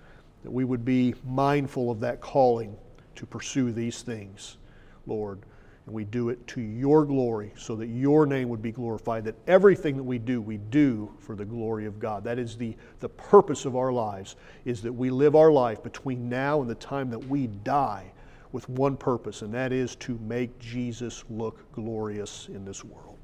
that 0.43 0.51
we 0.51 0.63
would 0.63 0.83
be 0.83 1.13
mindful 1.25 1.91
of 1.91 1.99
that 1.99 2.19
calling 2.19 2.75
to 3.15 3.25
pursue 3.25 3.71
these 3.71 4.01
things, 4.01 4.57
Lord. 5.05 5.39
And 5.85 5.93
we 5.93 6.05
do 6.05 6.29
it 6.29 6.45
to 6.47 6.61
your 6.61 7.05
glory 7.05 7.51
so 7.57 7.75
that 7.75 7.87
your 7.87 8.25
name 8.25 8.47
would 8.49 8.61
be 8.61 8.71
glorified, 8.71 9.25
that 9.25 9.35
everything 9.47 9.97
that 9.97 10.03
we 10.03 10.17
do, 10.17 10.41
we 10.41 10.57
do 10.57 11.13
for 11.19 11.35
the 11.35 11.45
glory 11.45 11.85
of 11.85 11.99
God. 11.99 12.23
That 12.23 12.39
is 12.39 12.55
the, 12.55 12.75
the 12.99 13.09
purpose 13.09 13.65
of 13.65 13.75
our 13.75 13.91
lives, 13.91 14.35
is 14.63 14.81
that 14.81 14.93
we 14.93 15.09
live 15.09 15.35
our 15.35 15.51
life 15.51 15.83
between 15.83 16.29
now 16.29 16.61
and 16.61 16.69
the 16.69 16.75
time 16.75 17.09
that 17.09 17.27
we 17.27 17.47
die 17.47 18.11
with 18.53 18.69
one 18.69 18.95
purpose, 18.95 19.41
and 19.41 19.53
that 19.53 19.73
is 19.73 19.95
to 19.95 20.17
make 20.19 20.57
Jesus 20.59 21.23
look 21.29 21.69
glorious 21.73 22.47
in 22.49 22.63
this 22.63 22.83
world. 22.85 23.17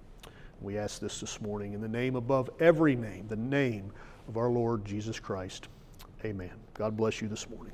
We 0.59 0.77
ask 0.77 0.99
this 0.99 1.21
this 1.21 1.39
morning 1.39 1.73
in 1.73 1.81
the 1.81 1.87
name 1.87 2.15
above 2.15 2.49
every 2.59 2.95
name, 2.95 3.27
the 3.29 3.37
name 3.37 3.91
of 4.27 4.35
our 4.37 4.49
Lord 4.49 4.83
Jesus 4.83 5.19
Christ. 5.19 5.69
Amen. 6.25 6.51
God 6.73 6.97
bless 6.97 7.21
you 7.21 7.29
this 7.29 7.49
morning. 7.49 7.73